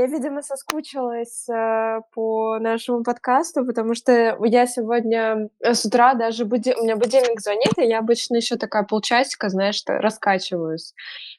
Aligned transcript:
я, 0.00 0.06
видимо, 0.06 0.42
соскучилась 0.42 1.48
э, 1.48 2.00
по 2.14 2.58
нашему 2.58 3.02
подкасту, 3.02 3.66
потому 3.66 3.94
что 3.94 4.38
я 4.44 4.66
сегодня 4.66 5.50
э, 5.60 5.74
с 5.74 5.84
утра 5.84 6.14
даже 6.14 6.44
буди... 6.44 6.74
у 6.74 6.82
меня 6.84 6.96
будильник 6.96 7.40
звонит, 7.40 7.76
и 7.76 7.84
я 7.84 7.98
обычно 7.98 8.36
еще 8.36 8.56
такая 8.56 8.84
полчасика, 8.84 9.50
знаешь, 9.50 9.82
раскачиваюсь. 9.86 10.94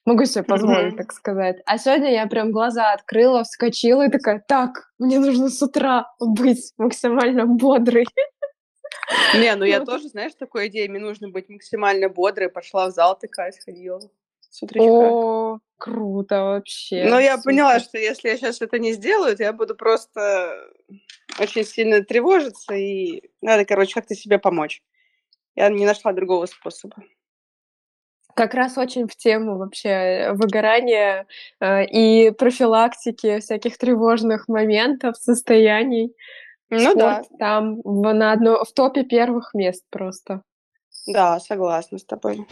Могу 0.05 0.25
себе 0.25 0.43
позволить, 0.43 0.93
mm-hmm. 0.93 0.97
так 0.97 1.11
сказать. 1.11 1.57
А 1.65 1.77
сегодня 1.77 2.11
я 2.11 2.27
прям 2.27 2.51
глаза 2.51 2.93
открыла, 2.93 3.43
вскочила 3.43 4.05
и 4.05 4.11
такая, 4.11 4.43
так, 4.47 4.91
мне 4.99 5.19
нужно 5.19 5.49
с 5.49 5.61
утра 5.61 6.13
быть 6.19 6.73
максимально 6.77 7.47
бодрой. 7.47 8.05
Не, 9.33 9.55
ну 9.55 9.65
я 9.65 9.83
тоже, 9.83 10.09
знаешь, 10.09 10.33
такой 10.37 10.67
идеей, 10.67 10.87
мне 10.87 10.99
нужно 10.99 11.29
быть 11.29 11.49
максимально 11.49 12.09
бодрой, 12.09 12.49
пошла 12.49 12.87
в 12.87 12.91
зал 12.91 13.17
такая, 13.19 13.51
сходила 13.51 13.99
с 14.51 14.61
утречка. 14.61 14.85
О, 14.85 15.59
круто 15.77 16.43
вообще. 16.43 17.05
Но 17.05 17.19
я 17.19 17.37
Супер. 17.37 17.43
поняла, 17.45 17.79
что 17.79 17.97
если 17.97 18.29
я 18.29 18.37
сейчас 18.37 18.61
это 18.61 18.77
не 18.77 18.91
сделаю, 18.91 19.35
то 19.35 19.43
я 19.43 19.53
буду 19.53 19.75
просто 19.75 20.53
очень 21.39 21.63
сильно 21.63 22.03
тревожиться, 22.03 22.75
и 22.75 23.23
надо, 23.41 23.65
короче, 23.65 23.95
как-то 23.95 24.13
себе 24.13 24.37
помочь. 24.37 24.83
Я 25.55 25.69
не 25.69 25.85
нашла 25.85 26.13
другого 26.13 26.45
способа. 26.45 26.97
Как 28.35 28.53
раз 28.53 28.77
очень 28.77 29.07
в 29.07 29.15
тему 29.15 29.57
вообще 29.57 30.31
выгорания 30.33 31.27
э, 31.59 31.85
и 31.85 32.31
профилактики 32.31 33.39
всяких 33.39 33.77
тревожных 33.77 34.47
моментов, 34.47 35.17
состояний. 35.17 36.15
Ну 36.69 36.79
Спорт 36.79 36.95
да. 36.97 37.23
Там 37.37 37.81
в, 37.83 38.13
на 38.13 38.31
одно, 38.31 38.63
в 38.63 38.71
топе 38.71 39.03
первых 39.03 39.53
мест 39.53 39.83
просто. 39.89 40.43
Да, 41.07 41.39
согласна 41.39 41.97
с 41.97 42.05
тобой. 42.05 42.45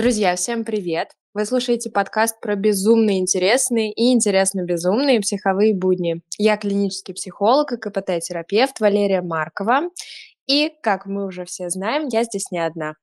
Друзья, 0.00 0.34
всем 0.34 0.64
привет! 0.64 1.10
Вы 1.34 1.44
слушаете 1.44 1.90
подкаст 1.90 2.40
про 2.40 2.54
безумно 2.54 3.18
интересные 3.18 3.92
и 3.92 4.14
интересно 4.14 4.64
безумные 4.64 5.20
психовые 5.20 5.74
будни. 5.74 6.22
Я 6.38 6.56
клинический 6.56 7.12
психолог 7.12 7.70
и 7.72 7.76
КПТ-терапевт 7.76 8.80
Валерия 8.80 9.20
Маркова. 9.20 9.90
И, 10.46 10.72
как 10.82 11.04
мы 11.04 11.26
уже 11.26 11.44
все 11.44 11.68
знаем, 11.68 12.08
я 12.10 12.24
здесь 12.24 12.50
не 12.50 12.64
одна. 12.64 12.94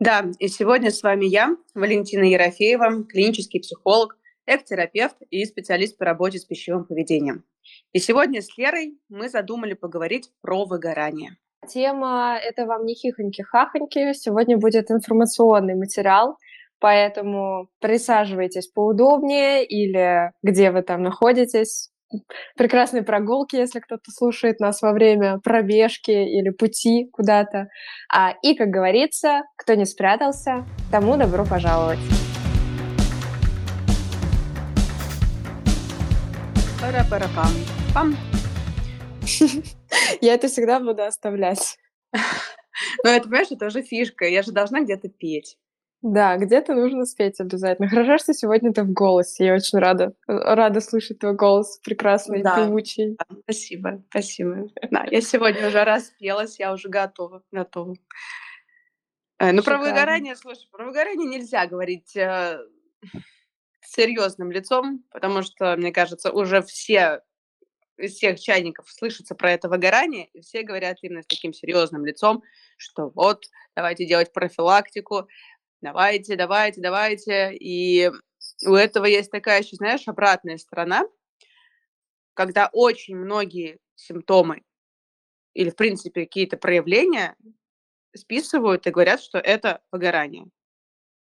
Да, 0.00 0.28
и 0.40 0.48
сегодня 0.48 0.90
с 0.90 1.04
вами 1.04 1.26
я, 1.26 1.56
Валентина 1.72 2.24
Ерофеева, 2.24 3.04
клинический 3.04 3.60
психолог, 3.60 4.16
эктерапевт 4.46 5.18
и 5.30 5.44
специалист 5.44 5.96
по 5.96 6.04
работе 6.04 6.40
с 6.40 6.44
пищевым 6.44 6.84
поведением. 6.84 7.44
И 7.92 8.00
сегодня 8.00 8.42
с 8.42 8.58
Лерой 8.58 8.98
мы 9.08 9.28
задумали 9.28 9.74
поговорить 9.74 10.32
про 10.40 10.64
выгорание. 10.64 11.36
Тема— 11.66 12.38
это 12.42 12.66
вам 12.66 12.84
не 12.84 12.94
хихоньки-хахоньки. 12.94 14.12
Сегодня 14.14 14.58
будет 14.58 14.90
информационный 14.90 15.74
материал, 15.74 16.36
поэтому 16.78 17.68
присаживайтесь 17.80 18.68
поудобнее 18.68 19.64
или 19.64 20.30
где 20.42 20.70
вы 20.70 20.82
там 20.82 21.02
находитесь. 21.02 21.90
Прекрасные 22.56 23.02
прогулки, 23.02 23.56
если 23.56 23.80
кто-то 23.80 24.10
слушает 24.10 24.60
нас 24.60 24.82
во 24.82 24.92
время 24.92 25.40
пробежки 25.42 26.10
или 26.10 26.50
пути 26.50 27.08
куда-то. 27.12 27.68
А, 28.12 28.34
и, 28.42 28.54
как 28.54 28.68
говорится, 28.68 29.42
кто 29.56 29.74
не 29.74 29.84
спрятался, 29.84 30.64
тому 30.92 31.16
добро 31.16 31.44
пожаловать. 31.44 31.98
Пара-пара-пам. 36.80 37.50
Пам. 37.94 38.16
Я 40.20 40.34
это 40.34 40.48
всегда 40.48 40.80
буду 40.80 41.02
оставлять. 41.02 41.78
Ну, 42.12 43.10
это, 43.10 43.24
понимаешь, 43.28 43.50
это 43.50 43.66
уже 43.66 43.82
фишка. 43.82 44.26
Я 44.26 44.42
же 44.42 44.52
должна 44.52 44.80
где-то 44.80 45.08
петь. 45.08 45.56
Да, 46.02 46.36
где-то 46.36 46.74
нужно 46.74 47.06
спеть 47.06 47.40
обязательно. 47.40 47.88
Хорошо, 47.88 48.18
что 48.18 48.34
сегодня 48.34 48.74
ты 48.74 48.82
в 48.82 48.92
голосе. 48.92 49.46
Я 49.46 49.54
очень 49.54 49.78
рада, 49.78 50.12
рада 50.26 50.80
слышать 50.82 51.20
твой 51.20 51.34
голос 51.34 51.78
прекрасный, 51.82 52.42
да. 52.42 52.56
певучий. 52.56 53.16
Да, 53.16 53.36
спасибо, 53.44 54.02
спасибо. 54.10 54.68
Да, 54.90 55.06
я 55.10 55.22
сегодня 55.22 55.66
уже 55.66 55.82
распелась, 55.82 56.58
я 56.58 56.74
уже 56.74 56.90
готова, 56.90 57.42
готова. 57.50 57.94
Э, 59.38 59.52
ну, 59.52 59.62
про 59.62 59.78
выгорание, 59.78 60.36
слушай, 60.36 60.68
про 60.70 60.84
выгорание 60.84 61.26
нельзя 61.26 61.66
говорить 61.66 62.14
э, 62.16 62.58
серьезным 63.80 64.50
лицом, 64.50 65.04
потому 65.10 65.40
что, 65.40 65.74
мне 65.76 65.90
кажется, 65.90 66.32
уже 66.32 66.60
все 66.60 67.22
из 67.96 68.14
всех 68.14 68.40
чайников 68.40 68.90
слышится 68.90 69.34
про 69.34 69.52
это 69.52 69.68
выгорание, 69.68 70.26
и 70.32 70.40
все 70.40 70.62
говорят 70.62 70.98
именно 71.02 71.22
с 71.22 71.26
таким 71.26 71.52
серьезным 71.52 72.04
лицом, 72.04 72.42
что 72.76 73.10
вот, 73.14 73.44
давайте 73.76 74.06
делать 74.06 74.32
профилактику, 74.32 75.28
давайте, 75.80 76.36
давайте, 76.36 76.80
давайте. 76.80 77.54
И 77.54 78.10
у 78.66 78.74
этого 78.74 79.04
есть 79.04 79.30
такая 79.30 79.62
еще, 79.62 79.76
знаешь, 79.76 80.08
обратная 80.08 80.58
сторона, 80.58 81.04
когда 82.34 82.68
очень 82.72 83.16
многие 83.16 83.78
симптомы 83.94 84.62
или, 85.54 85.70
в 85.70 85.76
принципе, 85.76 86.24
какие-то 86.24 86.56
проявления 86.56 87.36
списывают 88.16 88.86
и 88.86 88.90
говорят, 88.90 89.20
что 89.20 89.38
это 89.38 89.80
выгорание. 89.92 90.46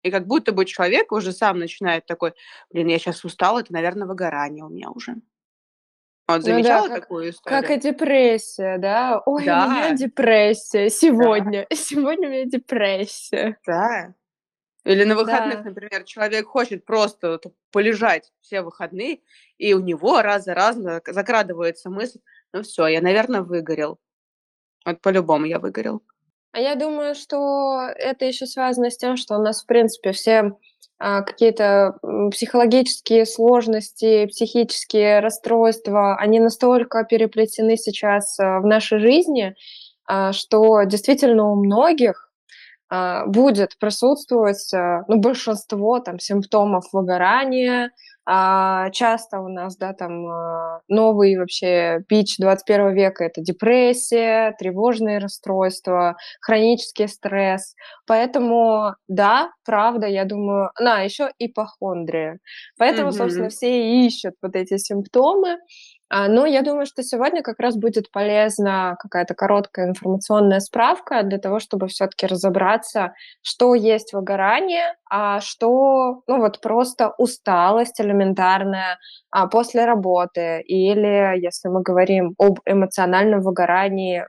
И 0.02 0.10
как 0.10 0.26
будто 0.26 0.52
бы 0.52 0.64
человек 0.64 1.12
уже 1.12 1.32
сам 1.32 1.58
начинает 1.58 2.06
такой, 2.06 2.32
блин, 2.70 2.88
я 2.88 2.98
сейчас 2.98 3.24
устал, 3.24 3.58
это, 3.58 3.72
наверное, 3.72 4.06
выгорание 4.06 4.64
у 4.64 4.68
меня 4.68 4.90
уже. 4.90 5.16
Вот 6.30 6.38
ну 6.38 6.54
замечала 6.54 6.88
да, 6.88 6.94
как, 6.94 7.02
такую 7.02 7.30
историю? 7.30 7.60
Как 7.60 7.70
и 7.70 7.80
депрессия, 7.80 8.78
да? 8.78 9.22
Ой, 9.26 9.44
да. 9.44 9.66
у 9.66 9.70
меня 9.70 9.94
депрессия 9.94 10.90
сегодня. 10.90 11.66
Да. 11.68 11.76
Сегодня 11.80 12.28
у 12.28 12.32
меня 12.32 12.44
депрессия. 12.44 13.58
Да. 13.66 14.14
Или 14.84 15.04
на 15.04 15.14
выходных, 15.14 15.62
да. 15.62 15.70
например, 15.70 16.04
человек 16.04 16.46
хочет 16.46 16.84
просто 16.84 17.38
полежать 17.70 18.32
все 18.40 18.62
выходные, 18.62 19.20
и 19.58 19.74
у 19.74 19.80
него 19.80 20.22
раз 20.22 20.44
за 20.44 20.54
разом 20.54 21.00
закрадывается 21.06 21.90
мысль, 21.90 22.20
ну 22.52 22.62
все, 22.62 22.86
я, 22.86 23.02
наверное, 23.02 23.42
выгорел. 23.42 24.00
Вот 24.86 25.00
по-любому 25.02 25.44
я 25.44 25.58
выгорел. 25.58 26.02
А 26.52 26.60
я 26.60 26.74
думаю, 26.74 27.14
что 27.14 27.88
это 27.94 28.24
еще 28.24 28.46
связано 28.46 28.90
с 28.90 28.96
тем, 28.96 29.16
что 29.16 29.36
у 29.36 29.42
нас, 29.42 29.62
в 29.62 29.66
принципе, 29.66 30.12
все 30.12 30.52
какие-то 31.00 31.96
психологические 32.30 33.24
сложности, 33.24 34.26
психические 34.26 35.20
расстройства, 35.20 36.16
они 36.16 36.40
настолько 36.40 37.04
переплетены 37.04 37.76
сейчас 37.76 38.38
а, 38.38 38.60
в 38.60 38.66
нашей 38.66 38.98
жизни, 38.98 39.54
а, 40.06 40.32
что 40.32 40.82
действительно 40.84 41.50
у 41.50 41.56
многих 41.56 42.26
будет 43.26 43.78
присутствовать 43.78 44.68
ну, 44.72 45.20
большинство 45.20 46.00
там, 46.00 46.18
симптомов 46.18 46.86
выгорания, 46.92 47.92
а, 48.32 48.90
часто 48.90 49.40
у 49.40 49.48
нас, 49.48 49.76
да, 49.76 49.92
там 49.92 50.24
а, 50.28 50.82
новый 50.86 51.36
вообще 51.36 52.04
пич 52.08 52.36
21 52.38 52.94
века– 52.94 53.24
это 53.26 53.40
депрессия, 53.40 54.54
тревожные 54.56 55.18
расстройства, 55.18 56.16
хронический 56.40 57.08
стресс. 57.08 57.74
Поэтому, 58.06 58.94
да, 59.08 59.50
правда, 59.64 60.06
я 60.06 60.24
думаю, 60.24 60.70
на, 60.78 61.00
еще 61.00 61.32
ипохондрия. 61.40 62.38
Поэтому, 62.78 63.08
mm-hmm. 63.08 63.16
собственно, 63.16 63.48
все 63.48 64.06
ищут 64.06 64.34
вот 64.40 64.54
эти 64.54 64.76
симптомы, 64.76 65.58
но 66.10 66.44
я 66.44 66.62
думаю, 66.62 66.86
что 66.86 67.02
сегодня 67.02 67.42
как 67.42 67.60
раз 67.60 67.76
будет 67.76 68.10
полезна 68.10 68.96
какая-то 68.98 69.34
короткая 69.34 69.88
информационная 69.88 70.60
справка 70.60 71.22
для 71.22 71.38
того, 71.38 71.60
чтобы 71.60 71.86
все-таки 71.86 72.26
разобраться, 72.26 73.14
что 73.42 73.74
есть 73.74 74.12
выгорание, 74.12 74.96
а 75.08 75.40
что, 75.40 76.22
ну 76.26 76.38
вот 76.38 76.60
просто 76.60 77.14
усталость 77.16 78.00
элементарная 78.00 78.98
а, 79.30 79.46
после 79.46 79.84
работы, 79.84 80.60
или 80.62 81.40
если 81.40 81.68
мы 81.68 81.82
говорим 81.82 82.34
об 82.38 82.58
эмоциональном 82.66 83.40
выгорании, 83.40 84.24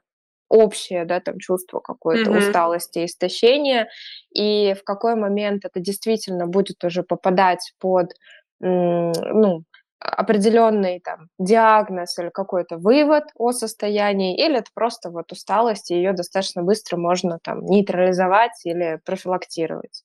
общее, 0.52 1.06
да, 1.06 1.22
там 1.22 1.40
чувство 1.40 1.80
какой-то 1.80 2.30
mm-hmm. 2.30 2.38
усталости, 2.38 3.06
истощения, 3.06 3.88
и 4.36 4.74
в 4.74 4.84
какой 4.84 5.16
момент 5.16 5.64
это 5.66 5.80
действительно 5.80 6.46
будет 6.46 6.84
уже 6.84 7.04
попадать 7.04 7.74
под, 7.80 8.12
ну, 8.60 9.64
определенный 10.02 11.00
там 11.00 11.30
диагноз 11.38 12.18
или 12.18 12.30
какой-то 12.30 12.78
вывод 12.78 13.26
о 13.36 13.52
состоянии, 13.52 14.36
или 14.36 14.58
это 14.58 14.72
просто 14.74 15.10
вот 15.10 15.32
усталость, 15.32 15.92
и 15.92 15.96
ее 15.96 16.14
достаточно 16.14 16.64
быстро 16.64 16.98
можно 16.98 17.40
там 17.44 17.64
нейтрализовать 17.66 18.66
или 18.66 19.00
профилактировать. 19.06 20.04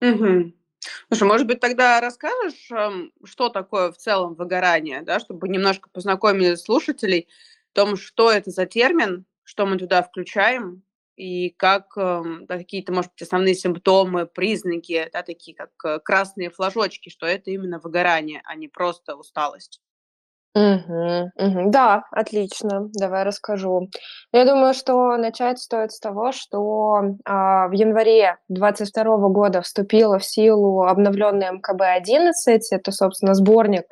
Угу. 0.00 0.52
Слушай, 1.08 1.28
может 1.28 1.46
быть, 1.46 1.60
тогда 1.60 2.00
расскажешь, 2.00 2.70
что 3.24 3.48
такое 3.48 3.92
в 3.92 3.96
целом 3.96 4.34
выгорание, 4.34 5.02
да, 5.02 5.20
чтобы 5.20 5.48
немножко 5.48 5.88
познакомить 5.90 6.60
слушателей 6.60 7.28
о 7.72 7.74
том, 7.74 7.96
что 7.96 8.30
это 8.30 8.50
за 8.50 8.66
термин, 8.66 9.24
что 9.42 9.66
мы 9.66 9.78
туда 9.78 10.02
включаем, 10.02 10.82
и 11.16 11.50
как 11.50 11.96
да, 11.96 12.58
какие-то, 12.58 12.92
может 12.92 13.12
быть, 13.12 13.22
основные 13.22 13.54
симптомы, 13.54 14.26
признаки, 14.26 15.08
да, 15.12 15.22
такие 15.22 15.56
как 15.56 15.70
э, 15.84 16.00
красные 16.00 16.50
флажочки, 16.50 17.08
что 17.10 17.26
это 17.26 17.50
именно 17.50 17.78
выгорание, 17.78 18.42
а 18.44 18.54
не 18.56 18.68
просто 18.68 19.16
усталость. 19.16 19.80
Мгм, 20.56 21.30
мгм. 21.36 21.70
Да, 21.72 22.04
отлично. 22.12 22.88
Давай 22.96 23.24
расскажу. 23.24 23.88
Я 24.32 24.44
думаю, 24.44 24.72
что 24.72 25.16
начать 25.16 25.58
стоит 25.58 25.90
с 25.90 25.98
того, 25.98 26.30
что, 26.30 27.00
а, 27.24 27.66
в 27.66 27.72
январе 27.72 28.36
22 28.48 29.30
года 29.30 29.62
вступила 29.62 30.18
в 30.20 30.24
силу 30.24 30.84
обновленная 30.84 31.50
МКБ-11. 31.54 32.70
Это, 32.70 32.92
собственно, 32.92 33.34
сборник 33.34 33.82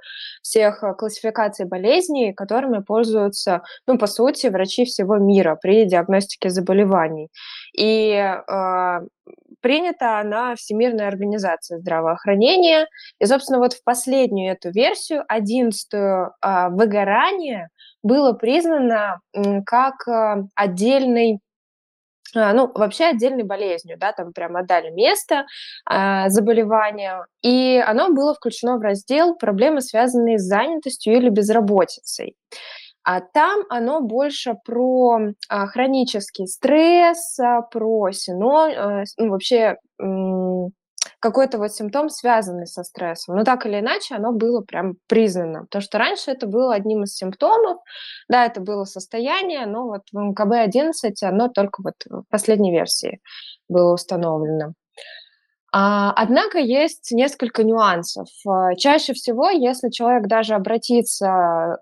всех, 0.43 0.85
а, 0.85 0.94
классификаций 0.94 1.67
болезней, 1.67 2.32
которыми 2.32 2.79
пользуются, 2.81 3.62
ну, 3.88 3.99
по 3.99 4.06
сути, 4.06 4.47
врачи 4.47 4.85
всего 4.85 5.17
мира 5.19 5.58
при 5.61 5.85
диагностике 5.85 6.49
заболеваний. 6.50 7.29
И, 7.76 8.12
а, 8.15 9.00
принята 9.62 10.19
она 10.19 10.55
Всемирной 10.56 11.06
организацией 11.06 11.81
здравоохранения. 11.81 12.87
И, 13.19 13.25
собственно, 13.25 13.59
вот 13.59 13.73
в 13.73 13.82
последнюю 13.85 14.53
эту 14.53 14.70
версию, 14.70 15.25
одиннадцатую, 15.29 16.35
а, 16.41 16.69
выгорание 16.69 17.69
было 18.03 18.32
признано 18.32 19.20
как 19.64 20.06
а, 20.09 20.44
отдельный 20.55 21.38
а, 22.35 22.53
ну, 22.55 22.70
вообще 22.75 23.06
отдельной 23.06 23.44
болезнью, 23.44 23.97
да, 23.99 24.12
там 24.12 24.32
прям 24.32 24.56
отдали 24.56 24.91
место 24.91 25.44
э, 25.91 26.29
заболевания, 26.29 27.26
и 27.43 27.82
оно 27.87 28.11
было 28.11 28.35
включено 28.35 28.79
в 28.79 28.81
раздел 28.81 29.35
проблемы, 29.35 29.82
связанные 29.82 30.38
с 30.38 30.43
занятостью 30.43 31.15
или 31.15 31.29
безработицей. 31.29 32.37
А 33.05 33.21
там 33.21 33.63
оно 33.69 34.01
больше 34.01 34.55
про 34.65 35.19
а, 35.49 35.67
хронический 35.67 36.47
стресс, 36.47 37.39
а, 37.41 37.63
про 37.63 38.13
сино, 38.13 38.69
э, 38.69 39.05
ну, 39.19 39.31
вообще 39.31 39.77
какой-то 41.21 41.59
вот 41.59 41.73
симптом, 41.73 42.09
связанный 42.11 42.67
со 42.67 42.83
стрессом. 42.83 43.37
Но 43.37 43.45
так 43.45 43.65
или 43.65 43.79
иначе, 43.79 44.17
оно 44.17 44.33
было 44.33 44.61
прям 44.61 44.95
признано. 45.07 45.63
Потому 45.63 45.83
что 45.83 45.99
раньше 45.99 46.33
это 46.33 46.47
было 46.47 46.75
одним 46.75 47.05
из 47.05 47.15
симптомов. 47.15 47.79
Да, 48.29 48.45
это 48.45 48.61
было 48.61 48.85
состояние, 48.85 49.67
но 49.67 49.87
вот 49.87 50.03
в 50.13 50.19
МКБ-11 50.19 51.13
оно 51.23 51.49
только 51.49 51.83
вот 51.83 51.95
в 52.09 52.25
последней 52.29 52.73
версии 52.73 53.21
было 53.69 53.95
установлено. 53.95 54.73
А, 55.75 56.13
однако 56.13 56.59
есть 56.59 57.13
несколько 57.13 57.65
нюансов. 57.65 58.29
А, 58.47 58.75
чаще 58.75 59.15
всего, 59.15 59.49
если 59.49 59.89
человек 59.89 60.27
даже 60.27 60.55
обратится 60.55 61.79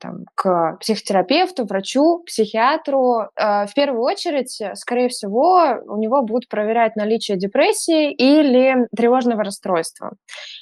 там, 0.00 0.26
к 0.36 0.76
психотерапевту, 0.80 1.64
врачу, 1.64 2.22
психиатру, 2.24 3.30
а, 3.34 3.66
в 3.66 3.74
первую 3.74 4.02
очередь, 4.02 4.62
скорее 4.74 5.08
всего, 5.08 5.80
у 5.86 5.96
него 5.98 6.22
будут 6.22 6.48
проверять 6.48 6.94
наличие 6.94 7.36
депрессии 7.36 8.12
или 8.12 8.86
тревожного 8.96 9.42
расстройства, 9.42 10.12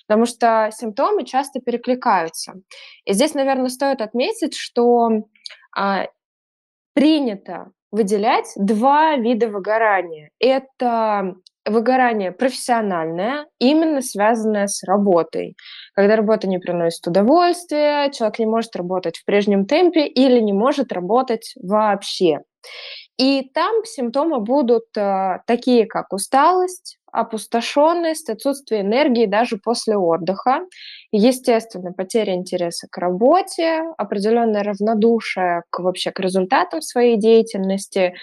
потому 0.09 0.25
что 0.25 0.71
симптомы 0.73 1.25
часто 1.25 1.61
перекликаются. 1.61 2.55
И 3.05 3.13
здесь, 3.13 3.35
наверное, 3.35 3.69
стоит 3.69 4.01
отметить, 4.01 4.55
что 4.57 5.11
принято 6.95 7.71
выделять 7.91 8.53
два 8.57 9.17
вида 9.17 9.49
выгорания. 9.49 10.31
Это 10.39 11.35
выгорание 11.67 12.33
профессиональное, 12.33 13.47
именно 13.59 14.01
связанное 14.01 14.67
с 14.67 14.83
работой. 14.83 15.57
Когда 15.95 16.17
работа 16.17 16.49
не 16.49 16.59
приносит 16.59 17.07
удовольствия, 17.07 18.11
человек 18.11 18.39
не 18.39 18.47
может 18.47 18.75
работать 18.77 19.19
в 19.19 19.25
прежнем 19.25 19.67
темпе 19.67 20.07
или 20.07 20.41
не 20.41 20.53
может 20.53 20.93
работать 20.93 21.53
вообще. 21.63 22.39
И 23.19 23.51
там 23.55 23.85
симптомы 23.85 24.41
будут 24.41 24.85
э, 24.97 25.41
такие, 25.47 25.87
как 25.87 26.13
усталость, 26.13 26.99
опустошенность, 27.13 28.31
отсутствие 28.31 28.83
энергии 28.83 29.27
даже 29.27 29.57
после 29.57 29.97
отдыха, 29.97 30.61
естественно, 31.13 31.93
потеря 31.93 32.35
интереса 32.35 32.87
к 32.91 32.97
работе, 32.99 33.83
определенное 33.99 34.63
равнодушие 34.63 35.63
к, 35.71 35.81
вообще 35.81 36.13
к 36.13 36.21
результатам 36.21 36.81
своей 36.83 37.19
деятельности, 37.19 38.15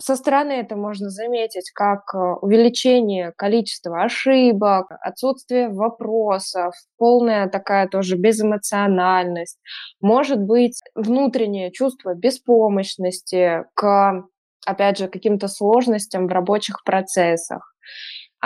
со 0.00 0.14
стороны 0.16 0.52
это 0.52 0.76
можно 0.76 1.10
заметить 1.10 1.70
как 1.72 2.14
э, 2.14 2.18
увеличение 2.40 3.32
количества 3.36 4.02
ошибок, 4.04 4.86
отсутствие 5.00 5.68
вопросов, 5.68 6.74
полная 6.96 7.48
такая 7.48 7.88
тоже 7.88 8.16
безэмоциональность, 8.16 9.58
может 10.00 10.40
быть 10.40 10.80
внутреннее 10.94 11.72
чувство 11.72 12.14
беспомощности 12.14 13.64
к, 13.74 14.24
опять 14.64 14.98
же, 14.98 15.08
каким-то 15.08 15.48
сложностям 15.48 16.28
в 16.28 16.32
рабочих 16.32 16.84
процессах 16.84 17.74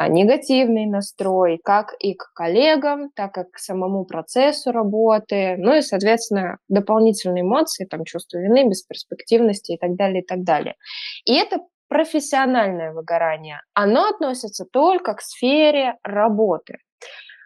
негативный 0.09 0.87
настрой 0.87 1.61
как 1.63 1.95
и 1.99 2.15
к 2.15 2.33
коллегам, 2.35 3.11
так 3.15 3.39
и 3.39 3.45
к 3.45 3.59
самому 3.59 4.05
процессу 4.05 4.73
работы, 4.73 5.57
ну 5.59 5.75
и, 5.75 5.83
соответственно, 5.83 6.59
дополнительные 6.69 7.43
эмоции, 7.43 7.85
там, 7.85 8.05
чувство 8.05 8.39
вины, 8.39 8.69
бесперспективности 8.69 9.73
и 9.73 9.79
так 9.79 9.97
далее, 9.97 10.23
и 10.23 10.27
так 10.27 10.45
далее. 10.45 10.77
И 11.25 11.35
это 11.35 11.59
профессиональное 11.89 12.93
выгорание. 12.93 13.61
Оно 13.75 14.09
относится 14.09 14.65
только 14.65 15.15
к 15.15 15.21
сфере 15.21 15.97
работы. 16.03 16.79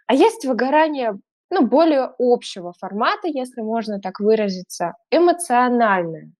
А 0.07 0.13
есть 0.13 0.45
выгорание 0.45 1.17
ну, 1.49 1.65
более 1.65 2.11
общего 2.17 2.73
формата, 2.73 3.27
если 3.27 3.61
можно 3.61 3.99
так 3.99 4.19
выразиться, 4.19 4.93
эмоциональное. 5.11 6.31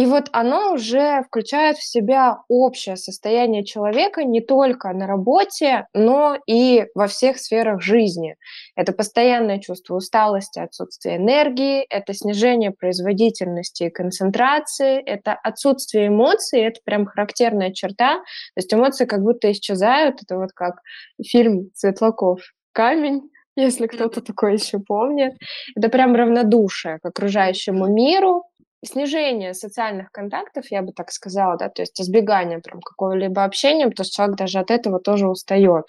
И 0.00 0.06
вот 0.06 0.30
оно 0.32 0.72
уже 0.72 1.22
включает 1.26 1.76
в 1.76 1.84
себя 1.84 2.38
общее 2.48 2.96
состояние 2.96 3.66
человека 3.66 4.24
не 4.24 4.40
только 4.40 4.94
на 4.94 5.06
работе, 5.06 5.88
но 5.92 6.38
и 6.46 6.86
во 6.94 7.06
всех 7.06 7.36
сферах 7.36 7.82
жизни. 7.82 8.36
Это 8.76 8.94
постоянное 8.94 9.58
чувство 9.58 9.96
усталости, 9.96 10.58
отсутствие 10.58 11.18
энергии, 11.18 11.82
это 11.82 12.14
снижение 12.14 12.70
производительности 12.70 13.82
и 13.82 13.90
концентрации, 13.90 15.02
это 15.02 15.34
отсутствие 15.34 16.06
эмоций, 16.06 16.62
это 16.62 16.80
прям 16.82 17.04
характерная 17.04 17.70
черта. 17.70 18.20
То 18.20 18.56
есть 18.56 18.72
эмоции 18.72 19.04
как 19.04 19.20
будто 19.20 19.52
исчезают. 19.52 20.22
Это 20.22 20.38
вот 20.38 20.52
как 20.54 20.76
фильм 21.22 21.72
Светлаков 21.74 22.40
«Камень», 22.72 23.28
если 23.54 23.86
кто-то 23.86 24.22
такой 24.22 24.54
еще 24.54 24.78
помнит. 24.78 25.34
Это 25.76 25.90
прям 25.90 26.14
равнодушие 26.14 27.00
к 27.00 27.04
окружающему 27.04 27.86
миру, 27.86 28.44
снижение 28.84 29.54
социальных 29.54 30.10
контактов, 30.10 30.70
я 30.70 30.82
бы 30.82 30.92
так 30.92 31.10
сказала, 31.10 31.56
да, 31.56 31.68
то 31.68 31.82
есть 31.82 32.00
избегание 32.00 32.60
прям 32.60 32.80
какого-либо 32.80 33.44
общения, 33.44 33.88
потому 33.88 34.04
что 34.04 34.16
человек 34.16 34.36
даже 34.36 34.58
от 34.58 34.70
этого 34.70 35.00
тоже 35.00 35.28
устает. 35.28 35.84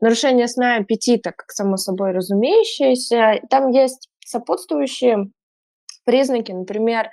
Нарушение 0.00 0.48
сна 0.48 0.76
и 0.76 0.80
аппетита, 0.80 1.32
как 1.32 1.50
само 1.50 1.76
собой 1.76 2.12
разумеющееся. 2.12 3.40
Там 3.50 3.70
есть 3.70 4.08
сопутствующие 4.24 5.30
признаки, 6.10 6.50
например, 6.50 7.10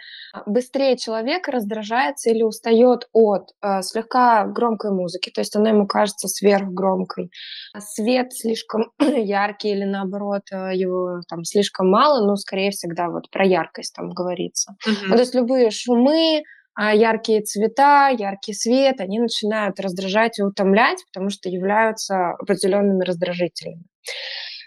быстрее 0.48 0.98
человек 0.98 1.48
раздражается 1.48 2.32
или 2.32 2.42
устает 2.42 3.08
от 3.14 3.52
э, 3.62 3.84
слегка 3.84 4.46
громкой 4.48 4.90
музыки, 4.90 5.30
то 5.30 5.42
есть 5.42 5.56
она 5.56 5.70
ему 5.70 5.86
кажется 5.86 6.28
сверхгромкой, 6.28 7.30
свет 7.78 8.34
слишком 8.34 8.92
яркий 9.00 9.70
или 9.70 9.84
наоборот 9.84 10.42
его 10.52 11.22
там 11.30 11.44
слишком 11.44 11.92
мало, 11.92 12.26
но 12.26 12.36
скорее 12.38 12.72
всегда 12.72 13.10
вот 13.10 13.30
про 13.30 13.46
яркость 13.46 13.94
там 13.96 14.10
говорится. 14.10 14.76
Mm-hmm. 14.88 15.08
Ну, 15.10 15.14
то 15.14 15.20
есть 15.20 15.36
любые 15.36 15.70
шумы, 15.70 16.42
а 16.74 16.96
яркие 16.96 17.42
цвета, 17.42 18.10
яркий 18.10 18.54
свет, 18.54 19.00
они 19.00 19.20
начинают 19.20 19.80
раздражать 19.80 20.40
и 20.40 20.44
утомлять, 20.44 21.04
потому 21.12 21.30
что 21.30 21.50
являются 21.50 22.32
определенными 22.32 23.04
раздражителями. 23.04 23.84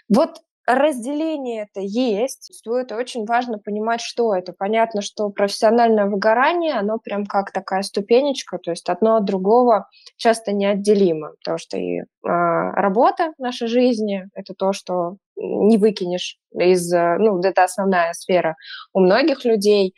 Вот 0.07 0.37
разделение 0.75 1.63
это 1.63 1.81
есть. 1.81 2.51
Это 2.65 2.95
очень 2.95 3.25
важно 3.25 3.57
понимать, 3.57 4.01
что 4.01 4.35
это. 4.35 4.53
Понятно, 4.57 5.01
что 5.01 5.29
профессиональное 5.29 6.05
выгорание, 6.05 6.73
оно 6.73 6.97
прям 6.97 7.25
как 7.25 7.51
такая 7.51 7.81
ступенечка, 7.81 8.57
то 8.57 8.71
есть 8.71 8.89
одно 8.89 9.17
от 9.17 9.25
другого 9.25 9.87
часто 10.17 10.51
неотделимо, 10.53 11.31
потому 11.39 11.57
что 11.57 11.77
и 11.77 11.99
э, 11.99 12.03
работа 12.23 13.33
нашей 13.37 13.67
жизни– 13.67 14.27
это 14.33 14.53
то, 14.53 14.73
что 14.73 15.17
не 15.35 15.77
выкинешь 15.77 16.37
из, 16.53 16.91
ну, 16.91 17.39
это 17.41 17.63
основная 17.63 18.13
сфера 18.13 18.55
у 18.93 18.99
многих 18.99 19.43
людей. 19.45 19.95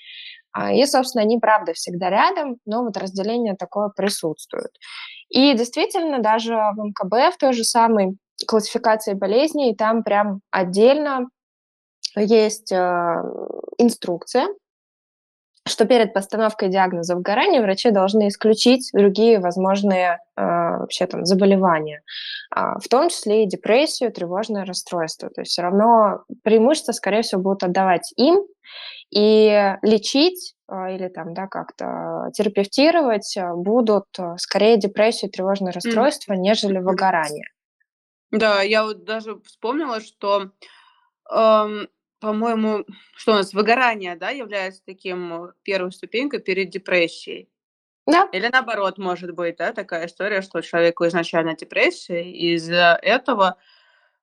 А, 0.54 0.72
и, 0.72 0.86
собственно, 0.86 1.24
они, 1.24 1.40
правда, 1.40 1.74
всегда 1.74 2.10
рядом, 2.10 2.58
но 2.66 2.84
вот 2.84 2.96
разделение 2.96 3.56
такое 3.56 3.90
присутствует. 3.90 4.70
И 5.30 5.54
действительно, 5.56 6.20
даже 6.20 6.54
в 6.54 6.78
МКБ, 6.78 7.36
в 7.36 7.38
той 7.40 7.54
же 7.54 7.64
самой 7.64 8.18
классификации 8.48 9.14
болезней, 9.14 9.76
там 9.76 10.04
прям 10.04 10.42
отдельно 10.52 11.28
есть 12.16 12.72
э, 12.72 13.16
инструкция, 13.78 14.48
что 15.66 15.86
перед 15.86 16.14
постановкой 16.14 16.70
диагноза 16.70 17.16
выгорания 17.16 17.62
врачи 17.62 17.90
должны 17.90 18.28
исключить 18.28 18.90
другие 18.94 19.40
возможные 19.40 20.20
э, 20.36 20.42
вообще 20.42 21.08
там 21.08 21.26
заболевания, 21.26 22.02
э, 22.56 22.60
в 22.84 22.88
том 22.90 23.10
числе 23.10 23.44
и 23.44 23.48
депрессию, 23.48 24.12
тревожное 24.12 24.66
расстройство. 24.66 25.30
То 25.30 25.42
есть 25.42 25.52
все 25.52 25.62
равно 25.62 26.24
преимущество, 26.44 26.92
скорее 26.92 27.22
всего, 27.22 27.42
будут 27.42 27.64
отдавать 27.64 28.12
им. 28.18 28.44
И 29.16 29.76
лечить 29.84 30.56
а, 30.68 30.90
или 30.90 31.08
там, 31.08 31.36
да, 31.36 31.46
как-то 31.46 32.32
терапевтировать 32.34 33.38
будут 33.58 34.06
скорее 34.38 34.78
депрессию, 34.78 35.30
тревожное 35.30 35.72
расстройство, 35.72 36.34
нежели 36.34 36.80
выгорание. 36.80 37.53
Да, 38.34 38.62
я 38.64 38.84
вот 38.84 39.04
даже 39.06 39.40
вспомнила, 39.42 40.02
что, 40.02 40.52
эм, 41.32 41.90
по-моему, 42.20 42.86
что 43.16 43.34
у 43.34 43.36
нас 43.36 43.54
выгорание, 43.54 44.16
да, 44.16 44.30
является 44.32 44.84
таким 44.86 45.52
первой 45.64 45.92
ступенькой 45.92 46.42
перед 46.42 46.70
депрессией. 46.72 47.50
Да. 48.08 48.30
Или 48.34 48.50
наоборот, 48.50 48.98
может 49.00 49.32
быть, 49.36 49.58
да, 49.58 49.74
такая 49.74 50.08
история, 50.08 50.42
что 50.42 50.62
человеку 50.62 51.08
изначально 51.08 51.56
депрессия, 51.56 52.24
и 52.24 52.56
из-за 52.56 53.00
этого 53.02 53.58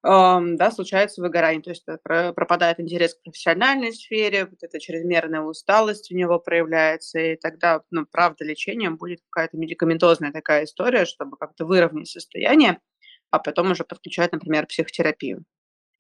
эм, 0.05 0.57
да, 0.57 0.71
случается 0.71 1.23
выгорание, 1.23 1.63
то 1.63 1.71
есть 1.71 1.85
э, 1.89 2.33
пропадает 2.33 2.81
интерес 2.81 3.15
к 3.15 3.23
профессиональной 3.25 3.93
сфере, 3.93 4.47
вот 4.47 4.63
эта 4.63 4.81
чрезмерная 4.81 5.43
усталость 5.43 6.13
у 6.13 6.17
него 6.17 6.39
проявляется, 6.41 7.19
и 7.21 7.37
тогда, 7.37 7.83
ну, 7.91 8.07
правда, 8.11 8.45
лечением 8.45 8.97
будет 8.97 9.21
какая-то 9.31 9.57
медикаментозная 9.59 10.33
такая 10.33 10.65
история, 10.65 11.05
чтобы 11.07 11.37
как-то 11.37 11.67
выровнять 11.67 12.09
состояние, 12.09 12.81
а 13.31 13.39
потом 13.41 13.71
уже 13.73 13.85
подключать, 13.85 14.33
например, 14.33 14.67
психотерапию, 14.67 15.45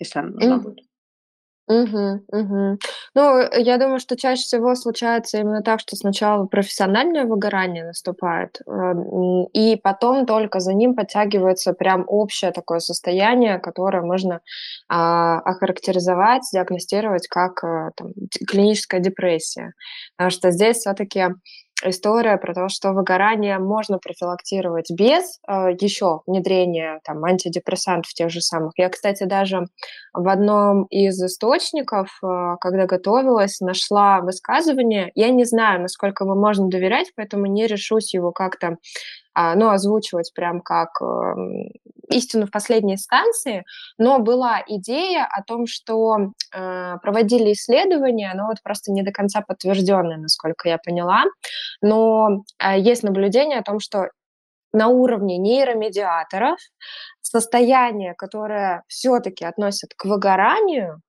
если 0.00 0.20
она 0.20 0.30
нужна 0.30 0.56
М. 0.56 0.62
будет. 0.62 0.86
Мгм, 1.68 2.22
мгм. 2.32 2.78
Ну, 3.14 3.38
э, 3.40 3.62
я 3.62 3.78
думаю, 3.78 4.00
что 4.00 4.16
чаще 4.16 4.42
всего 4.42 4.74
случается 4.74 5.38
именно 5.38 5.62
так, 5.62 5.80
что 5.80 5.96
сначала 5.96 6.46
профессиональное 6.46 7.24
выгорание 7.26 7.84
наступает, 7.86 8.60
э, 8.66 8.94
и 9.54 9.76
потом 9.76 10.26
только 10.26 10.60
за 10.60 10.74
ним 10.74 10.94
подтягивается 10.96 11.72
прям 11.74 12.04
общее 12.08 12.52
такое 12.52 12.80
состояние, 12.80 13.58
которое 13.60 14.02
можно, 14.02 14.40
а, 14.88 15.38
охарактеризовать, 15.40 16.42
диагностировать 16.52 17.28
как, 17.28 17.64
э, 17.64 17.90
там, 17.96 18.12
клиническая 18.48 19.00
депрессия. 19.00 19.72
Потому 20.18 20.30
что 20.32 20.50
здесь 20.52 20.78
всё-таки 20.78 21.28
история 21.84 22.36
про 22.36 22.54
то, 22.54 22.68
что 22.68 22.92
выгорание 22.92 23.58
можно 23.58 23.98
профилактировать 23.98 24.90
без, 24.90 25.40
э, 25.48 25.72
еще 25.80 26.22
внедрения 26.26 27.00
там 27.04 27.24
антидепрессантов 27.24 28.12
тех 28.14 28.30
же 28.30 28.40
самых. 28.40 28.72
Я, 28.76 28.88
кстати, 28.88 29.24
даже 29.24 29.66
в 30.12 30.28
одном 30.28 30.84
из 30.84 31.22
источников, 31.22 32.08
э, 32.22 32.56
когда 32.60 32.86
готовилась, 32.86 33.60
нашла 33.60 34.20
высказывание. 34.20 35.10
Я 35.14 35.30
не 35.30 35.44
знаю, 35.44 35.82
насколько 35.82 36.24
ему 36.24 36.34
можно 36.34 36.68
доверять, 36.68 37.12
поэтому 37.16 37.46
не 37.46 37.66
решусь 37.66 38.14
его 38.14 38.32
как-то, 38.32 38.76
ну, 39.56 39.70
озвучивать 39.70 40.32
прям 40.34 40.60
как, 40.60 41.00
эм, 41.02 41.70
истину 42.10 42.46
в 42.46 42.50
последней 42.50 42.94
инстанции. 42.94 43.64
Но 43.98 44.18
была 44.18 44.62
идея 44.66 45.26
о 45.30 45.42
том, 45.42 45.66
что, 45.66 46.32
э, 46.54 46.96
проводили 47.02 47.52
исследования, 47.52 48.32
но 48.34 48.46
вот 48.46 48.56
просто 48.62 48.92
не 48.92 49.02
до 49.02 49.12
конца 49.12 49.42
подтвержденные, 49.42 50.18
насколько 50.18 50.68
я 50.68 50.78
поняла. 50.78 51.24
Но, 51.82 52.42
э, 52.58 52.78
есть 52.80 53.02
наблюдение 53.02 53.58
о 53.58 53.62
том, 53.64 53.80
что 53.80 54.08
на 54.72 54.88
уровне 54.88 55.38
нейромедиаторов 55.38 56.58
состояние, 57.22 58.14
которое 58.14 58.82
все-таки 58.88 59.44
относят 59.44 59.94
к 59.96 60.04
выгоранию, 60.04 61.00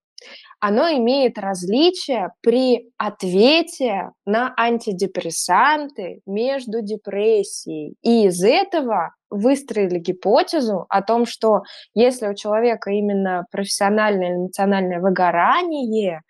оно 0.60 0.90
имеет 0.90 1.38
различия 1.38 2.32
при 2.42 2.92
ответе 2.98 4.12
на 4.26 4.54
антидепрессанты 4.58 6.22
между 6.26 6.82
депрессией. 6.82 7.96
И 8.02 8.28
из 8.28 8.44
этого 8.44 9.14
выстроили 9.32 9.98
гипотезу 9.98 10.86
о 10.90 11.02
том, 11.02 11.26
что 11.26 11.62
если 11.94 12.28
у 12.28 12.36
человека 12.36 12.92
именно 12.92 13.46
профессиональное 13.52 14.28
или 14.28 14.36
эмоциональное 14.36 15.00
выгорание, 15.00 16.22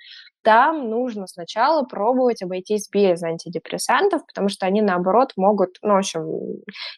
там 0.43 0.89
нужно 0.89 1.27
сначала 1.27 1.83
пробовать 1.83 2.41
обойтись 2.41 2.89
без 2.89 3.21
антидепрессантов, 3.23 4.25
потому 4.25 4.49
что 4.49 4.65
они, 4.65 4.81
наоборот, 4.81 5.33
могут, 5.35 5.77
ну, 5.81 5.93
в 5.93 5.97
общем, 5.97 6.25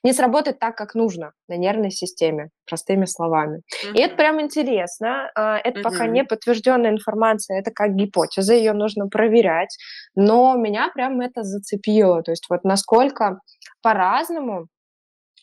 не 0.03 0.13
сработать 0.13 0.59
так, 0.59 0.75
как 0.75 0.95
нужно 0.95 1.31
на 1.47 1.57
нервной 1.57 1.91
системе, 1.91 2.49
простыми 2.65 3.05
словами. 3.05 3.61
И 3.93 3.99
это 3.99 4.15
прям 4.15 4.41
интересно. 4.41 5.29
А, 5.35 5.57
это 5.57 5.81
пока 5.81 6.07
не 6.07 6.23
подтвержденная 6.23 6.91
информация, 6.91 7.59
это 7.59 7.71
как 7.71 7.95
гипотеза, 7.95 8.53
ее 8.53 8.73
нужно 8.73 9.07
проверять. 9.07 9.75
Но 10.15 10.55
меня 10.55 10.89
прям 10.93 11.21
это 11.21 11.43
зацепило. 11.43 12.23
То 12.23 12.31
есть 12.31 12.45
вот 12.49 12.63
насколько 12.63 13.39
по-разному 13.81 14.67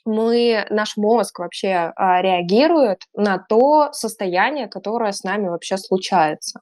мы 0.04 0.66
наш 0.70 0.96
мозг 0.96 1.38
вообще, 1.38 1.92
а, 1.94 2.22
реагирует 2.22 3.02
на 3.14 3.38
то 3.38 3.92
состояние, 3.92 4.68
которое 4.68 5.12
с 5.12 5.24
нами 5.24 5.48
вообще 5.48 5.76
случается. 5.76 6.60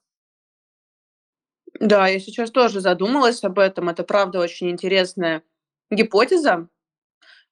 Да, 1.81 2.09
я 2.09 2.19
сейчас 2.19 2.51
тоже 2.51 2.81
задумалась 2.81 3.45
об 3.45 3.59
этом. 3.59 3.89
Это 3.89 4.03
правда 4.05 4.41
очень 4.41 4.71
интересная 4.71 5.43
гипотеза 5.91 6.69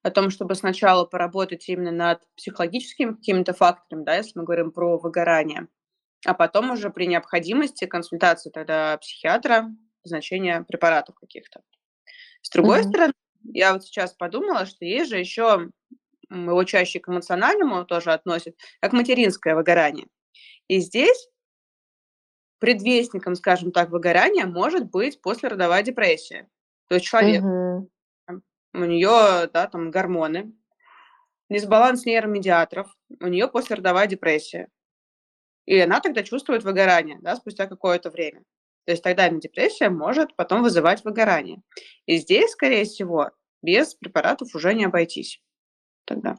о 0.02 0.11
том, 0.11 0.30
чтобы 0.30 0.54
сначала 0.54 1.04
поработать 1.04 1.68
именно 1.68 1.92
над 1.92 2.23
психологическими 2.37 3.14
какими-то 3.14 3.54
факторами, 3.54 4.04
да, 4.04 4.16
если 4.16 4.38
мы 4.38 4.45
говорим 4.45 4.73
про 4.73 4.99
выгорание, 4.99 5.68
а 6.26 6.35
потом 6.35 6.73
уже 6.73 6.90
при 6.90 7.06
необходимости 7.06 7.87
консультации 7.87 8.50
тогда 8.50 8.99
психиатра, 8.99 9.71
назначение 10.04 10.64
препаратов 10.64 11.16
каких-то. 11.16 11.62
С 12.42 12.50
другой 12.50 12.80
Мгм. 12.80 12.88
стороны, 12.90 13.12
я 13.45 13.73
вот 13.75 13.85
сейчас 13.85 14.14
подумала, 14.14 14.66
что 14.66 14.85
есть 14.85 15.11
же 15.11 15.18
еще, 15.18 15.71
его 16.30 16.64
чаще 16.64 17.00
к 17.00 17.09
эмоциональному 17.09 17.85
тоже 17.87 18.12
относят, 18.12 18.56
как 18.80 18.92
материнское 18.92 19.54
выгорание. 19.56 20.06
И 20.68 20.80
здесь 20.80 21.28
предвестником, 22.58 23.34
скажем 23.34 23.72
так, 23.72 23.90
выгорания 23.90 24.46
может 24.46 24.90
быть 24.90 25.20
послеродовая 25.20 25.82
депрессия. 25.82 26.48
То 26.88 26.94
есть 26.96 27.06
человек, 27.06 27.42
там, 28.26 28.42
у 28.75 28.84
нее, 28.84 29.48
да, 29.52 29.66
там 29.66 29.90
гормоны, 29.90 30.52
дисбаланс 31.50 32.04
нейромедиаторов, 32.04 32.88
у 33.20 33.26
нее 33.26 33.48
послеродовая 33.48 34.06
депрессия. 34.06 34.68
И 35.66 35.78
она 35.78 36.00
тогда 36.00 36.22
чувствует 36.22 36.62
выгорание, 36.62 37.18
да, 37.20 37.36
спустя 37.36 37.66
какое-то 37.66 38.10
время. 38.10 38.42
То 38.84 38.92
есть 38.92 39.02
тогда 39.02 39.28
депрессия 39.28 39.90
может 39.90 40.36
потом 40.36 40.62
вызывать 40.62 41.04
выгорание. 41.04 41.60
И 42.06 42.18
здесь, 42.18 42.52
скорее 42.52 42.84
всего, 42.84 43.32
без 43.62 43.94
препаратов 43.94 44.54
уже 44.54 44.75
не 44.75 44.84
обойтись 44.84 45.42
тогда. 46.04 46.36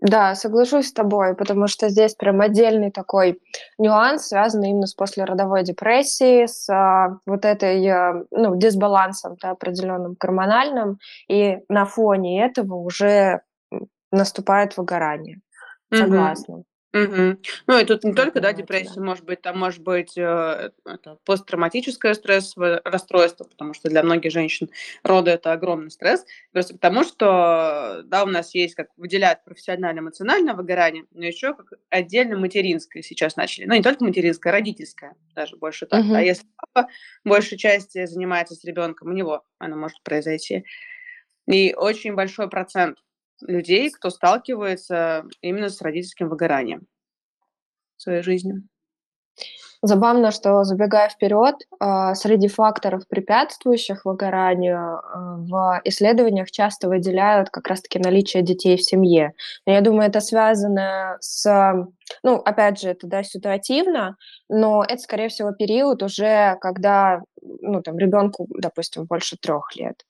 Да, 0.00 0.34
соглашусь 0.34 0.88
с 0.88 0.92
тобой, 0.92 1.34
потому 1.34 1.66
что 1.66 1.88
здесь 1.88 2.14
прям 2.14 2.40
отдельный 2.40 2.90
такой 2.90 3.40
нюанс, 3.78 4.28
связанный 4.28 4.70
именно 4.70 4.86
с 4.86 4.94
послеродовой 4.94 5.64
депрессией, 5.64 6.46
с, 6.46 6.68
а, 6.70 7.18
вот 7.26 7.44
этой, 7.44 7.84
э, 7.84 8.24
ну, 8.30 8.54
дисбалансом, 8.56 9.36
да, 9.42 9.50
определенным 9.50 10.14
гормональным, 10.20 10.98
и 11.28 11.58
на 11.68 11.84
фоне 11.86 12.44
этого 12.44 12.74
уже, 12.76 13.40
наступает 14.12 14.76
выгорание. 14.76 15.40
Согласна. 15.92 16.64
Мгм. 16.94 17.38
Ну 17.66 17.78
и 17.78 17.84
тут 17.84 18.02
не 18.04 18.14
только, 18.14 18.40
да, 18.40 18.52
депрессия, 18.54 19.00
может 19.00 19.24
быть, 19.24 19.42
там 19.42 19.58
может 19.58 19.82
быть, 19.82 20.16
э, 20.16 20.70
это 20.86 21.18
посттравматическое 21.26 22.14
стрессовое 22.14 22.80
расстройство, 22.82 23.44
потому 23.44 23.74
что 23.74 23.90
для 23.90 24.02
многих 24.02 24.32
женщин 24.32 24.70
роды- 25.02 25.32
это 25.32 25.52
огромный 25.52 25.90
стресс. 25.90 26.24
Просто 26.50 26.74
к 26.76 26.80
тому, 26.80 27.04
что, 27.04 28.02
да, 28.06 28.24
у 28.24 28.26
нас 28.26 28.54
есть, 28.54 28.74
как 28.74 28.88
выделяют 28.96 29.44
профессионально-эмоциональное 29.44 30.54
выгорание, 30.54 31.04
но 31.12 31.26
еще 31.26 31.52
как 31.54 31.74
отдельно 31.90 32.38
материнское 32.38 33.02
сейчас 33.02 33.36
начали. 33.36 33.66
Ну, 33.66 33.74
не 33.74 33.82
только 33.82 34.02
материнское, 34.04 34.50
родительское, 34.50 35.14
даже 35.34 35.56
больше 35.56 35.84
так, 35.84 36.00
да. 36.00 36.06
Мгм. 36.06 36.24
Если 36.24 36.46
папа 36.72 36.88
большей 37.22 37.58
части 37.58 38.06
занимается 38.06 38.54
с 38.54 38.64
ребенком, 38.64 39.08
у 39.08 39.12
него 39.12 39.44
оно 39.58 39.76
может 39.76 40.02
произойти. 40.02 40.64
И 41.46 41.74
очень 41.74 42.14
большой 42.14 42.48
процент 42.50 42.98
людей, 43.40 43.90
кто 43.90 44.10
сталкивается 44.10 45.24
именно 45.40 45.68
с 45.68 45.80
родительским 45.80 46.28
выгоранием 46.28 46.86
в 47.96 48.02
своей 48.02 48.22
жизни. 48.22 48.62
Забавно, 49.80 50.32
что, 50.32 50.64
забегая 50.64 51.08
вперед, 51.08 51.54
а, 51.78 52.14
среди 52.16 52.48
факторов, 52.48 53.06
препятствующих 53.06 54.04
выгоранию, 54.04 54.98
а, 54.98 55.36
в 55.36 55.80
исследованиях 55.84 56.50
часто 56.50 56.88
выделяют 56.88 57.50
как 57.50 57.68
раз 57.68 57.82
таки 57.82 58.00
наличие 58.00 58.42
детей 58.42 58.76
в 58.76 58.82
семье. 58.82 59.34
Но 59.66 59.72
я 59.72 59.80
думаю, 59.80 60.08
это 60.08 60.20
связано 60.20 61.16
с 61.20 61.46
ну, 62.22 62.36
опять 62.36 62.80
же, 62.80 62.88
это, 62.88 63.06
да, 63.06 63.22
ситуативно, 63.22 64.16
но 64.48 64.82
это, 64.82 65.00
скорее 65.00 65.28
всего, 65.28 65.52
период 65.52 66.02
уже, 66.02 66.56
когда, 66.60 67.20
ну, 67.42 67.82
там, 67.82 67.98
ребенку, 67.98 68.48
допустим, 68.50 69.04
больше 69.04 69.36
3 69.36 69.76
лет. 69.76 70.04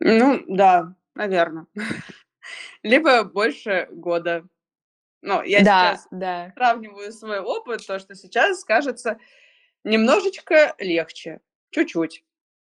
Ну 0.00 0.40
да, 0.48 0.94
наверно. 1.20 1.66
Либо 2.82 3.24
больше 3.24 3.88
года. 3.90 4.46
Но 5.22 5.42
я 5.42 5.62
Да, 5.62 5.92
сейчас 5.96 6.08
да. 6.10 6.52
сравниваю 6.56 7.12
свой 7.12 7.40
опыт, 7.40 7.86
то, 7.86 7.98
что 7.98 8.14
сейчас 8.14 8.64
кажется 8.64 9.18
немножечко 9.84 10.74
легче, 10.78 11.40
чуть-чуть, 11.70 12.24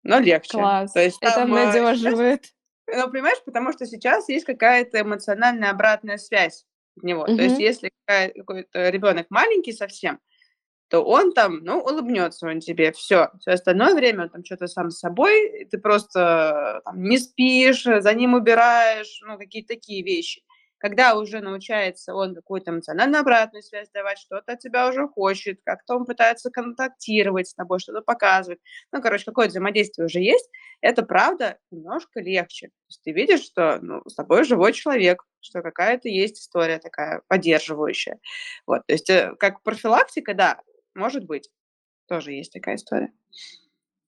но 0.03 0.19
легче. 0.19 0.51
То 0.51 0.59
Класс, 0.59 0.97
есть 0.97 1.19
это 1.21 1.27
э, 1.27 1.31
сейчас, 1.31 1.43
обнадеживает. 1.45 2.53
ну, 2.89 3.11
понимаешь, 3.11 3.43
потому 3.45 3.73
что 3.73 3.87
сейчас 3.87 4.29
есть 4.29 4.45
какая-то 4.45 5.01
эмоциональная 5.03 5.71
обратная 5.71 6.17
связь 6.19 6.67
от 6.97 7.05
него. 7.05 7.27
То 7.27 7.41
есть 7.41 7.61
если 7.61 7.93
какой-то 8.07 8.89
ребенок 8.91 9.29
маленький 9.31 9.73
совсем, 9.73 10.21
то 10.93 11.03
он 11.03 11.33
там, 11.33 11.65
ну, 11.65 11.79
улыбнется 11.81 12.47
он 12.47 12.61
тебе, 12.61 12.93
все. 12.93 13.31
Все 13.41 13.53
остальное 13.53 13.95
время 13.95 14.25
он 14.25 14.29
там 14.29 14.45
что-то 14.45 14.67
сам 14.67 14.91
с 14.91 14.99
собой, 14.99 15.67
ты 15.71 15.79
просто 15.79 16.83
там, 16.85 17.03
не 17.03 17.17
спишь, 17.17 17.85
за 17.85 18.13
ним 18.13 18.35
убираешь, 18.35 19.23
ну, 19.27 19.39
какие-то 19.39 19.69
такие 19.69 20.03
вещи. 20.03 20.43
Когда 20.77 21.15
уже 21.15 21.41
научается 21.41 22.15
он 22.15 22.35
какую-то 22.35 22.73
эмоциональную 22.73 23.23
обратную 23.23 23.63
связь 23.63 23.89
давать, 23.89 24.19
что-то 24.19 24.53
от 24.53 24.59
тебя 24.59 24.87
уже 24.87 25.09
хочет, 25.09 25.61
как-то 25.65 25.97
он 25.97 26.05
пытается 26.05 26.51
контактировать 26.51 27.49
с 27.49 27.55
тобой, 27.55 27.79
что-то 27.79 28.03
показывать. 28.03 28.59
Ну, 28.93 29.01
короче, 29.01 29.25
какое-то 29.25 29.53
взаимодействие 29.53 30.05
уже 30.05 30.21
есть, 30.21 30.51
это 30.83 31.05
правда 31.05 31.57
немножко 31.71 32.21
легче. 32.21 32.67
То 32.67 32.73
есть 32.91 33.03
ты 33.03 33.13
видишь, 33.13 33.45
что 33.45 33.79
ну, 33.81 34.03
с 34.07 34.15
тобой 34.15 34.45
живой 34.45 34.75
человек, 34.75 35.23
что 35.41 35.63
какая-то 35.63 36.11
есть 36.11 36.39
история 36.39 36.79
такая 36.79 37.23
поддерживающая. 37.29 38.19
Вот, 38.67 38.83
то 38.87 38.93
есть 38.93 39.09
э, 39.09 39.35
как 39.39 39.63
профилактика, 39.63 40.35
да, 40.35 40.61
может 40.95 41.27
быть, 41.27 41.51
тоже 42.07 42.33
есть 42.33 42.53
такая 42.53 42.77
история. 42.77 43.13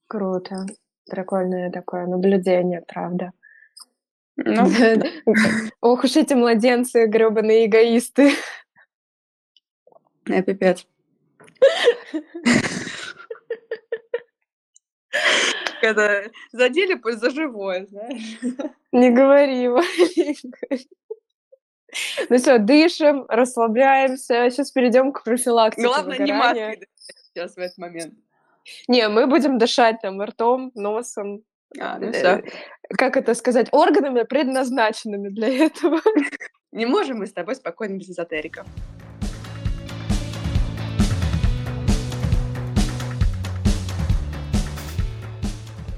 Круто. 0.07 0.67
Прикольное 1.11 1.71
такое 1.71 2.07
наблюдение, 2.07 2.83
правда. 2.83 3.33
Ну, 4.37 4.67
Ох 5.81 6.05
уж 6.05 6.17
эти 6.17 6.35
младенцы, 6.35 7.07
гребаные 7.07 7.67
эгоисты. 7.67 8.33
э, 10.27 10.43
пипец. 10.43 10.87
Это 15.83 16.31
задели 16.51 16.95
пусть 16.95 17.19
за 17.19 17.31
живое, 17.31 17.87
знаешь. 17.87 18.39
Не 18.91 19.11
говори, 19.11 19.69
Валя, 19.69 20.35
Ну 22.29 22.37
все, 22.39 22.59
дышим, 22.59 23.27
расслабляемся. 23.29 24.51
Сейчас 24.51 24.71
перейдем 24.71 25.13
к 25.13 25.23
профилактике 25.25 25.87
Главное, 25.87 26.19
не 26.19 26.33
выгорания. 26.33 26.67
маской 26.69 26.77
дышать 26.81 27.17
сейчас 27.35 27.55
в 27.55 27.59
этот 27.59 27.79
момент. 27.79 28.15
Не, 28.89 29.09
мы 29.09 29.27
будем 29.27 29.59
дышать 29.59 30.01
там 30.01 30.23
ртом, 30.23 30.73
носом, 30.75 31.43
А, 31.79 31.99
ну 31.99 32.09
э, 32.09 32.13
все. 32.13 32.45
как 32.97 33.17
это 33.17 33.35
сказать, 33.35 33.69
органами, 33.73 34.23
предназначенными 34.23 35.29
для 35.29 35.49
этого. 35.67 36.01
Не 36.73 36.87
можем 36.87 37.19
мы 37.19 37.27
с 37.27 37.33
тобой 37.33 37.55
спокойно 37.57 37.99
без 37.99 38.11
эзотериков. 38.11 38.67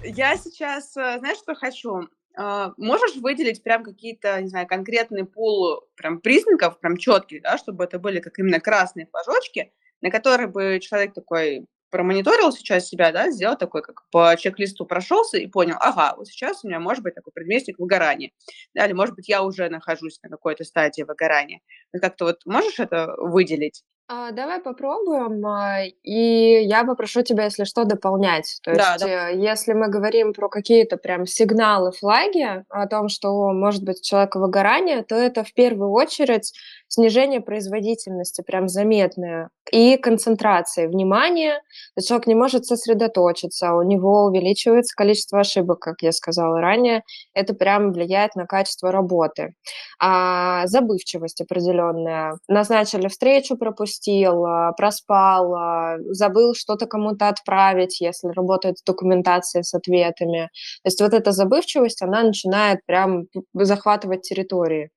Я 0.05 0.37
сейчас, 0.37 0.97
э, 0.97 1.19
знаешь, 1.19 1.39
что 1.39 1.55
хочу? 1.55 2.09
А, 2.37 2.73
Можешь 2.77 3.17
выделить 3.17 3.63
прям 3.63 3.83
какие-то, 3.83 4.41
не 4.43 4.49
знаю, 4.49 4.67
конкретный 4.67 5.25
пул 5.25 5.83
прям 5.97 6.21
признаков, 6.21 6.79
прям 6.81 6.97
четких, 6.97 7.43
да, 7.43 7.57
чтобы 7.59 7.85
это 7.85 7.99
были 7.99 8.21
как 8.21 8.39
именно 8.39 8.61
красные 8.61 9.07
флажочки, 9.07 9.73
на 10.03 10.11
которые 10.11 10.47
бы 10.49 10.79
человек 10.81 11.15
такой 11.15 11.67
промониторил 11.91 12.53
сейчас 12.53 12.89
себя, 12.89 13.11
да, 13.13 13.31
сделал 13.31 13.57
такой, 13.57 13.81
как 13.83 14.03
по 14.11 14.37
чек-листу 14.37 14.85
прошелся 14.85 15.39
и 15.39 15.47
понял, 15.47 15.77
ага, 15.81 16.15
вот 16.17 16.27
сейчас 16.29 16.63
у 16.65 16.69
меня 16.69 16.79
может 16.81 17.03
быть 17.03 17.15
такой 17.15 17.33
предместник 17.33 17.79
выгорания, 17.79 18.33
да, 18.75 18.85
или 18.85 18.93
может 18.93 19.15
быть 19.15 19.29
я 19.29 19.43
уже 19.43 19.71
нахожусь 19.71 20.19
на 20.23 20.29
какой-то 20.29 20.65
стадии 20.65 21.03
выгорания. 21.03 21.61
Как-то 21.99 22.27
вот 22.27 22.45
можешь 22.45 22.81
это 22.81 23.15
выделить? 23.19 23.83
А, 24.09 24.31
давай 24.31 24.61
попробуем, 24.61 25.45
а, 25.45 25.83
и 26.05 26.63
я 26.65 26.85
попрошу 26.85 27.23
тебя, 27.23 27.45
если 27.45 27.65
что, 27.65 27.85
дополнять. 27.85 28.61
То 28.63 28.73
Да, 28.73 28.93
есть, 28.93 29.05
да. 29.05 29.31
э, 29.31 29.37
если 29.37 29.73
мы 29.73 29.89
говорим 29.89 30.33
про 30.33 30.49
какие-то 30.49 30.97
прям 30.97 31.27
сигналы, 31.27 31.91
флаги 31.91 32.65
о 32.69 32.87
том, 32.87 33.09
что 33.09 33.51
может 33.53 33.83
быть 33.83 33.99
у 33.99 34.03
человека 34.05 34.39
выгорание, 34.39 35.03
то 35.03 35.17
это 35.17 35.43
в 35.43 35.53
первую 35.53 35.91
очередь 35.91 36.53
снижение 36.89 37.41
производительности, 37.41 38.43
прям 38.43 38.69
заметное, 38.69 39.51
и 39.73 39.97
концентрации 39.97 40.87
внимания. 40.87 41.55
То 41.95 41.99
есть 41.99 42.09
человек 42.09 42.27
не 42.27 42.35
может 42.35 42.67
сосредоточиться, 42.67 43.75
у 43.75 43.83
него 43.83 44.25
увеличивается 44.25 44.95
количество 44.97 45.41
ошибок, 45.41 45.81
как 45.81 46.03
я 46.03 46.13
сказала 46.13 46.61
ранее. 46.61 47.03
Это 47.35 47.55
прям 47.55 47.93
влияет 47.93 48.37
на 48.37 48.47
качество 48.47 48.93
работы. 48.93 49.55
А, 49.99 50.67
забывчивость 50.67 51.41
определенная. 51.41 52.39
Назначили 52.49 53.09
встречу, 53.09 53.57
пропустил, 53.57 54.45
а, 54.45 54.73
проспал, 54.73 55.55
а, 55.55 55.97
забыл 56.11 56.55
что-то 56.55 56.87
кому-то 56.87 57.29
отправить, 57.29 58.01
если 58.01 58.29
работает 58.29 58.79
с 58.79 58.83
документацией, 58.85 59.65
с 59.65 59.75
ответами. 59.75 60.51
То 60.83 60.89
есть 60.89 61.01
вот 61.01 61.13
эта 61.13 61.33
забывчивость, 61.33 62.03
она 62.03 62.23
начинает 62.23 62.81
прям 62.87 63.25
захватывать 63.55 64.23
территории. 64.23 64.91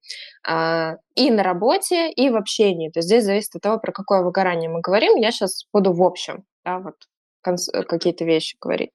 И 1.20 1.30
на 1.32 1.44
работе, 1.44 2.10
и 2.12 2.30
в 2.30 2.38
общении. 2.38 2.90
То 2.90 3.00
есть 3.00 3.08
здесь 3.08 3.26
зависит 3.26 3.56
от 3.56 3.62
того, 3.62 3.78
про 3.78 3.92
какое 3.92 4.22
выгорание 4.22 4.70
мы 4.70 4.80
говорим. 4.80 5.18
Я 5.18 5.32
сейчас 5.32 5.66
буду 5.74 5.92
в 5.92 6.02
общем, 6.02 6.46
да, 6.64 6.80
вот 6.80 6.96
какие-то 7.88 8.24
вещи 8.24 8.56
говорить. 8.62 8.92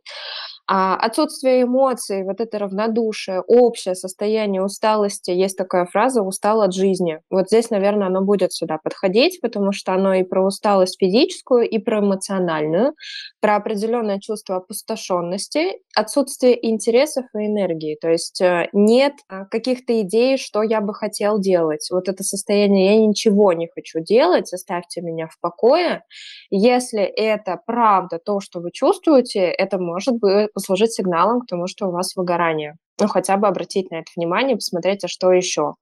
А 0.66 0.96
отсутствие 0.96 1.64
эмоций, 1.64 2.24
вот 2.24 2.40
это 2.40 2.58
равнодушие, 2.58 3.42
общее 3.42 3.94
состояние 3.94 4.62
усталости, 4.62 5.30
есть 5.30 5.58
такая 5.58 5.84
фраза 5.84 6.22
«устал 6.22 6.62
от 6.62 6.72
жизни». 6.72 7.20
Вот 7.28 7.48
здесь, 7.48 7.68
наверное, 7.68 8.06
оно 8.06 8.22
будет 8.22 8.54
сюда 8.54 8.78
подходить, 8.82 9.40
потому 9.42 9.72
что 9.72 9.92
оно 9.92 10.14
и 10.14 10.22
про 10.22 10.42
усталость 10.42 10.96
физическую, 10.98 11.68
и 11.68 11.78
про 11.78 12.00
эмоциональную, 12.00 12.94
про 13.40 13.56
определенное 13.56 14.18
чувство 14.20 14.56
опустошенности, 14.56 15.80
отсутствие 15.94 16.66
интересов 16.66 17.26
и 17.34 17.46
энергии. 17.46 17.98
То 18.00 18.08
есть 18.08 18.40
э, 18.40 18.70
нет 18.72 19.14
а, 19.28 19.44
каких-то 19.44 20.00
идей, 20.00 20.38
что 20.38 20.62
я 20.62 20.80
бы 20.80 20.94
хотел 20.94 21.38
делать. 21.38 21.86
Вот 21.90 22.08
это 22.08 22.24
состояние 22.24 22.94
«я 22.94 23.06
ничего 23.06 23.52
не 23.52 23.68
хочу 23.68 24.00
делать, 24.00 24.50
оставьте 24.50 25.02
меня 25.02 25.26
в 25.26 25.38
покое». 25.40 26.04
Если 26.48 27.02
это 27.02 27.60
правда 27.66 28.18
то, 28.18 28.40
что 28.40 28.60
вы 28.60 28.70
чувствуете, 28.72 29.40
это 29.40 29.78
может 29.78 30.14
быть 30.18 30.53
послужить 30.54 30.92
сигналом 30.92 31.40
к 31.40 31.46
тому, 31.46 31.66
что 31.66 31.88
у 31.88 31.90
вас 31.90 32.16
выгорание. 32.16 32.76
Ну, 33.00 33.08
хотя 33.08 33.36
бы 33.36 33.48
обратить 33.48 33.90
на 33.90 33.96
это 33.96 34.10
внимание, 34.16 34.56
посмотреть, 34.56 35.04
а 35.04 35.08
что 35.08 35.32
еще. 35.32 35.74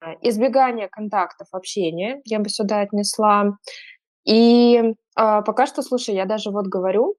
А, 0.00 0.14
Избегание 0.22 0.88
контактов, 0.88 1.48
общения 1.52 2.20
я 2.24 2.38
бы 2.40 2.48
сюда 2.48 2.80
отнесла. 2.80 3.56
И 4.24 4.94
а, 5.16 5.42
пока 5.42 5.66
что, 5.66 5.82
слушай, 5.82 6.14
я 6.14 6.26
даже 6.26 6.50
вот 6.50 6.66
говорю, 6.66 7.16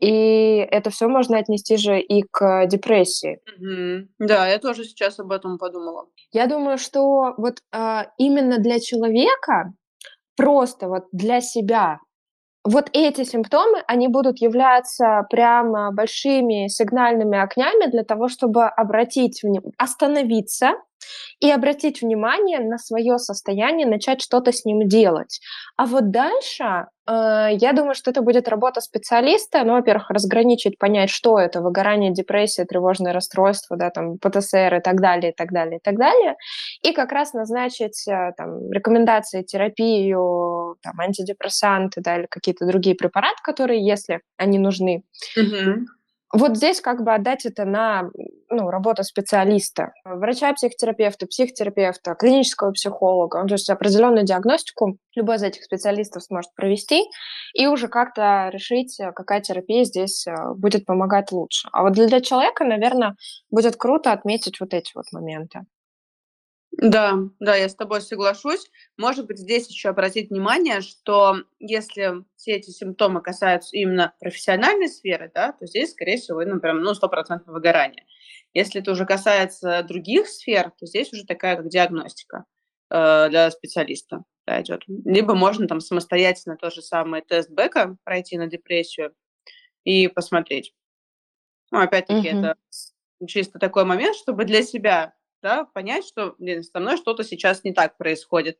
и 0.00 0.66
это 0.70 0.90
все 0.90 1.08
можно 1.08 1.38
отнести 1.38 1.76
же 1.76 2.00
и 2.00 2.22
к 2.30 2.66
депрессии. 2.66 3.38
Мгм. 3.58 4.08
Да, 4.18 4.46
я 4.46 4.58
тоже 4.58 4.84
сейчас 4.84 5.18
об 5.18 5.32
этом 5.32 5.58
подумала. 5.58 6.06
Я 6.32 6.46
думаю, 6.46 6.78
что 6.78 7.34
вот 7.38 7.60
а, 7.72 8.06
именно 8.18 8.58
для 8.58 8.78
человека, 8.78 9.72
просто 10.36 10.88
вот 10.88 11.04
для 11.12 11.40
себя, 11.40 11.98
вот 12.66 12.90
эти 12.92 13.22
симптомы, 13.24 13.82
они 13.86 14.08
будут 14.08 14.40
являться 14.40 15.26
прямо 15.30 15.92
большими 15.92 16.68
сигнальными 16.68 17.38
огнями 17.38 17.90
для 17.90 18.02
того, 18.02 18.28
чтобы 18.28 18.64
обратить 18.64 19.42
остановиться 19.78 20.72
и 21.40 21.50
обратить 21.50 22.02
внимание 22.02 22.60
на 22.60 22.78
свое 22.78 23.18
состояние, 23.18 23.86
начать 23.86 24.22
что-то 24.22 24.52
с 24.52 24.64
ним 24.64 24.88
делать. 24.88 25.40
А 25.76 25.86
вот 25.86 26.10
дальше, 26.10 26.86
э, 27.08 27.48
я 27.52 27.72
думаю, 27.72 27.94
что 27.94 28.10
это 28.10 28.22
будет 28.22 28.48
работа 28.48 28.80
специалиста. 28.80 29.62
Ну, 29.64 29.74
во-первых, 29.74 30.10
разграничить, 30.10 30.78
понять, 30.78 31.10
что 31.10 31.38
это: 31.38 31.60
выгорание, 31.60 32.12
депрессия, 32.12 32.64
тревожное 32.64 33.12
расстройство, 33.12 33.76
да, 33.76 33.90
там, 33.90 34.18
ПТСР 34.18 34.76
и 34.76 34.80
так 34.80 35.00
далее, 35.00 35.32
и 35.32 35.34
так 35.34 35.52
далее, 35.52 35.78
и 35.78 35.80
так 35.82 35.96
далее. 35.98 36.36
И 36.82 36.92
как 36.92 37.12
раз 37.12 37.32
назначить, 37.34 38.06
э, 38.08 38.32
там, 38.36 38.70
рекомендации, 38.72 39.42
терапию, 39.42 40.76
там, 40.82 40.98
антидепрессанты, 41.00 42.00
да, 42.00 42.16
или 42.18 42.26
какие-то 42.30 42.66
другие 42.66 42.96
препараты, 42.96 43.36
которые, 43.42 43.84
если 43.86 44.20
они 44.38 44.58
нужны. 44.58 45.02
Мгм. 45.36 45.86
Вот 46.32 46.56
здесь 46.56 46.80
как 46.80 47.02
бы 47.04 47.14
отдать 47.14 47.46
это 47.46 47.64
на, 47.64 48.10
ну, 48.50 48.68
работу 48.70 49.04
специалиста, 49.04 49.92
врача-психотерапевта, 50.04 51.26
психотерапевта, 51.26 52.14
клинического 52.14 52.72
психолога. 52.72 53.40
Ну, 53.42 53.48
то 53.48 53.54
есть 53.54 53.70
определенную 53.70 54.24
диагностику 54.24 54.98
любой 55.14 55.36
из 55.36 55.42
этих 55.44 55.62
специалистов 55.62 56.24
сможет 56.24 56.52
провести 56.54 57.04
и 57.54 57.66
уже 57.68 57.86
как-то 57.88 58.50
решить, 58.52 58.98
э, 58.98 59.12
какая 59.12 59.40
терапия 59.40 59.84
здесь, 59.84 60.26
э, 60.26 60.34
будет 60.56 60.84
помогать 60.84 61.30
лучше. 61.30 61.68
А 61.72 61.82
вот 61.82 61.92
для 61.92 62.20
человека, 62.20 62.64
наверное, 62.64 63.14
будет 63.50 63.76
круто 63.76 64.12
отметить 64.12 64.58
вот 64.60 64.74
эти 64.74 64.90
вот 64.94 65.04
моменты. 65.12 65.60
Да, 66.78 67.14
да, 67.40 67.56
я 67.56 67.68
с 67.68 67.74
тобой 67.74 68.02
соглашусь. 68.02 68.70
Может 68.98 69.26
быть, 69.26 69.38
здесь 69.38 69.68
еще 69.70 69.88
обратить 69.88 70.28
внимание, 70.30 70.82
что 70.82 71.36
если 71.58 72.24
все 72.36 72.52
эти 72.52 72.70
симптомы 72.70 73.22
касаются 73.22 73.74
именно 73.76 74.12
профессиональной 74.20 74.88
сферы, 74.88 75.30
да, 75.34 75.52
то 75.52 75.66
здесь, 75.66 75.92
скорее 75.92 76.18
всего, 76.18 76.42
ну, 76.44 76.60
прям, 76.60 76.80
ну, 76.82 76.92
стопроцентное 76.94 77.54
выгорание. 77.54 78.04
Если 78.52 78.82
это 78.82 78.90
уже 78.92 79.06
касается 79.06 79.82
других 79.84 80.28
сфер, 80.28 80.70
то 80.78 80.84
здесь 80.86 81.12
уже 81.14 81.24
такая 81.24 81.56
как 81.56 81.68
диагностика 81.68 82.44
э, 82.90 83.28
для 83.30 83.50
специалиста 83.50 84.24
да, 84.46 84.60
идет. 84.60 84.82
Либо 84.86 85.34
можно 85.34 85.66
там 85.66 85.80
самостоятельно 85.80 86.56
тот 86.56 86.74
же 86.74 86.82
самый 86.82 87.22
тест 87.22 87.50
Бека 87.50 87.96
пройти 88.04 88.36
на 88.36 88.48
депрессию 88.48 89.14
и 89.84 90.08
посмотреть. 90.08 90.74
Ну, 91.70 91.80
опять-таки, 91.80 92.28
Мгм. 92.30 92.44
это 92.44 92.56
чисто 93.26 93.58
такой 93.58 93.84
момент, 93.84 94.16
чтобы 94.16 94.44
для 94.44 94.62
себя 94.62 95.14
да, 95.46 95.64
понять, 95.72 96.04
что 96.04 96.34
блин, 96.38 96.64
со 96.64 96.80
мной 96.80 96.96
что-то 96.96 97.22
сейчас 97.22 97.62
не 97.62 97.72
так 97.72 97.96
происходит. 97.96 98.58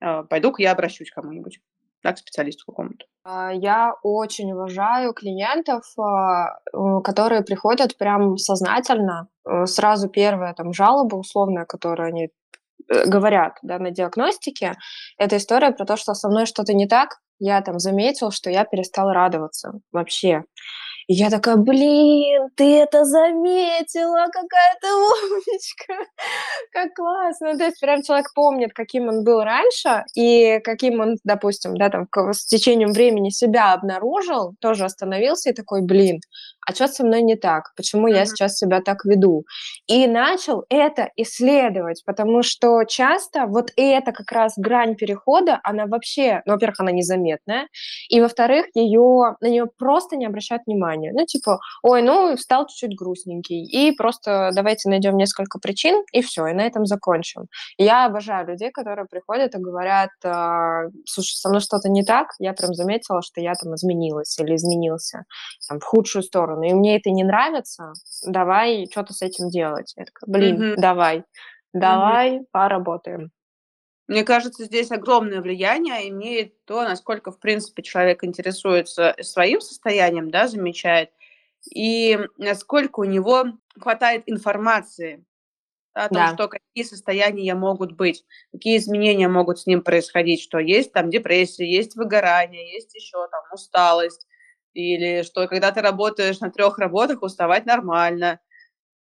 А, 0.00 0.22
Пойду-ка 0.22 0.62
я 0.62 0.70
обращусь 0.70 1.10
к 1.10 1.14
кому-нибудь. 1.14 1.60
да, 2.04 2.12
к 2.12 2.18
специалисту 2.18 2.64
какому-то. 2.66 3.04
А, 3.24 3.52
я 3.52 3.94
очень 4.04 4.52
уважаю 4.52 5.14
клиентов, 5.14 5.82
а, 5.98 6.60
которые 7.02 7.42
приходят 7.42 7.98
прям 7.98 8.36
сознательно. 8.36 9.28
Э, 9.44 9.66
сразу 9.66 10.08
первая 10.08 10.54
там 10.54 10.72
жалоба 10.72 11.16
условная, 11.16 11.64
которую 11.64 12.08
они 12.08 12.24
э, 12.88 13.06
говорят 13.06 13.58
да, 13.62 13.78
на 13.78 13.90
диагностике, 13.90 14.76
это 15.18 15.36
история 15.36 15.72
про 15.72 15.84
то, 15.84 15.96
что 15.96 16.14
со 16.14 16.28
мной 16.28 16.46
что-то 16.46 16.72
не 16.72 16.86
так. 16.86 17.18
Я 17.40 17.60
там 17.62 17.80
заметил, 17.80 18.30
что 18.30 18.50
я 18.50 18.64
перестал 18.64 19.10
радоваться 19.10 19.72
вообще. 19.90 20.44
И 21.08 21.14
я 21.14 21.30
такая, 21.30 21.56
блин, 21.56 22.48
ты 22.56 22.78
это 22.78 23.04
заметила, 23.04 24.26
какая 24.32 24.76
ты 24.80 24.86
умничка, 24.92 25.94
как 26.72 26.94
классно. 26.94 27.58
То 27.58 27.64
есть 27.64 27.80
прям 27.80 28.02
человек 28.02 28.32
помнит, 28.34 28.72
каким 28.72 29.08
он 29.08 29.24
был 29.24 29.42
раньше, 29.42 30.04
и 30.14 30.60
каким 30.60 31.00
он, 31.00 31.16
допустим, 31.24 31.76
да, 31.76 31.90
там, 31.90 32.06
с 32.32 32.46
течением 32.46 32.92
времени 32.92 33.30
себя 33.30 33.72
обнаружил, 33.72 34.54
тоже 34.60 34.84
остановился 34.84 35.50
и 35.50 35.54
такой, 35.54 35.82
блин, 35.82 36.20
а 36.66 36.74
что 36.74 36.86
со 36.86 37.04
мной 37.04 37.22
не 37.22 37.36
так, 37.36 37.72
почему 37.76 38.08
mm-hmm. 38.08 38.16
я 38.16 38.26
сейчас 38.26 38.56
себя 38.56 38.80
так 38.80 39.04
веду. 39.04 39.44
И 39.88 40.06
начал 40.06 40.64
это 40.68 41.10
исследовать, 41.16 42.02
потому 42.06 42.42
что 42.42 42.84
часто 42.84 43.46
вот 43.46 43.70
эта 43.76 44.12
как 44.12 44.30
раз 44.30 44.54
грань 44.56 44.94
перехода, 44.94 45.58
она 45.64 45.86
вообще, 45.86 46.42
ну, 46.46 46.52
во-первых, 46.52 46.80
она 46.80 46.92
незаметная, 46.92 47.66
и, 48.08 48.20
во-вторых, 48.20 48.66
ее, 48.74 49.36
на 49.40 49.46
нее 49.46 49.66
просто 49.76 50.16
не 50.16 50.26
обращают 50.26 50.62
внимания. 50.66 50.91
Ну, 51.12 51.24
типа, 51.24 51.58
ой, 51.82 52.02
ну, 52.02 52.36
стал 52.36 52.66
чуть-чуть 52.66 52.96
грустненький, 52.96 53.64
и 53.64 53.92
просто 53.92 54.50
давайте 54.54 54.88
найдем 54.88 55.16
несколько 55.16 55.58
причин, 55.58 56.04
и 56.12 56.22
все, 56.22 56.46
и 56.46 56.52
на 56.52 56.62
этом 56.62 56.86
закончим. 56.86 57.46
Я 57.78 58.06
обожаю 58.06 58.46
людей, 58.46 58.70
которые 58.70 59.06
приходят 59.06 59.54
и 59.54 59.58
говорят, 59.58 60.10
«А, 60.24 60.84
слушай, 61.06 61.34
со 61.36 61.48
мной 61.48 61.60
что-то 61.60 61.88
не 61.88 62.04
так, 62.04 62.28
я 62.38 62.52
прям 62.52 62.74
заметила, 62.74 63.22
что 63.22 63.40
я 63.40 63.54
там 63.54 63.74
изменилась 63.74 64.38
или 64.38 64.54
изменился 64.54 65.24
там, 65.68 65.80
в 65.80 65.84
худшую 65.84 66.22
сторону, 66.22 66.42
сторону, 66.42 66.62
и 66.62 66.72
мне 66.72 66.96
это 66.96 67.10
не 67.10 67.24
нравится, 67.24 67.92
давай 68.26 68.86
что-то 68.90 69.12
с 69.12 69.22
этим 69.22 69.48
делать. 69.48 69.92
Я 69.96 70.04
такая, 70.04 70.26
блин, 70.26 70.60
mm-hmm. 70.60 70.74
давай, 70.76 71.24
давай 71.72 72.38
mm-hmm. 72.38 72.44
поработаем. 72.50 73.30
Мне 74.08 74.24
кажется, 74.24 74.64
здесь 74.64 74.90
огромное 74.90 75.40
влияние 75.40 76.08
имеет 76.08 76.64
то, 76.64 76.82
насколько, 76.82 77.30
в 77.30 77.38
принципе, 77.38 77.82
человек 77.82 78.24
интересуется 78.24 79.14
своим 79.20 79.60
состоянием, 79.60 80.30
да, 80.30 80.48
замечает, 80.48 81.10
и 81.70 82.18
насколько 82.36 83.00
у 83.00 83.04
него 83.04 83.44
хватает 83.78 84.24
информации 84.26 85.24
о 85.94 86.08
том, 86.08 86.16
да. 86.16 86.34
что 86.34 86.48
какие 86.48 86.84
состояния 86.84 87.54
могут 87.54 87.92
быть, 87.92 88.24
какие 88.50 88.78
изменения 88.78 89.28
могут 89.28 89.60
с 89.60 89.66
ним 89.66 89.82
происходить, 89.82 90.40
что 90.40 90.58
есть 90.58 90.92
там 90.92 91.10
депрессия, 91.10 91.70
есть 91.70 91.96
выгорание, 91.96 92.72
есть 92.72 92.94
еще 92.94 93.28
там 93.30 93.42
усталость, 93.52 94.26
или 94.72 95.22
что 95.22 95.46
когда 95.48 95.70
ты 95.70 95.82
работаешь 95.82 96.40
на 96.40 96.50
трех 96.50 96.78
работах, 96.78 97.22
уставать 97.22 97.66
нормально. 97.66 98.40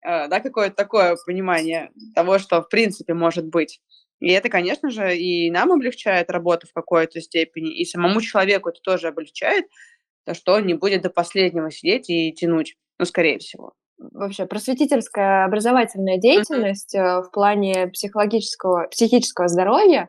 Э, 0.02 0.28
да, 0.28 0.40
какое-то 0.40 0.76
такое 0.76 1.16
понимание 1.26 1.90
того, 2.14 2.38
что 2.38 2.62
в 2.62 2.68
принципе 2.68 3.14
может 3.14 3.46
быть. 3.46 3.80
И 4.20 4.30
это, 4.30 4.48
конечно 4.48 4.90
же, 4.90 5.16
и 5.16 5.50
нам 5.50 5.72
облегчает 5.72 6.30
работу 6.30 6.66
в 6.66 6.72
какой-то 6.72 7.20
степени, 7.20 7.74
и 7.74 7.84
самому 7.84 8.20
человеку 8.20 8.70
это 8.70 8.80
тоже 8.82 9.08
облегчает, 9.08 9.66
то, 10.24 10.34
что 10.34 10.54
он 10.54 10.66
не 10.66 10.74
будет 10.74 11.02
до 11.02 11.10
последнего 11.10 11.70
сидеть 11.70 12.08
и 12.08 12.32
тянуть, 12.32 12.76
ну, 12.98 13.04
скорее 13.04 13.38
всего. 13.38 13.72
Вообще, 13.98 14.46
просветительская 14.46 15.44
образовательная 15.44 16.18
деятельность 16.18 16.94
mm-hmm. 16.94 17.24
в 17.24 17.30
плане 17.30 17.88
психологического, 17.88 18.88
психического 18.88 19.48
здоровья 19.48 20.08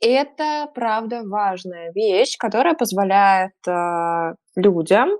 это, 0.00 0.70
правда, 0.74 1.22
важная 1.24 1.92
вещь, 1.92 2.36
которая 2.38 2.74
позволяет 2.74 3.52
э, 3.68 4.34
людям 4.56 5.10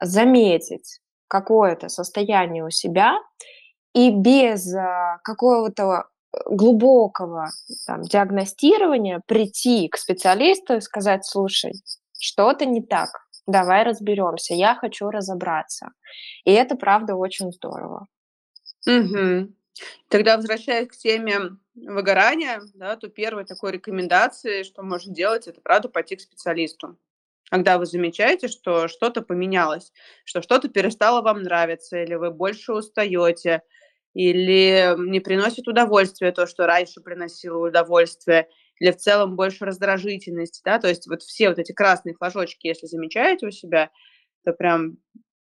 заметить 0.00 1.00
какое-то 1.28 1.88
состояние 1.88 2.64
у 2.64 2.70
себя 2.70 3.18
и 3.92 4.10
без 4.10 4.72
э, 4.72 5.18
какого-то 5.24 6.04
глубокого 6.46 7.50
там, 7.86 8.02
диагностирования 8.02 9.20
прийти 9.26 9.88
к 9.88 9.96
специалисту 9.96 10.76
и 10.76 10.80
сказать, 10.80 11.26
слушай, 11.26 11.72
что-то 12.18 12.66
не 12.66 12.82
так, 12.82 13.08
давай 13.46 13.82
разберемся, 13.82 14.54
я 14.54 14.74
хочу 14.74 15.10
разобраться. 15.10 15.90
И 16.44 16.52
это, 16.52 16.76
правда, 16.76 17.14
очень 17.16 17.52
здорово. 17.52 18.06
Угу. 18.86 19.52
Тогда 20.08 20.36
возвращаясь 20.36 20.88
к 20.88 20.96
теме 20.96 21.56
выгорания, 21.74 22.60
да, 22.74 22.96
то 22.96 23.08
первой 23.08 23.44
такой 23.44 23.72
рекомендацией, 23.72 24.64
что 24.64 24.82
можно 24.82 25.12
делать, 25.12 25.46
это, 25.46 25.60
правда, 25.60 25.88
пойти 25.88 26.16
к 26.16 26.20
специалисту. 26.20 26.96
Когда 27.50 27.78
вы 27.78 27.86
замечаете, 27.86 28.46
что 28.46 28.86
что-то 28.86 29.22
поменялось, 29.22 29.92
что 30.24 30.40
что-то 30.40 30.68
перестало 30.68 31.20
вам 31.20 31.42
нравиться, 31.42 32.00
или 32.00 32.14
вы 32.14 32.30
больше 32.30 32.72
устаете, 32.72 33.62
или 34.14 34.94
не 34.98 35.20
приносит 35.20 35.68
удовольствия 35.68 36.32
то, 36.32 36.46
что 36.46 36.66
раньше 36.66 37.00
приносило 37.00 37.68
удовольствие, 37.68 38.48
или 38.78 38.92
в 38.92 38.96
целом 38.96 39.36
больше 39.36 39.64
раздражительности, 39.64 40.62
да, 40.64 40.78
то 40.78 40.88
есть 40.88 41.06
вот 41.06 41.22
все 41.22 41.48
вот 41.50 41.58
эти 41.58 41.72
красные 41.72 42.14
флажочки, 42.14 42.66
если 42.66 42.86
замечаете 42.86 43.46
у 43.46 43.50
себя, 43.50 43.90
то 44.44 44.52
прям 44.52 44.96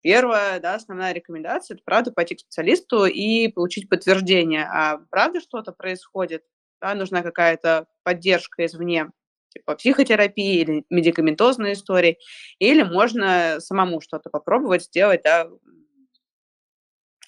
Первая, 0.03 0.59
да, 0.59 0.75
основная 0.75 1.13
рекомендация– 1.13 1.75
это, 1.75 1.83
правда, 1.85 2.11
пойти 2.11 2.35
к 2.35 2.41
специалисту 2.41 3.05
и 3.05 3.47
получить 3.47 3.87
подтверждение. 3.87 4.65
А 4.65 4.97
правда 5.09 5.39
что-то 5.39 5.71
происходит? 5.71 6.43
Да, 6.81 6.93
нужна 6.93 7.21
какая-то 7.21 7.87
поддержка 8.03 8.65
извне, 8.65 9.11
типа 9.47 9.75
психотерапии 9.75 10.59
или 10.59 10.85
медикаментозной 10.89 11.71
истории, 11.71 12.17
или 12.59 12.83
можно 12.83 13.61
самому 13.61 14.01
что-то 14.01 14.29
попробовать 14.29 14.83
сделать, 14.83 15.21
да, 15.23 15.47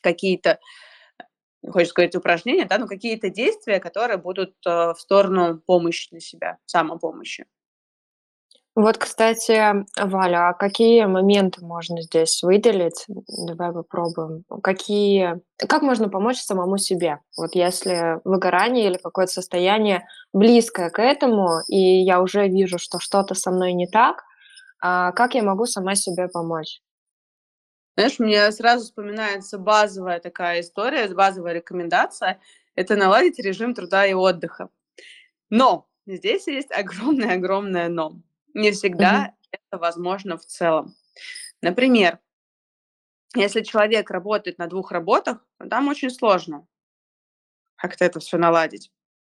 какие-то, 0.02 0.60
хочется 1.72 1.92
сказать, 1.92 2.16
упражнения, 2.16 2.66
да, 2.66 2.78
но 2.78 2.88
какие-то 2.88 3.30
действия, 3.30 3.80
которые 3.80 4.18
будут 4.18 4.54
э, 4.66 4.70
в 4.70 4.96
сторону 4.98 5.62
помощи 5.66 6.10
для 6.12 6.20
себя, 6.20 6.58
самопомощи. 6.66 7.46
Вот, 8.76 8.98
кстати, 8.98 9.86
Валя, 9.98 10.50
а 10.50 10.54
какие 10.54 11.06
моменты 11.06 11.64
можно 11.64 12.02
здесь 12.02 12.44
выделить? 12.44 13.06
Давай 13.48 13.72
попробуем. 13.72 14.44
Какие, 14.62 15.40
как 15.58 15.82
можно 15.82 16.10
помочь 16.10 16.40
самому 16.40 16.78
себе? 16.78 17.20
Вот 17.38 17.56
если 17.56 18.20
выгорание 18.26 18.88
или 18.88 18.98
какое-то 18.98 19.32
состояние 19.32 20.06
близкое 20.34 20.90
к 20.90 21.02
этому, 21.02 21.62
и 21.70 22.04
я 22.04 22.22
уже 22.22 22.50
вижу, 22.50 22.78
что 22.78 23.00
что-то 23.00 23.34
со 23.34 23.50
мной 23.50 23.72
не 23.72 23.88
так, 23.88 24.24
а 24.82 25.14
как 25.14 25.36
я 25.36 25.44
могу 25.44 25.66
сама 25.68 25.96
себе 25.96 26.28
помочь? 26.28 26.82
Знаешь, 27.96 28.20
мне 28.20 28.52
сразу 28.52 28.86
вспоминается 28.86 29.58
базовая 29.58 30.20
такая 30.20 30.62
история, 30.62 31.08
базовая 31.08 31.54
рекомендация– 31.54 32.40
это 32.76 32.96
наладить 32.96 33.40
режим 33.40 33.74
труда 33.74 34.06
и 34.06 34.14
отдыха. 34.14 34.70
Но 35.50 35.88
здесь 36.06 36.48
есть 36.48 36.72
огромное-огромное 36.78 37.90
но. 37.90 38.22
Не 38.54 38.72
всегда 38.72 39.20
Мгм. 39.20 39.36
это 39.52 39.78
возможно 39.80 40.38
в 40.38 40.46
целом. 40.46 40.96
Например, 41.62 42.20
если 43.36 43.64
человек 43.64 44.12
работает 44.12 44.58
на 44.58 44.68
двух 44.68 44.92
работах, 44.92 45.46
то 45.58 45.68
там 45.68 45.88
очень 45.88 46.10
сложно 46.10 46.68
как-то 47.76 48.06
это 48.06 48.20
все 48.20 48.38
наладить. 48.38 48.92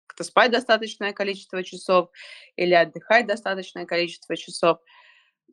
Как-то 0.08 0.24
спать 0.24 0.52
достаточное 0.52 1.14
количество 1.14 1.64
часов 1.64 2.10
или 2.56 2.74
отдыхать 2.74 3.28
достаточное 3.28 3.86
количество 3.86 4.36
часов, 4.36 4.80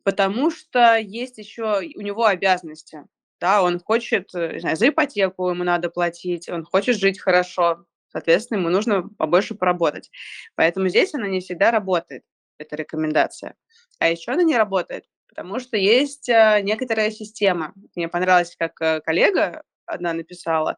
потому 0.09 0.49
что 0.49 0.97
есть 0.97 1.37
еще 1.37 1.81
у 1.95 2.01
него 2.01 2.25
обязанности. 2.25 3.05
Да, 3.39 3.61
он 3.61 3.79
хочет, 3.79 4.33
э, 4.33 4.53
не 4.53 4.59
знаю, 4.59 4.75
за 4.75 4.89
ипотеку 4.89 5.51
ему 5.51 5.63
надо 5.63 5.91
платить, 5.91 6.49
он 6.49 6.65
хочет 6.65 6.97
жить 6.97 7.19
хорошо, 7.19 7.85
соответственно, 8.11 8.57
ему 8.57 8.69
нужно 8.69 9.07
побольше 9.07 9.53
поработать. 9.53 10.09
Поэтому 10.55 10.89
здесь 10.89 11.13
она 11.13 11.27
не 11.27 11.41
всегда 11.41 11.69
работает 11.69 12.23
эта 12.57 12.75
рекомендация. 12.75 13.53
А 13.99 14.09
еще 14.09 14.31
она 14.31 14.41
не 14.41 14.57
работает, 14.57 15.05
потому 15.27 15.59
что 15.59 15.77
есть 15.77 16.27
э, 16.27 16.61
некоторая 16.63 17.11
система. 17.11 17.75
Мне 17.95 18.07
понравилось, 18.07 18.55
как 18.57 18.81
э, 18.81 19.01
коллега 19.01 19.61
одна 19.85 20.13
написала, 20.13 20.75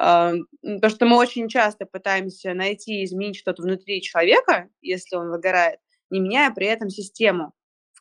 э, 0.00 0.32
то, 0.80 0.88
что 0.88 1.04
мы 1.04 1.18
очень 1.18 1.48
часто 1.48 1.84
пытаемся 1.84 2.54
найти 2.54 3.02
и 3.02 3.04
изменить 3.04 3.36
что-то 3.36 3.60
внутри 3.60 4.00
человека, 4.00 4.70
если 4.80 5.16
он 5.16 5.28
выгорает, 5.28 5.80
не 6.08 6.20
меняя 6.20 6.50
при 6.50 6.66
этом 6.66 6.88
систему, 6.88 7.52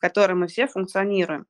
которой 0.04 0.34
мы 0.34 0.48
все 0.48 0.68
функционируем. 0.68 1.46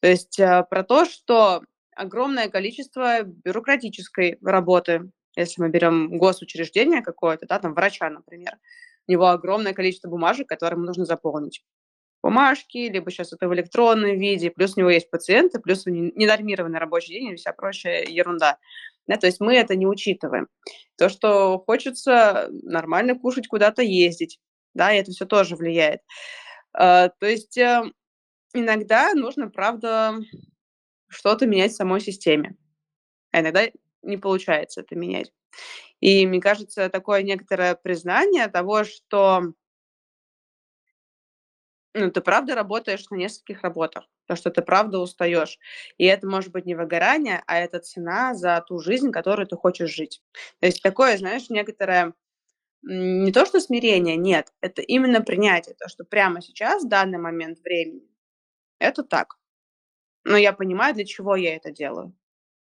То 0.00 0.08
есть 0.08 0.40
э, 0.40 0.64
про 0.70 0.84
то, 0.84 1.04
что 1.04 1.62
огромное 1.94 2.48
количество 2.48 3.24
бюрократической 3.24 4.38
работы, 4.42 5.10
если 5.36 5.60
мы 5.60 5.68
берем 5.68 6.16
госучреждение 6.16 7.02
какое-то, 7.02 7.44
да, 7.46 7.58
там 7.58 7.74
врача, 7.74 8.08
например, 8.08 8.56
у 9.06 9.12
него 9.12 9.26
огромное 9.26 9.74
количество 9.74 10.08
бумажек, 10.08 10.48
которые 10.48 10.78
ему 10.78 10.86
нужно 10.86 11.04
заполнить. 11.04 11.62
Бумажки, 12.22 12.78
либо 12.78 13.10
сейчас 13.10 13.34
это 13.34 13.46
в 13.48 13.52
электронном 13.52 14.18
виде, 14.18 14.50
плюс 14.50 14.78
у 14.78 14.80
него 14.80 14.88
есть 14.88 15.10
пациенты, 15.10 15.60
плюс 15.60 15.84
ненормированный 15.84 16.78
рабочий 16.78 17.12
день 17.12 17.32
и 17.32 17.36
вся 17.36 17.52
прочая 17.52 18.06
ерунда. 18.06 18.56
Да, 19.08 19.18
то 19.18 19.26
есть 19.26 19.40
мы 19.40 19.56
это 19.56 19.76
не 19.76 19.86
учитываем. 19.86 20.48
То, 20.96 21.10
что 21.10 21.62
хочется 21.66 22.48
нормально 22.50 23.14
кушать, 23.18 23.46
куда-то 23.46 23.82
ездить, 23.82 24.38
да, 24.72 24.90
и 24.90 24.98
это 25.00 25.10
все 25.10 25.26
тоже 25.26 25.54
влияет. 25.54 26.00
А, 26.74 27.08
то 27.08 27.26
есть, 27.26 27.56
э, 27.58 27.82
иногда 28.54 29.14
нужно, 29.14 29.48
правда, 29.50 30.16
что-то 31.08 31.46
менять 31.46 31.72
в 31.72 31.76
самой 31.76 32.00
системе, 32.00 32.56
а 33.32 33.40
иногда 33.40 33.68
не 34.02 34.16
получается 34.18 34.82
это 34.82 34.96
менять. 34.96 35.32
И 36.00 36.26
мне 36.26 36.40
кажется, 36.40 36.88
такое 36.90 37.22
некоторое 37.22 37.76
признание 37.76 38.48
того, 38.48 38.84
что 38.84 39.54
ну, 41.94 42.10
ты 42.10 42.20
правда 42.20 42.54
работаешь 42.54 43.08
на 43.10 43.16
нескольких 43.16 43.62
работах, 43.62 44.04
то, 44.26 44.36
что 44.36 44.50
ты 44.50 44.62
правда 44.62 44.98
устаешь. 45.00 45.58
И 45.98 46.04
это 46.04 46.26
может 46.26 46.52
быть 46.52 46.64
не 46.66 46.74
выгорание, 46.76 47.42
а 47.46 47.58
это 47.58 47.80
цена 47.80 48.34
за 48.34 48.64
ту 48.66 48.78
жизнь, 48.78 49.10
которую 49.10 49.46
ты 49.48 49.56
хочешь 49.56 49.90
жить. 49.94 50.22
То 50.60 50.66
есть 50.66 50.82
такое, 50.82 51.16
знаешь, 51.18 51.50
некоторое 51.50 52.14
не 52.82 53.32
то, 53.32 53.46
что 53.46 53.60
смирение, 53.60 54.16
нет, 54.16 54.52
это 54.60 54.82
именно 54.82 55.20
принятие, 55.22 55.74
то, 55.78 55.88
что 55.88 56.04
прямо 56.04 56.40
сейчас, 56.42 56.84
в 56.84 56.88
данный 56.88 57.18
момент 57.18 57.60
времени, 57.60 58.08
это 58.80 59.02
так. 59.04 59.36
Но 60.24 60.36
я 60.36 60.52
понимаю, 60.52 60.94
для 60.94 61.04
чего 61.04 61.36
я 61.36 61.56
это 61.56 61.70
делаю. 61.70 62.14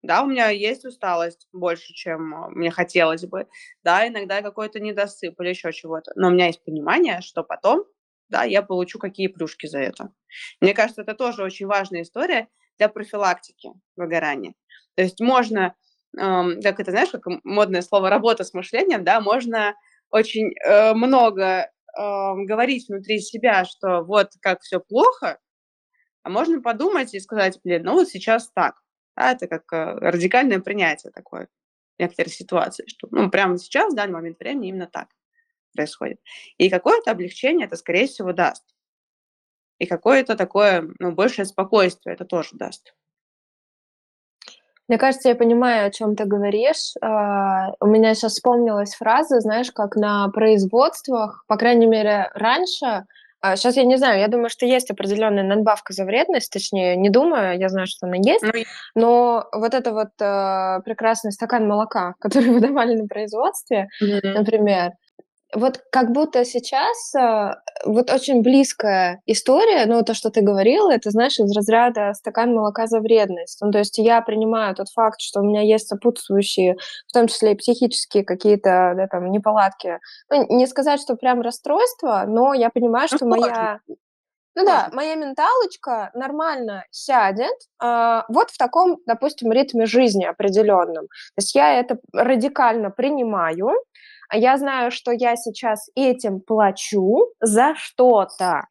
Да, 0.04 0.24
у 0.24 0.28
меня 0.28 0.50
есть 0.50 0.86
усталость 0.86 1.48
больше, 1.54 1.94
чем 1.94 2.34
а, 2.36 2.50
мне 2.50 2.72
хотелось 2.72 3.26
бы. 3.26 3.48
Да, 3.84 4.08
иногда 4.08 4.42
какой-то 4.42 4.80
недосып 4.80 5.40
или 5.42 5.50
еще 5.50 5.74
чего-то. 5.74 6.12
Но 6.16 6.30
у 6.30 6.32
меня 6.32 6.48
есть 6.48 6.64
понимание, 6.64 7.22
что 7.22 7.44
потом, 7.44 7.86
да, 8.30 8.44
я 8.44 8.64
получу 8.64 9.00
какие 9.00 9.28
плюшки 9.28 9.68
за 9.68 9.80
это. 9.80 10.12
Мне 10.62 10.74
кажется, 10.74 11.02
это 11.04 11.16
тоже 11.16 11.44
очень 11.44 11.68
важная 11.68 12.04
история 12.04 12.48
для 12.78 12.90
профилактики 12.90 13.72
выгорания. 13.98 14.54
То 14.96 15.04
есть 15.04 15.20
можно, 15.22 15.76
эм, 16.18 16.62
как 16.62 16.80
это, 16.80 16.92
знаешь, 16.92 17.10
как 17.12 17.24
модное 17.44 17.82
слово 17.82 18.10
«работа 18.10 18.44
с 18.44 18.54
мышлением», 18.54 19.04
да, 19.04 19.22
можно 19.22 19.76
очень 20.12 20.54
э, 20.66 20.94
много 20.94 21.44
э, 21.44 21.68
говорить 21.96 22.88
внутри 22.88 23.20
себя, 23.20 23.66
что 23.66 24.02
вот 24.04 24.32
как 24.42 24.62
все 24.62 24.80
плохо, 24.80 25.40
а 26.24 26.30
можно 26.30 26.62
подумать 26.62 27.14
и 27.14 27.20
сказать, 27.20 27.60
блин, 27.64 27.84
ну 27.84 27.94
вот 27.94 28.10
сейчас 28.10 28.50
так. 28.52 28.76
Да, 29.16 29.32
это 29.32 29.48
как 29.48 29.64
э, 29.74 29.94
радикальное 30.00 30.60
принятие 30.60 31.12
такое 31.12 31.48
некоторых 31.98 32.34
ситуаций, 32.34 32.86
что 32.88 33.08
ну, 33.12 33.30
прямо 33.30 33.58
сейчас, 33.58 33.94
в 33.94 33.96
данный 33.96 34.14
момент 34.14 34.40
времени 34.40 34.70
именно 34.70 34.88
так 34.88 35.10
происходит. 35.74 36.20
И 36.58 36.70
какое-то 36.70 37.12
облегчение 37.12 37.68
это, 37.68 37.76
скорее 37.76 38.08
всего, 38.08 38.34
даст. 38.34 38.64
И 39.80 39.86
какое-то 39.86 40.36
такое, 40.36 40.90
ну, 41.00 41.12
большее 41.12 41.46
спокойствие 41.46 42.14
это 42.14 42.26
тоже 42.26 42.50
даст. 42.54 42.94
Мне 44.92 44.98
кажется, 44.98 45.30
я 45.30 45.36
понимаю, 45.36 45.88
о 45.88 45.90
чем 45.90 46.18
ты 46.18 46.26
говоришь. 46.26 46.96
А, 47.02 47.72
у 47.80 47.86
меня 47.86 48.14
сейчас 48.14 48.34
вспомнилась 48.34 48.94
фраза, 48.94 49.40
знаешь, 49.40 49.72
как 49.72 49.96
на 49.96 50.28
производствах, 50.28 51.46
по 51.48 51.56
крайней 51.56 51.86
мере, 51.86 52.30
раньше, 52.34 53.06
а 53.40 53.56
сейчас 53.56 53.78
я 53.78 53.86
не 53.86 53.96
знаю, 53.96 54.20
я 54.20 54.28
думаю, 54.28 54.50
что 54.50 54.66
есть 54.66 54.92
определенная 54.92 55.44
надбавка 55.44 55.94
за 55.94 56.04
вредность, 56.04 56.52
точнее, 56.52 56.98
не 56.98 57.10
думаю, 57.10 57.58
я 57.58 57.70
знаю, 57.70 57.88
что 57.88 58.06
она 58.06 58.18
есть, 58.18 58.44
Ну, 58.44 58.52
но 58.96 59.46
вот 59.54 59.74
это 59.74 59.94
вот 59.94 60.10
э, 60.20 60.82
прекрасный 60.84 61.32
стакан 61.32 61.66
молока, 61.70 62.16
который 62.20 62.50
выдавали 62.50 62.96
на 62.96 63.08
производстве, 63.08 63.88
Мгм. 64.02 64.34
например, 64.34 64.92
вот 65.54 65.82
как 65.92 66.12
будто 66.12 66.46
сейчас, 66.46 67.14
а, 67.16 67.62
вот 67.86 68.12
очень 68.12 68.42
близкая 68.42 69.22
история, 69.26 69.86
ну, 69.86 70.04
то, 70.04 70.14
что 70.14 70.30
ты 70.30 70.42
говорил, 70.42 70.90
это, 70.90 71.12
знаешь, 71.12 71.40
из 71.40 71.56
разряда 71.56 72.14
стакан 72.14 72.54
молока 72.54 72.88
за 72.88 73.00
вредность. 73.00 73.60
Ну, 73.62 73.72
то 73.72 73.80
есть 73.80 73.98
я 73.98 74.22
принимаю 74.22 74.76
тот 74.76 74.90
факт, 74.90 75.20
что 75.20 75.42
у 75.42 75.44
меня 75.44 75.62
есть 75.62 75.88
сопутствующие, 75.88 76.78
в 77.08 77.14
том 77.14 77.28
числе 77.28 77.54
и 77.54 77.56
психические 77.56 78.24
какие-то, 78.24 78.94
да, 78.96 79.08
там, 79.08 79.30
неполадки. 79.32 80.00
Ну, 80.30 80.46
не 80.56 80.68
сказать, 80.68 81.02
что 81.02 81.16
прям 81.16 81.42
расстройство, 81.42 82.24
но 82.28 82.54
я 82.54 82.70
понимаю, 82.70 83.08
что 83.08 83.26
моя 83.26 83.80
ну 84.54 84.66
да, 84.66 84.90
моя 84.92 85.16
менталочка 85.16 86.12
нормально 86.14 86.84
сядет, 86.92 87.56
а, 87.80 88.26
вот 88.28 88.52
в 88.52 88.58
таком, 88.58 88.98
допустим, 89.06 89.50
ритме 89.52 89.86
жизни 89.86 90.26
определенном. 90.26 91.06
То 91.08 91.38
есть 91.38 91.56
я 91.56 91.80
это 91.80 92.00
радикально 92.12 92.92
принимаю, 92.92 93.72
я 94.38 94.58
знаю, 94.58 94.92
что 94.92 95.12
я 95.12 95.36
сейчас 95.36 95.90
этим 95.96 96.40
плачу 96.40 97.28
за 97.40 97.76
что-то. 97.76 98.64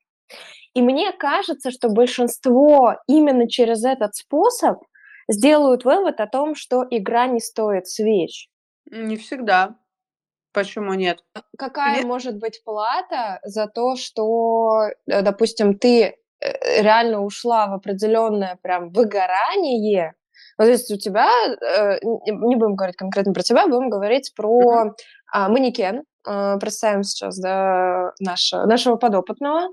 И 0.75 0.83
мне 0.83 1.13
кажется, 1.13 1.71
что 1.71 1.89
большинство 1.89 2.97
именно 3.07 3.49
через 3.49 3.85
этот 3.85 4.15
способ 4.15 4.79
сделают 5.29 5.85
вывод 5.85 6.21
о 6.21 6.27
том, 6.27 6.55
что 6.55 6.85
игра 6.91 7.27
не 7.27 7.41
стоит 7.41 7.87
свеч. 7.87 8.49
Не 8.91 9.17
всегда. 9.17 9.77
Почему 10.53 10.95
нет? 10.95 11.21
Какая 11.57 11.99
Нет? 11.99 12.07
может 12.07 12.39
быть 12.39 12.63
плата 12.65 13.39
за 13.45 13.69
то, 13.69 13.95
что, 13.95 14.89
э, 15.07 15.23
допустим, 15.23 15.79
ты, 15.79 16.17
э, 16.41 16.83
реально 16.83 17.23
ушла 17.23 17.69
в 17.69 17.75
определенное 17.75 18.59
прям 18.61 18.91
выгорание? 18.91 20.15
Вот 20.61 20.69
если 20.69 20.93
у 20.95 20.99
тебя, 20.99 21.27
э, 21.47 22.01
не 22.03 22.55
будем 22.55 22.75
говорить 22.75 22.97
конкретно 22.97 23.33
про 23.33 23.43
тебя, 23.43 23.67
будем 23.67 23.89
говорить 23.89 24.35
про, 24.37 24.95
а, 25.33 25.49
манекен. 25.49 26.05
Э, 26.29 26.59
представим 26.61 27.03
сейчас, 27.03 27.39
да, 27.39 28.13
наша 28.21 28.67
нашего 28.67 28.97
подопытного. 28.97 29.71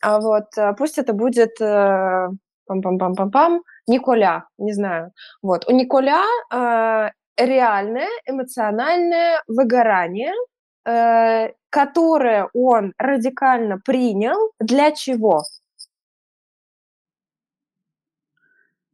А 0.00 0.20
вот, 0.20 0.44
а, 0.56 0.74
пусть 0.74 0.98
это 0.98 1.12
будет, 1.12 1.60
э, 1.60 2.28
пам-пам-пам-пам-пам, 2.70 3.62
Николя, 3.88 4.44
не 4.58 4.72
знаю. 4.72 5.10
Вот. 5.42 5.68
У 5.68 5.72
Николя, 5.72 6.22
реальное 7.36 8.08
эмоциональное 8.24 9.42
выгорание, 9.48 10.34
э, 10.86 11.48
которое 11.70 12.48
он 12.54 12.92
радикально 12.96 13.78
принял. 13.84 14.52
Для 14.60 14.92
чего? 14.92 15.42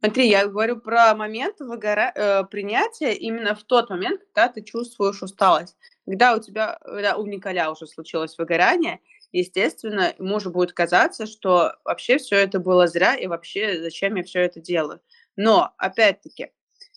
Смотри, 0.01 0.29
я 0.29 0.47
говорю 0.47 0.79
про 0.79 1.13
момент 1.13 1.59
выгора 1.59 2.11
э, 2.15 2.43
принятия 2.45 3.13
именно 3.13 3.53
в 3.53 3.63
тот 3.63 3.89
момент, 3.89 4.21
когда 4.33 4.47
ты 4.47 4.61
чувствуешь 4.61 5.21
усталость. 5.21 5.75
Когда 6.05 6.35
у 6.35 6.39
тебя, 6.39 6.79
когда 6.83 7.17
у 7.17 7.25
Николя 7.25 7.69
уже 7.69 7.85
случилось 7.85 8.37
выгорание, 8.37 9.01
естественно, 9.33 10.13
ему 10.17 10.35
уже 10.37 10.51
будет 10.51 10.71
казаться, 10.71 11.25
что 11.25 11.73
вообще 11.83 12.17
все 12.17 12.37
это 12.37 12.59
было 12.59 12.87
зря 12.87 13.15
и 13.15 13.27
вообще 13.27 13.81
зачем 13.81 14.15
я 14.15 14.23
все 14.23 14.39
это 14.39 14.61
делаю. 14.61 15.01
Но 15.35 15.73
опять-таки, 15.77 16.47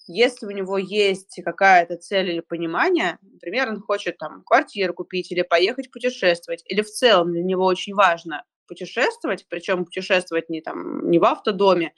если 0.07 0.47
у 0.47 0.51
него 0.51 0.79
есть 0.79 1.41
какая-то 1.45 1.97
цель 1.97 2.31
или 2.31 2.41
понимание, 2.41 3.19
например, 3.23 3.69
он 3.69 3.81
хочет 3.81 4.19
там 4.19 4.43
квартиру 4.45 4.95
купить 4.95 5.33
или 5.33 5.43
поехать 5.43 5.91
путешествовать, 5.91 6.63
или 6.67 6.83
в 6.83 6.91
целом 6.91 7.33
для 7.33 7.43
него 7.43 7.65
очень 7.65 7.95
важно 7.95 8.45
путешествовать, 8.69 9.47
причем 9.49 9.85
путешествовать 9.85 10.49
не 10.49 10.61
там 10.61 11.11
не 11.11 11.19
в 11.19 11.25
автодоме, 11.25 11.93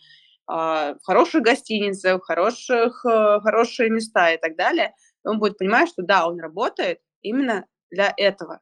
в 0.47 0.99
хороших 1.03 1.43
гостиницах, 1.43 2.23
в 2.23 2.27
хороших, 2.27 3.05
э, 3.07 3.41
хорошие 3.41 3.91
места 3.91 4.33
и 4.33 4.37
так 4.37 4.57
далее, 4.57 4.95
он 5.25 5.39
будет 5.39 5.59
понимать, 5.59 5.89
что 5.89 6.03
да, 6.03 6.27
он 6.27 6.39
работает 6.41 7.01
именно 7.23 7.65
для 7.91 8.13
этого. 8.17 8.61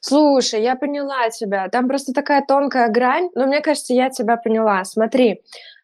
Слушай, 0.00 0.62
я 0.62 0.76
поняла 0.76 1.30
тебя. 1.30 1.68
Там 1.68 1.88
просто 1.88 2.12
такая 2.12 2.44
тонкая 2.46 2.88
грань, 2.88 3.30
но 3.34 3.46
мне 3.46 3.60
кажется, 3.60 3.94
я 3.94 4.10
тебя 4.10 4.36
поняла. 4.36 4.84
Смотри, 4.84 5.42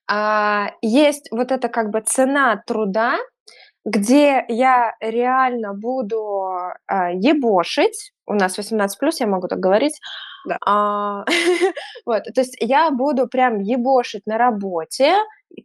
а, 0.08 0.72
есть 0.82 1.28
вот 1.30 1.52
эта 1.52 1.68
как 1.68 1.90
бы 1.90 2.00
цена 2.00 2.62
труда, 2.66 3.16
где 3.84 4.44
я 4.48 4.94
реально 5.00 5.74
буду, 5.74 6.46
а, 6.86 7.10
ебошить. 7.12 8.12
У 8.26 8.34
нас 8.34 8.58
18+, 8.58 9.20
я 9.20 9.26
могу 9.26 9.48
так 9.48 9.58
говорить. 9.58 10.00
Да. 10.46 10.58
А, 10.66 11.24
вот, 12.06 12.22
то 12.34 12.40
есть 12.40 12.56
я 12.60 12.90
буду 12.90 13.28
прям 13.28 13.58
ебошить 13.60 14.26
на 14.26 14.38
работе, 14.38 15.14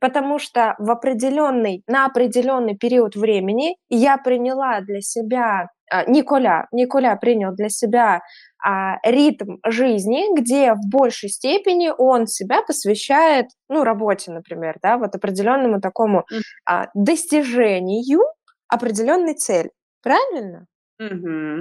потому 0.01 0.39
что 0.39 0.75
в 0.79 0.91
определенный 0.91 1.83
на 1.87 2.05
определенный 2.05 2.75
период 2.77 3.15
времени 3.15 3.77
я 3.89 4.17
приняла 4.17 4.81
для 4.81 5.01
себя, 5.01 5.69
а, 5.91 6.05
Николя 6.09 6.67
Николя 6.71 7.15
принял 7.15 7.53
для 7.53 7.69
себя, 7.69 8.21
а, 8.63 8.97
ритм 9.03 9.57
жизни, 9.65 10.35
где 10.37 10.73
в 10.73 10.89
большей 10.89 11.29
степени 11.29 11.91
он 11.97 12.27
себя 12.27 12.63
посвящает, 12.63 13.47
ну, 13.69 13.83
работе, 13.83 14.31
например, 14.31 14.77
да, 14.81 14.97
вот 14.97 15.15
определенному 15.15 15.79
такому, 15.79 16.25
а, 16.65 16.87
достижению 16.95 18.21
определенной 18.67 19.35
цели. 19.35 19.71
Правильно? 20.01 20.65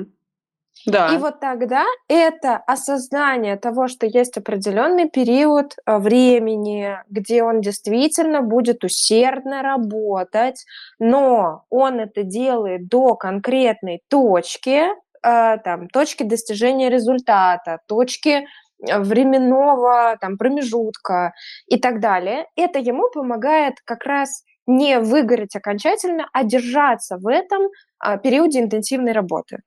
И 0.03 0.15
Да. 0.87 1.13
вот 1.19 1.41
тогда 1.41 1.85
это 2.09 2.57
осознание 2.57 3.57
того, 3.57 3.89
что 3.89 4.07
есть 4.07 4.37
определенный 4.37 5.09
период, 5.09 5.75
а, 5.87 5.99
времени, 5.99 6.99
где 7.09 7.43
он 7.43 7.61
действительно 7.61 8.43
будет 8.43 8.85
усердно 8.85 9.63
работать, 9.63 10.65
но 10.99 11.65
он 11.71 12.01
это 12.01 12.23
делает 12.23 12.89
до 12.89 13.15
конкретной 13.17 14.03
точки, 14.09 14.83
а, 15.23 15.57
там, 15.59 15.89
точки 15.89 16.23
достижения 16.23 16.91
результата, 16.91 17.79
точки, 17.89 18.47
э, 18.87 18.99
временного 18.99 20.17
там 20.21 20.37
промежутка 20.37 21.33
и 21.67 21.79
так 21.79 22.01
далее. 22.01 22.47
Это 22.57 22.79
ему 22.79 23.09
помогает 23.15 23.77
как 23.85 24.05
раз 24.05 24.43
не 24.67 24.99
выгореть 24.99 25.57
окончательно, 25.57 26.29
а 26.33 26.45
держаться 26.45 27.17
в 27.19 27.27
этом, 27.27 27.63
периоде 28.23 28.61
интенсивной 28.61 29.13
работы. 29.13 29.61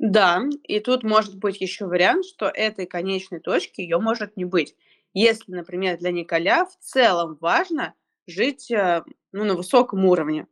Да, 0.00 0.42
и 0.64 0.80
тут 0.80 1.02
может 1.04 1.36
быть 1.38 1.60
еще 1.60 1.86
вариант, 1.86 2.24
что 2.26 2.46
этой 2.48 2.86
конечной 2.86 3.40
точки 3.40 3.80
ее 3.80 3.98
может 3.98 4.36
не 4.36 4.44
быть. 4.44 4.74
Если, 5.12 5.52
например, 5.52 5.98
для 5.98 6.10
Николя 6.10 6.64
в 6.66 6.76
целом 6.80 7.38
важно 7.40 7.94
жить, 8.26 8.70
э, 8.72 9.02
ну, 9.32 9.44
на 9.44 9.54
высоком 9.54 10.04
уровне. 10.04 10.46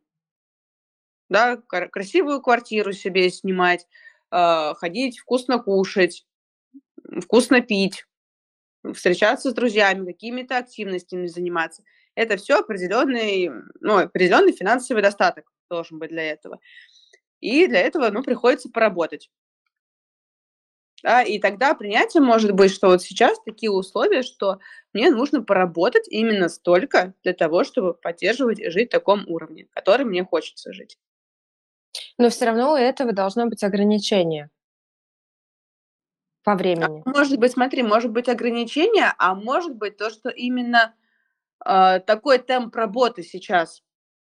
Да, 1.29 1.57
красивую 1.57 2.41
квартиру 2.41 2.91
себе 2.93 3.29
снимать, 3.29 3.87
э, 4.31 4.73
ходить 4.75 5.19
вкусно 5.19 5.59
кушать, 5.59 6.25
вкусно 7.21 7.61
пить, 7.61 8.05
встречаться 8.93 9.51
с 9.51 9.55
друзьями, 9.55 10.05
какими-то 10.11 10.57
активностями 10.57 11.27
заниматься. 11.27 11.83
Это 12.15 12.37
все 12.37 12.59
определенный, 12.59 13.51
ну, 13.81 13.97
определенный 13.97 14.53
финансовый 14.53 15.01
достаток 15.03 15.51
должен 15.69 15.99
быть 15.99 16.11
для 16.11 16.23
этого. 16.31 16.59
И 17.43 17.67
для 17.67 17.81
этого, 17.81 18.09
ну, 18.09 18.23
приходится 18.23 18.69
поработать. 18.69 19.29
Да, 21.03 21.21
и 21.21 21.37
тогда 21.39 21.73
принятие 21.73 22.23
может 22.23 22.53
быть, 22.53 22.71
что 22.71 22.87
вот 22.87 23.01
сейчас 23.01 23.37
такие 23.43 23.69
условия, 23.69 24.23
что 24.23 24.59
мне 24.93 25.11
нужно 25.11 25.43
поработать 25.43 26.07
именно 26.07 26.47
столько 26.47 27.13
для 27.23 27.33
того, 27.33 27.65
чтобы 27.65 27.93
поддерживать 27.93 28.59
и 28.59 28.69
жить 28.69 28.87
в 28.87 28.91
таком 28.93 29.25
уровне, 29.27 29.67
который 29.73 30.05
мне 30.05 30.23
хочется 30.23 30.71
жить. 30.71 30.97
Но 32.17 32.29
все 32.29 32.45
равно 32.45 32.73
у 32.73 32.75
этого 32.75 33.11
должно 33.13 33.45
быть 33.45 33.63
ограничение 33.63 34.49
по 36.43 36.55
А 36.55 36.57
времени. 36.59 37.03
может 37.05 37.39
быть, 37.39 37.51
смотри, 37.51 37.83
может 37.83 38.11
быть 38.11 38.29
ограничение, 38.29 39.13
а 39.17 39.35
может 39.35 39.75
быть 39.75 39.97
то, 39.97 40.09
что 40.09 40.29
именно, 40.29 40.93
а, 41.59 41.99
такой 41.99 42.39
темп 42.39 42.75
работы 42.75 43.23
сейчас, 43.23 43.83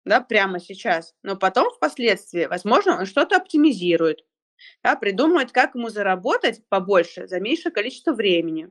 да, 0.07 0.21
прямо 0.23 0.61
сейчас, 0.61 1.15
но 1.23 1.37
потом 1.37 1.71
впоследствии, 1.71 2.47
возможно, 2.47 2.99
он 2.99 3.07
что-то 3.07 3.37
оптимизирует, 3.37 4.25
да, 4.85 4.97
придумает, 4.97 5.53
как 5.53 5.75
ему 5.77 5.91
заработать 5.91 6.63
побольше 6.69 7.29
за 7.29 7.41
меньшее 7.41 7.73
количество 7.73 8.13
времени. 8.15 8.71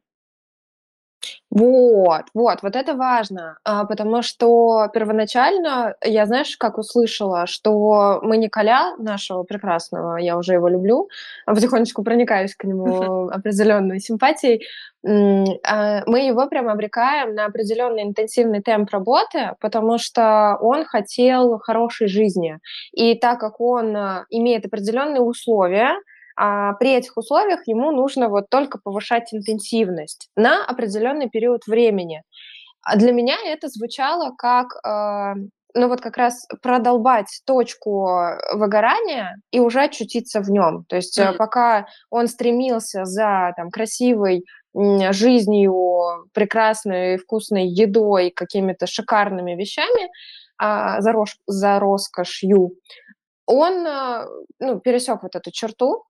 Вот, 1.55 2.23
вот, 2.33 2.63
вот 2.63 2.75
это 2.75 2.95
важно, 2.95 3.57
а, 3.63 3.85
потому 3.85 4.21
что 4.21 4.89
первоначально 4.93 5.95
я, 6.03 6.25
знаешь, 6.25 6.57
как 6.57 6.77
услышала, 6.77 7.47
что 7.47 8.19
мы 8.23 8.35
Николя, 8.35 8.93
нашего 8.97 9.43
прекрасного, 9.43 10.17
я 10.17 10.37
уже 10.37 10.55
его 10.55 10.67
люблю, 10.67 11.07
а, 11.45 11.55
потихонечку 11.55 12.03
проникаюсь 12.03 12.55
к 12.55 12.65
нему 12.65 13.29
определенной 13.29 14.01
симпатией, 14.01 14.65
а, 15.05 16.03
мы 16.05 16.27
его 16.27 16.45
прям 16.47 16.67
обрекаем 16.67 17.33
на 17.33 17.45
определенный 17.45 18.03
интенсивный 18.03 18.61
темп 18.61 18.89
работы, 18.89 19.51
потому 19.61 19.97
что 19.97 20.57
он 20.59 20.83
хотел 20.83 21.59
хорошей 21.59 22.09
жизни. 22.09 22.59
И 22.91 23.15
так 23.15 23.39
как 23.39 23.61
он 23.61 23.95
имеет 24.29 24.65
определенные 24.65 25.21
условия, 25.21 25.95
а, 26.35 26.73
при 26.73 26.93
этих 26.93 27.17
условиях 27.17 27.67
ему 27.67 27.91
нужно 27.91 28.29
вот 28.29 28.49
только 28.49 28.79
повышать 28.83 29.33
интенсивность 29.33 30.29
на 30.35 30.65
определенный 30.65 31.29
период 31.29 31.65
времени. 31.67 32.21
А 32.81 32.97
для 32.97 33.11
меня 33.11 33.35
это 33.45 33.67
звучало 33.67 34.33
как, 34.37 34.67
а, 34.83 35.35
ну 35.73 35.87
вот 35.87 36.01
как 36.01 36.17
раз 36.17 36.47
продолбать 36.61 37.41
точку 37.45 38.07
выгорания 38.53 39.37
и 39.51 39.59
уже 39.59 39.83
очутиться 39.83 40.41
в 40.41 40.49
нем. 40.49 40.85
То 40.87 40.95
есть 40.95 41.17
э, 41.17 41.23
М, 41.23 41.37
пока 41.37 41.87
он 42.09 42.27
стремился 42.27 43.05
за 43.05 43.53
там, 43.55 43.69
красивой 43.71 44.45
жизнью, 45.11 45.73
прекрасной 46.33 47.17
вкусной 47.17 47.65
едой, 47.67 48.29
какими-то 48.29 48.87
шикарными 48.87 49.55
вещами, 49.55 50.09
а, 50.57 51.01
за, 51.01 51.11
рош- 51.11 51.39
за 51.47 51.79
роскошью, 51.79 52.71
он 53.45 53.87
а, 53.87 54.25
ну, 54.59 54.79
пересек 54.79 55.23
вот 55.23 55.35
эту 55.35 55.51
черту, 55.51 56.03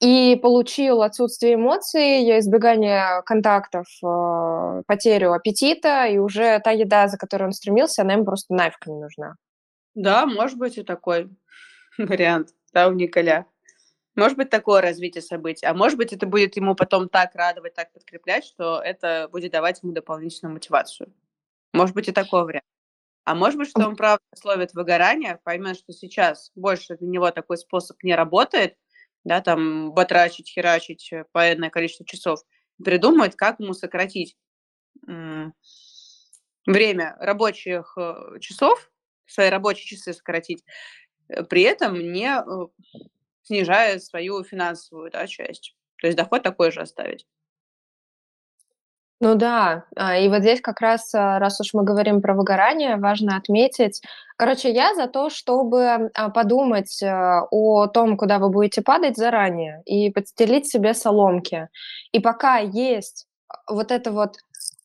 и 0.00 0.36
получил 0.36 1.02
отсутствие 1.02 1.54
эмоций, 1.54 2.38
избегание 2.38 3.22
контактов, 3.24 3.86
э, 4.04 4.82
потерю 4.86 5.32
аппетита, 5.32 6.06
и 6.06 6.18
уже 6.18 6.60
та 6.60 6.70
еда, 6.70 7.08
за 7.08 7.16
которой 7.16 7.44
он 7.44 7.52
стремился, 7.52 8.02
она 8.02 8.14
ему 8.14 8.24
просто 8.24 8.52
нафиг 8.54 8.86
не 8.86 8.94
нужна. 9.00 9.36
да, 9.94 10.26
может 10.26 10.58
быть 10.58 10.76
и 10.76 10.82
такой 10.82 11.30
вариант, 11.98 12.50
да, 12.72 12.88
у 12.88 12.92
Николя. 12.92 13.46
Может 14.16 14.38
быть 14.38 14.48
такое 14.48 14.80
развитие 14.80 15.22
событий, 15.22 15.66
а 15.66 15.74
может 15.74 15.98
быть 15.98 16.12
это 16.12 16.26
будет 16.26 16.56
ему 16.56 16.74
потом 16.74 17.08
так 17.08 17.34
радовать, 17.34 17.74
так 17.74 17.92
подкреплять, 17.92 18.44
что 18.44 18.80
это 18.82 19.28
будет 19.30 19.52
давать 19.52 19.82
ему 19.82 19.92
дополнительную 19.92 20.54
мотивацию. 20.54 21.12
Может 21.74 21.94
быть 21.94 22.08
и 22.08 22.12
такой 22.12 22.44
вариант. 22.44 22.64
А 23.24 23.34
может 23.34 23.58
быть, 23.58 23.68
что 23.68 23.86
он 23.86 23.96
правда 23.96 24.22
словит 24.34 24.72
выгорание, 24.72 25.40
поймет, 25.42 25.76
что 25.76 25.92
сейчас 25.92 26.52
больше 26.54 26.96
для 26.96 27.08
него 27.08 27.30
такой 27.30 27.58
способ 27.58 28.02
не 28.02 28.14
работает, 28.14 28.76
да, 29.26 29.40
там 29.40 29.92
батрачить, 29.92 30.48
херачить 30.48 31.12
э, 31.12 31.24
по 31.32 31.52
энное 31.52 31.68
количество 31.68 32.06
часов, 32.06 32.40
придумает, 32.82 33.34
как 33.34 33.58
ему 33.58 33.74
сократить 33.74 34.36
время 36.64 37.16
рабочих 37.18 37.94
э, 37.98 38.38
часов, 38.40 38.88
свои 39.26 39.48
рабочие 39.48 39.86
часы 39.86 40.12
сократить, 40.12 40.64
э, 41.28 41.42
при 41.42 41.62
этом 41.62 41.98
не 41.98 42.40
снижая 43.42 43.98
свою 43.98 44.44
финансовую 44.44 45.10
да, 45.10 45.26
часть. 45.26 45.76
То 46.00 46.06
есть 46.06 46.16
доход 46.16 46.44
такой 46.44 46.70
же 46.70 46.80
оставить. 46.80 47.26
Ну 49.20 49.34
да, 49.34 49.84
а, 49.96 50.18
и 50.18 50.28
вот 50.28 50.40
здесь 50.40 50.60
как 50.60 50.80
раз, 50.80 51.14
а, 51.14 51.38
раз 51.38 51.58
уж 51.60 51.72
мы 51.72 51.84
говорим 51.84 52.20
про 52.20 52.34
выгорание, 52.34 52.96
важно 52.96 53.36
отметить. 53.36 54.02
Короче, 54.36 54.70
я 54.70 54.94
за 54.94 55.06
то, 55.06 55.30
чтобы 55.30 56.10
а, 56.14 56.28
подумать 56.28 57.02
о 57.02 57.86
том, 57.86 58.18
куда 58.18 58.38
вы 58.38 58.50
будете 58.50 58.82
падать 58.82 59.16
заранее, 59.16 59.82
и 59.86 60.10
подстелить 60.10 60.68
себе 60.68 60.92
соломки. 60.92 61.68
И 62.12 62.20
пока 62.20 62.58
есть 62.58 63.26
вот 63.66 63.90
эта 63.90 64.12
вот 64.12 64.36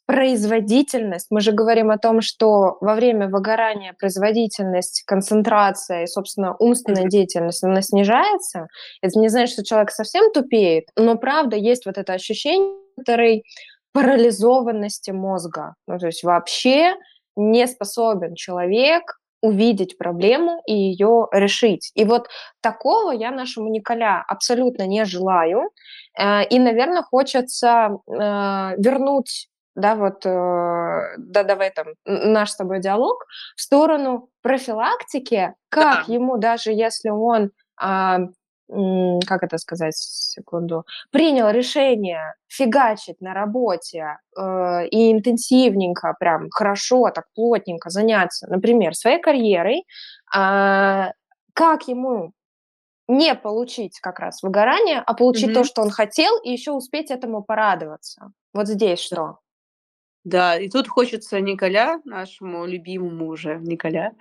производительность, 0.06 1.28
мы 1.30 1.41
же 1.41 1.52
говорим 1.52 1.91
о 1.91 1.98
том, 1.98 2.22
что 2.22 2.78
во 2.80 2.96
время 2.96 3.28
выгорания 3.28 3.94
производительность, 4.00 5.04
концентрация 5.06 6.04
и, 6.04 6.08
собственно, 6.08 6.56
умственная 6.58 7.06
деятельность, 7.08 7.63
она 7.63 7.82
снижается. 7.82 8.67
Это 9.02 9.20
не 9.20 9.28
значит, 9.28 9.54
что 9.54 9.63
человек 9.63 9.91
совсем 9.91 10.32
тупеет, 10.32 10.86
но 10.96 11.17
правда 11.17 11.58
есть 11.58 11.86
вот 11.86 11.98
это 11.98 12.13
ощущение, 12.13 12.78
которое 12.98 13.44
парализованности 13.94 15.12
мозга. 15.12 15.76
Ну, 15.88 16.00
то 16.00 16.08
есть 16.08 16.24
вообще 16.24 16.96
не 17.36 17.68
способен 17.68 18.36
человек 18.36 19.04
увидеть 19.42 19.98
проблему 19.98 20.62
и 20.68 20.74
ее 20.74 21.28
решить. 21.32 21.92
И 21.96 22.06
вот 22.06 22.28
такого 22.62 23.12
я 23.12 23.32
нашему 23.32 23.70
Николя 23.70 24.24
абсолютно 24.28 24.86
не 24.88 25.06
желаю. 25.06 25.70
Э, 26.20 26.44
И, 26.46 26.60
наверное, 26.60 27.02
хочется 27.04 27.90
э, 28.08 28.14
вернуть 28.78 29.48
да, 29.76 29.96
вот, 29.96 30.26
э, 30.26 31.16
да, 31.18 31.44
давай 31.44 31.72
там 31.72 31.88
наш 32.06 32.52
с 32.52 32.56
тобой 32.58 32.82
диалог 32.82 33.26
в 33.56 33.62
сторону 33.62 34.28
профилактики, 34.44 35.54
как 35.70 36.06
Да. 36.08 36.14
ему, 36.14 36.38
даже 36.38 36.72
если 36.74 37.10
он, 37.10 37.52
а, 37.80 38.20
как 39.28 39.44
это 39.44 39.58
сказать, 39.58 39.96
секунду, 39.98 40.86
принял 41.12 41.50
решение 41.50 42.36
фигачить 42.48 43.22
на 43.22 43.34
работе, 43.34 44.18
э, 44.38 44.88
и 44.88 45.12
интенсивненько, 45.12 46.16
прям 46.20 46.50
хорошо, 46.52 47.10
так 47.14 47.26
плотненько 47.36 47.90
заняться, 47.90 48.48
например, 48.50 48.96
своей 48.96 49.20
карьерой, 49.22 49.86
а, 50.34 51.12
как 51.54 51.88
ему 51.90 52.32
не 53.10 53.36
получить 53.36 54.00
как 54.00 54.20
раз 54.20 54.44
выгорание, 54.44 55.04
а 55.06 55.14
получить 55.14 55.54
то, 55.54 55.60
Мгм. 55.62 55.66
что 55.66 55.82
он 55.82 55.90
хотел, 55.92 56.38
и 56.44 56.52
еще 56.52 56.72
успеть 56.72 57.12
этому 57.12 57.44
порадоваться? 57.44 58.32
Вот 58.54 58.68
здесь 58.68 59.00
что? 59.00 59.41
Да, 60.24 60.56
и 60.58 60.70
тут 60.70 60.88
хочется 60.88 61.40
Николя, 61.40 62.00
нашему 62.06 62.66
любимому 62.66 63.28
уже 63.28 63.56
Николя, 63.56 64.14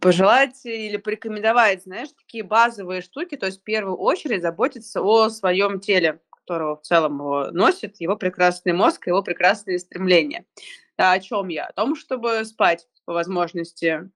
пожелать 0.00 0.60
или 0.64 0.98
порекомендовать, 0.98 1.84
знаешь, 1.84 2.10
такие 2.18 2.44
базовые 2.44 3.00
штуки. 3.00 3.36
То 3.36 3.46
есть 3.46 3.60
в 3.60 3.64
первую 3.64 3.96
очередь 3.96 4.42
заботиться 4.42 5.00
о 5.02 5.30
своем 5.30 5.80
теле, 5.80 6.20
которого 6.30 6.76
в 6.76 6.82
целом 6.82 7.18
его 7.18 7.46
носит, 7.50 8.00
его 8.00 8.16
прекрасный 8.16 8.74
мозг, 8.74 9.06
его 9.06 9.22
прекрасные 9.22 9.78
стремления. 9.78 10.44
А 10.98 11.12
о 11.12 11.20
чем 11.20 11.48
я? 11.48 11.66
О 11.66 11.72
том, 11.72 11.96
чтобы 11.96 12.44
спать 12.44 12.86
по 13.06 13.14
возможности 13.14 14.10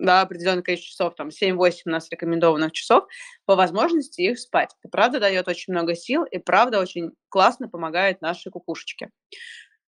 да, 0.00 0.22
определенное 0.22 0.62
количество 0.62 0.90
часов, 0.90 1.14
там 1.14 1.28
7-8 1.28 1.82
у 1.86 1.90
нас 1.90 2.08
рекомендованных 2.10 2.72
часов, 2.72 3.04
по 3.44 3.54
возможности 3.56 4.22
их 4.22 4.38
спать. 4.38 4.74
Это 4.82 4.90
правда 4.90 5.20
дает 5.20 5.46
очень 5.48 5.72
много 5.72 5.94
сил 5.94 6.24
и 6.24 6.38
правда 6.38 6.80
очень 6.80 7.12
классно 7.28 7.68
помогает 7.68 8.20
нашей 8.20 8.50
кукушечке. 8.50 9.10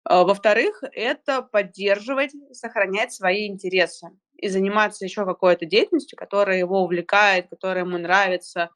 А, 0.05 0.24
во-вторых, 0.24 0.82
это 0.92 1.42
поддерживать, 1.42 2.32
сохранять 2.53 3.12
свои 3.12 3.46
интересы 3.46 4.09
и 4.36 4.48
заниматься 4.48 5.05
еще 5.05 5.24
какой-то 5.24 5.64
деятельностью, 5.66 6.18
которая 6.18 6.59
его 6.59 6.82
увлекает, 6.82 7.48
которая 7.48 7.84
ему 7.84 7.98
нравится, 7.98 8.70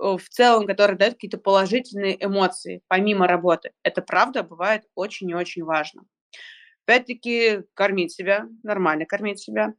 э, 0.00 0.04
в 0.18 0.28
целом, 0.30 0.66
которая 0.66 0.96
дает 0.98 1.14
какие-то 1.14 1.38
положительные 1.38 2.22
эмоции 2.24 2.82
помимо 2.88 3.28
работы. 3.28 3.72
Это 3.84 4.02
правда 4.02 4.42
бывает 4.44 4.84
очень 4.96 5.30
и 5.30 5.34
очень 5.36 5.64
важно. 5.64 6.04
Опять-таки 6.86 7.62
кормить 7.74 8.12
себя, 8.12 8.46
нормально 8.62 9.06
кормить 9.06 9.40
себя, 9.40 9.74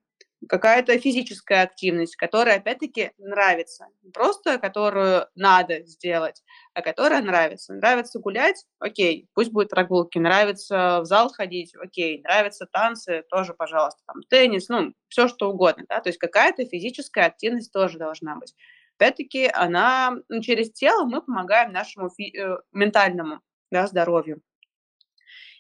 какая-то 0.48 0.98
физическая 1.00 1.64
активность, 1.64 2.16
которая, 2.16 2.58
опять-таки, 2.58 3.12
нравится. 3.18 3.88
Не 4.02 4.12
просто 4.12 4.58
которую 4.58 5.28
надо 5.36 5.84
сделать, 5.86 6.44
а 6.74 6.82
которая 6.82 7.22
нравится. 7.22 7.74
Нравится 7.74 8.20
гулять? 8.20 8.66
Окей, 8.80 9.28
пусть 9.34 9.52
будет 9.52 9.70
прогулки. 9.70 10.18
Нравится 10.18 11.00
в 11.02 11.06
зал 11.06 11.30
ходить? 11.30 11.74
Окей. 11.76 12.22
Нравятся 12.22 12.66
танцы? 12.66 13.24
Тоже, 13.30 13.54
пожалуйста. 13.54 14.02
Там, 14.06 14.22
теннис, 14.30 14.70
ну, 14.70 14.94
все 15.08 15.28
что 15.28 15.52
угодно. 15.52 15.86
Да? 15.88 16.00
То 16.00 16.10
есть 16.10 16.20
какая-то 16.20 16.66
физическая 16.66 17.28
активность 17.28 17.72
тоже 17.72 17.98
должна 17.98 18.36
быть. 18.36 18.54
Опять-таки, 18.98 19.50
она 19.54 20.18
ну, 20.30 20.42
через 20.42 20.72
тело 20.72 21.06
мы 21.06 21.22
помогаем 21.22 21.72
нашему 21.72 22.10
фи- 22.10 22.38
э, 22.38 22.58
ментальному 22.72 23.42
да, 23.72 23.88
здоровью. 23.88 24.42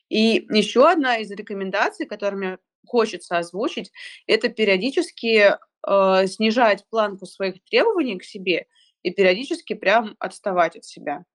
И 0.09 0.45
еще 0.51 0.89
одна 0.89 1.17
из 1.17 1.31
рекомендаций, 1.31 2.05
которыми 2.05 2.59
хочется 2.85 3.37
озвучить, 3.37 3.91
это 4.27 4.49
периодически 4.49 5.55
э, 5.87 6.27
снижать 6.27 6.85
планку 6.89 7.25
своих 7.25 7.63
требований 7.63 8.17
к 8.17 8.23
себе 8.23 8.67
и 9.03 9.11
периодически 9.11 9.73
прям 9.73 10.15
отставать 10.19 10.75
от 10.75 10.85
себя. 10.85 11.25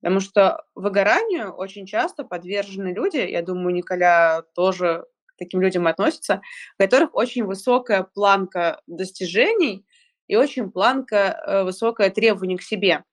Потому 0.00 0.20
что 0.20 0.64
выгоранию 0.74 1.52
очень 1.52 1.86
часто 1.86 2.24
подвержены 2.24 2.88
люди, 2.92 3.18
я 3.18 3.40
думаю, 3.42 3.72
Николя 3.72 4.42
тоже 4.54 5.06
к 5.26 5.36
таким 5.38 5.60
людям 5.60 5.86
относится, 5.86 6.42
у 6.76 6.82
которых 6.82 7.14
очень 7.14 7.44
высокая 7.44 8.02
планка 8.02 8.82
достижений 8.88 9.86
и 10.26 10.34
очень 10.34 10.72
планка 10.72 11.16
э, 11.16 11.62
высокое 11.62 12.10
требование 12.10 12.58
к 12.58 12.62
себе. 12.62 13.04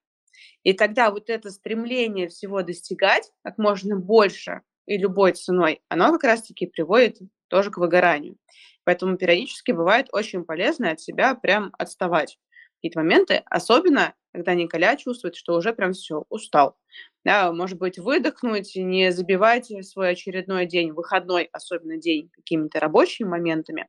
И 0.64 0.74
тогда 0.74 1.12
вот 1.12 1.30
это 1.30 1.52
стремление 1.52 2.28
всего 2.28 2.64
достигать 2.64 3.32
как 3.44 3.58
можно 3.58 3.96
больше 3.96 4.62
и 4.88 4.98
любой 4.98 5.34
ценой, 5.34 5.82
оно 5.90 6.12
как 6.14 6.24
раз-таки 6.24 6.66
приводит 6.66 7.20
тоже 7.50 7.72
к 7.72 7.78
выгоранию. 7.78 8.38
Поэтому 8.86 9.18
периодически 9.18 9.72
бывает 9.72 10.08
очень 10.12 10.43
полезно 10.45 10.91
от 10.91 11.02
себя 11.02 11.36
прям 11.36 11.72
отставать. 11.78 12.38
Какие-то 12.78 13.00
моменты, 13.00 13.43
особенно 13.45 14.14
когда 14.34 14.54
Николя 14.54 14.95
чувствует, 14.95 15.36
что 15.36 15.56
уже 15.56 15.74
прям 15.74 15.93
все, 15.93 16.24
устал. 16.30 16.78
Да, 17.26 17.52
может 17.52 17.78
быть, 17.78 17.97
выдохнуть, 18.00 18.74
не 18.76 19.12
забивать 19.12 19.72
свой 19.86 20.12
очередной 20.12 20.66
день, 20.66 20.91
выходной 20.93 21.50
особенно 21.52 21.97
день 21.97 22.30
какими-то 22.34 22.80
рабочими 22.80 23.28
моментами, 23.28 23.88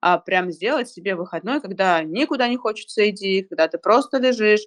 а 0.00 0.18
прям 0.18 0.50
сделать 0.50 0.88
себе 0.88 1.14
выходной, 1.16 1.60
когда 1.60 2.02
никуда 2.02 2.48
не 2.48 2.56
хочется 2.56 3.08
идти, 3.10 3.42
когда 3.42 3.68
ты 3.68 3.78
просто 3.78 4.18
лежишь, 4.18 4.62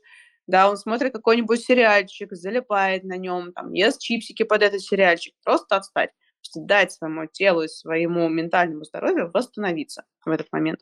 да, 0.48 0.70
он 0.70 0.78
смотрит 0.78 1.14
какой-нибудь 1.14 1.62
сериальчик, 1.62 2.34
залипает 2.34 3.04
на 3.04 3.18
нем, 3.18 3.54
там, 3.54 3.74
ест 3.74 4.02
чипсики 4.02 4.44
под 4.44 4.64
этот 4.64 4.82
сериальчик, 4.82 5.34
просто 5.44 5.76
отстать 5.78 6.12
что 6.50 6.62
дать 6.62 6.92
своему 6.92 7.26
телу 7.28 7.62
и 7.62 7.68
своему 7.68 8.28
ментальному 8.30 8.84
здоровью 8.84 9.32
восстановиться 9.32 10.06
в 10.26 10.30
этот 10.30 10.52
момент. 10.52 10.82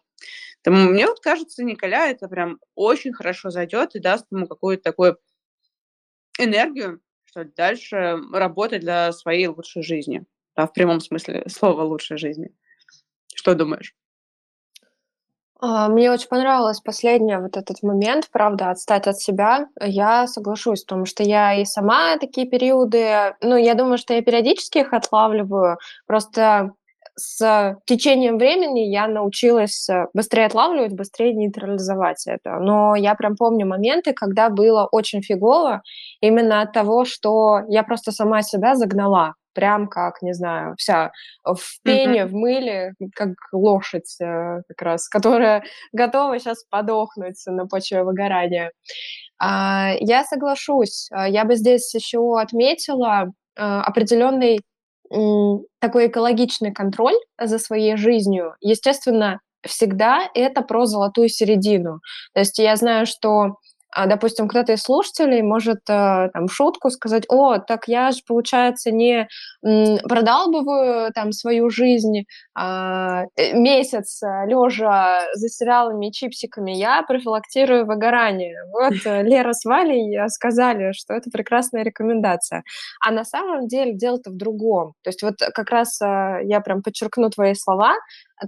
Поэтому 0.64 0.90
мне 0.90 1.08
вот 1.08 1.20
кажется, 1.20 1.64
Николя 1.64 2.10
это 2.10 2.28
прям 2.28 2.60
очень 2.76 3.14
хорошо 3.14 3.50
зайдет 3.50 3.96
и 3.96 4.00
даст 4.00 4.26
ему 4.32 4.48
какую-то 4.48 4.84
такую 4.84 5.18
энергию, 6.40 7.02
что 7.26 7.46
дальше 7.46 8.20
работать 8.32 8.82
для 8.82 9.12
своей 9.12 9.48
лучшей 9.48 9.84
жизни. 9.84 10.26
Да, 10.56 10.66
в 10.68 10.74
прямом 10.74 11.00
смысле 11.00 11.44
слова 11.48 11.84
лучшей 11.84 12.18
жизни. 12.18 12.50
Что 13.36 13.54
думаешь? 13.54 13.94
А, 15.60 15.90
мне 15.90 16.12
очень 16.12 16.28
понравилось 16.28 16.82
последний 16.82 17.38
вот 17.38 17.58
этот 17.58 17.82
момент, 17.82 18.30
правда, 18.32 18.70
отстать 18.70 19.08
от 19.08 19.18
себя. 19.20 19.68
Я 19.82 20.28
соглашусь, 20.28 20.84
потому 20.84 21.06
что 21.06 21.24
я 21.24 21.56
и 21.56 21.66
сама 21.66 22.18
такие 22.18 22.48
периоды, 22.48 23.36
ну, 23.42 23.56
я 23.58 23.74
думаю, 23.74 23.98
что 23.98 24.14
я 24.14 24.22
периодически 24.22 24.80
их 24.80 24.94
отлавливаю, 24.94 25.78
просто 26.06 26.74
с 27.20 27.76
течением 27.86 28.38
времени 28.38 28.82
я 28.82 29.08
научилась 29.08 29.90
э, 29.90 30.06
быстрее 30.14 30.46
отлавливать, 30.46 30.94
быстрее 30.94 31.34
нейтрализовать 31.34 32.28
это. 32.28 32.60
Но 32.60 32.96
я 32.96 33.16
прям 33.16 33.36
помню 33.36 33.66
моменты, 33.66 34.14
когда 34.14 34.50
было 34.50 34.88
очень 34.92 35.24
фигово 35.24 35.82
именно 36.22 36.62
от 36.62 36.74
того, 36.74 37.06
что 37.06 37.62
я 37.70 37.82
просто 37.82 38.12
сама 38.12 38.44
себя 38.44 38.76
загнала 38.76 39.34
прям 39.58 39.88
как, 39.88 40.22
не 40.22 40.34
знаю, 40.34 40.76
вся 40.78 41.12
в 41.44 41.82
пене, 41.82 42.22
mm-hmm. 42.22 42.28
в 42.28 42.34
мыле, 42.34 42.94
как 43.16 43.30
лошадь 43.52 44.16
э, 44.22 44.62
как 44.68 44.82
раз, 44.84 45.10
которая 45.10 45.64
готова 45.94 46.38
сейчас 46.38 46.64
подохнуть 46.70 47.42
на 47.48 47.66
почве 47.66 48.04
выгорания. 48.04 48.72
А, 49.40 49.94
я 50.00 50.24
соглашусь. 50.26 51.08
А, 51.12 51.28
я 51.28 51.44
бы 51.44 51.56
здесь 51.56 51.92
еще 51.96 52.40
отметила 52.40 53.32
а, 53.58 53.82
определенный 53.82 54.60
такой 55.80 56.08
экологичный 56.08 56.74
контроль 56.74 57.16
за 57.42 57.60
своей 57.60 57.96
жизнью. 57.96 58.56
Естественно, 58.60 59.40
всегда 59.66 60.30
это 60.36 60.62
про 60.62 60.86
золотую 60.86 61.30
середину. 61.30 62.02
То 62.34 62.42
есть 62.42 62.60
я 62.60 62.76
знаю, 62.76 63.06
что 63.06 63.56
а, 63.90 64.06
допустим, 64.06 64.48
кто-то 64.48 64.74
из 64.74 64.82
слушателей 64.82 65.42
может 65.42 65.80
э, 65.90 66.30
там 66.34 66.48
в 66.48 66.54
шутку 66.54 66.90
сказать, 66.90 67.24
о, 67.30 67.58
так 67.58 67.88
я 67.88 68.12
же, 68.12 68.20
получается, 68.28 68.92
не 68.92 69.28
продалбываю 69.62 71.12
там 71.14 71.32
свою 71.32 71.70
жизнь 71.70 72.26
а, 72.54 73.24
э, 73.36 73.54
месяц 73.54 74.22
э, 74.22 74.46
лежа 74.48 75.22
за 75.34 75.50
сериалами 75.50 76.10
и 76.10 76.12
чипсиками, 76.12 76.72
я 76.72 77.02
профилактирую 77.04 77.86
выгорание. 77.86 78.58
Вот 78.72 78.94
Лера 79.06 79.54
с 79.54 79.64
Валей 79.66 80.30
сказали, 80.30 80.92
что 80.92 81.14
это 81.14 81.30
прекрасная 81.32 81.84
рекомендация. 81.84 82.64
А 83.06 83.12
на 83.12 83.24
самом 83.24 83.68
деле 83.68 83.94
дело-то 83.94 84.32
в 84.32 84.38
другом. 84.38 84.94
То 85.04 85.10
есть 85.10 85.24
вот 85.24 85.36
как 85.38 85.70
раз 85.70 86.00
я 86.02 86.62
прям 86.64 86.84
подчеркну 86.84 87.30
твои 87.30 87.54
слова, 87.54 87.96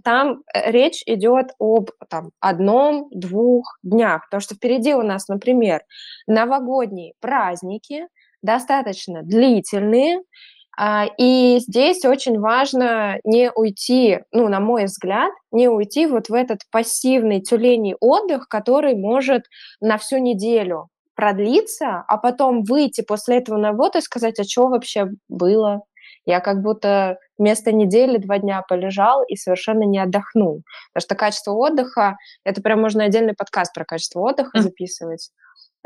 там 0.03 0.43
э, 0.53 0.71
речь 0.71 1.03
идет 1.05 1.51
об 1.59 1.91
там, 2.09 2.31
одном-двух 2.39 3.77
днях, 3.83 4.25
потому 4.25 4.41
что 4.41 4.55
впереди 4.55 4.93
у 4.93 5.01
нас, 5.01 5.27
например, 5.27 5.81
новогодние 6.27 7.13
праздники, 7.19 8.07
достаточно 8.41 9.23
длительные, 9.23 10.21
а, 10.81 11.07
и 11.17 11.59
здесь 11.59 12.05
очень 12.05 12.39
важно 12.39 13.19
не 13.25 13.51
уйти, 13.51 14.19
ну, 14.31 14.47
на 14.47 14.61
мой 14.61 14.85
взгляд, 14.85 15.33
не 15.51 15.67
уйти 15.67 16.05
вот 16.05 16.29
в 16.29 16.33
этот 16.33 16.61
пассивный 16.71 17.41
тюленей 17.41 17.95
отдых, 17.99 18.47
который 18.47 18.95
может 18.95 19.43
на 19.81 19.97
всю 19.97 20.19
неделю 20.19 20.87
продлиться, 21.15 22.05
а 22.07 22.17
потом 22.17 22.63
выйти 22.63 23.01
после 23.01 23.39
этого 23.39 23.57
на 23.57 23.69
работу 23.69 23.97
и 23.97 24.01
сказать, 24.01 24.39
а 24.39 24.45
что 24.45 24.69
вообще 24.69 25.07
было, 25.27 25.81
я 26.29 26.41
как 26.41 26.61
будто 26.61 27.17
вместо 27.39 27.71
недели 27.71 28.17
два 28.17 28.37
дня 28.37 28.63
полежал 28.67 29.23
и 29.23 29.35
совершенно 29.35 29.83
не 29.83 29.97
отдохнул. 29.97 30.61
Потому 30.93 31.01
что 31.01 31.15
качество 31.15 31.53
отдыха, 31.53 32.17
это 32.43 32.61
прям 32.61 32.79
можно 32.81 33.03
отдельный 33.03 33.33
подкаст 33.33 33.73
про 33.73 33.83
качество 33.83 34.19
отдыха 34.21 34.61
записывать. 34.61 35.31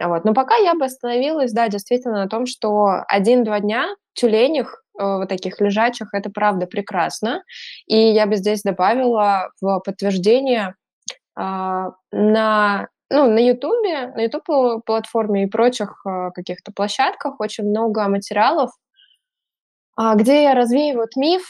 Вот. 0.02 0.26
Но 0.26 0.34
пока 0.34 0.56
я 0.58 0.74
бы 0.74 0.86
остановилась, 0.86 1.54
да, 1.54 1.70
действительно, 1.70 2.24
на 2.24 2.28
том, 2.28 2.46
что 2.46 3.04
один-два 3.08 3.62
дня 3.62 3.88
тюленях, 4.16 4.84
э, 5.00 5.04
вот 5.04 5.30
таких 5.30 5.62
лежачих, 5.62 6.10
это 6.14 6.30
правда 6.30 6.66
прекрасно. 6.66 7.44
И 7.86 7.96
я 7.96 8.26
бы 8.26 8.36
здесь 8.36 8.64
добавила 8.64 9.50
в 9.62 9.80
подтверждение 9.80 10.76
э, 11.40 11.42
на 12.12 12.88
ну, 13.10 13.30
на 13.30 13.40
Ютубе, 13.40 14.08
на 14.08 14.22
YouTube 14.24 14.84
платформе 14.86 15.44
и 15.44 15.48
прочих 15.48 16.02
э, 16.06 16.32
каких-то 16.34 16.72
площадках 16.74 17.40
очень 17.40 17.66
много 17.70 18.08
материалов 18.10 18.72
где 19.98 20.54
развеивают 20.54 21.16
миф 21.16 21.44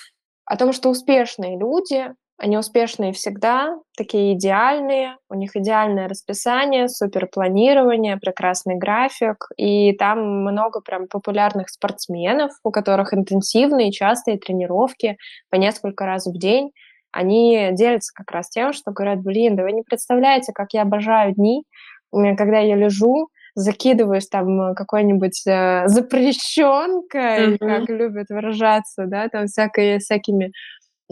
о 0.46 0.58
том, 0.58 0.74
что 0.74 0.89
успешные 0.89 1.58
люди, 1.58 2.14
они 2.38 2.58
успешные 2.58 3.14
всегда, 3.14 3.78
такие 3.96 4.34
идеальные, 4.34 5.18
у 5.30 5.36
них 5.36 5.56
идеальное 5.56 6.10
расписание, 6.10 6.89
суперпланирование, 6.89 8.18
прекрасный 8.18 8.76
график, 8.76 9.48
и 9.56 9.94
там 9.94 10.41
много 10.41 10.82
прям 10.82 11.08
популярных 11.08 11.70
спортсменов, 11.70 12.52
у 12.64 12.72
которых 12.72 13.14
интенсивные, 13.14 13.91
частые 13.91 14.38
тренировки 14.39 15.18
по 15.50 15.56
несколько 15.56 16.06
раз 16.06 16.26
в 16.26 16.38
день. 16.38 16.72
Они 17.12 17.70
делятся 17.74 18.12
как 18.14 18.32
раз 18.32 18.50
тем, 18.50 18.74
что 18.74 18.91
говорят, 18.91 19.22
блин, 19.22 19.56
да 19.56 19.64
вы 19.64 19.72
не 19.72 19.84
представляете, 19.84 20.52
как 20.54 20.74
я 20.74 20.82
обожаю 20.82 21.34
дни, 21.36 21.64
когда 22.12 22.58
я 22.60 22.76
лежу, 22.76 23.30
закидываешь 23.56 24.26
там 24.28 24.62
э, 24.62 24.76
какой-нибудь 24.76 25.45
э, 25.47 25.88
запрещенкой, 25.88 27.56
mm-hmm. 27.56 27.58
как 27.58 27.89
любят 27.89 28.30
выражаться, 28.30 29.06
да, 29.06 29.30
там 29.30 29.45
всякой, 29.45 29.99
всякими 29.99 30.51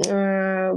э, 0.08 0.72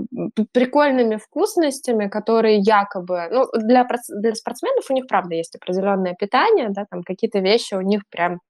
прикольными 0.52 1.16
вкусностями, 1.16 2.08
которые 2.08 2.58
якобы, 2.58 3.28
ну, 3.30 3.46
для, 3.54 3.86
для 4.08 4.34
спортсменов 4.34 4.84
у 4.90 4.94
них, 4.94 5.06
правда, 5.06 5.34
есть 5.34 5.56
определенное 5.56 6.14
питание, 6.14 6.68
да, 6.70 6.84
там 6.90 7.02
какие-то 7.02 7.38
вещи 7.38 7.74
у 7.74 7.80
них 7.80 8.02
прям 8.10 8.40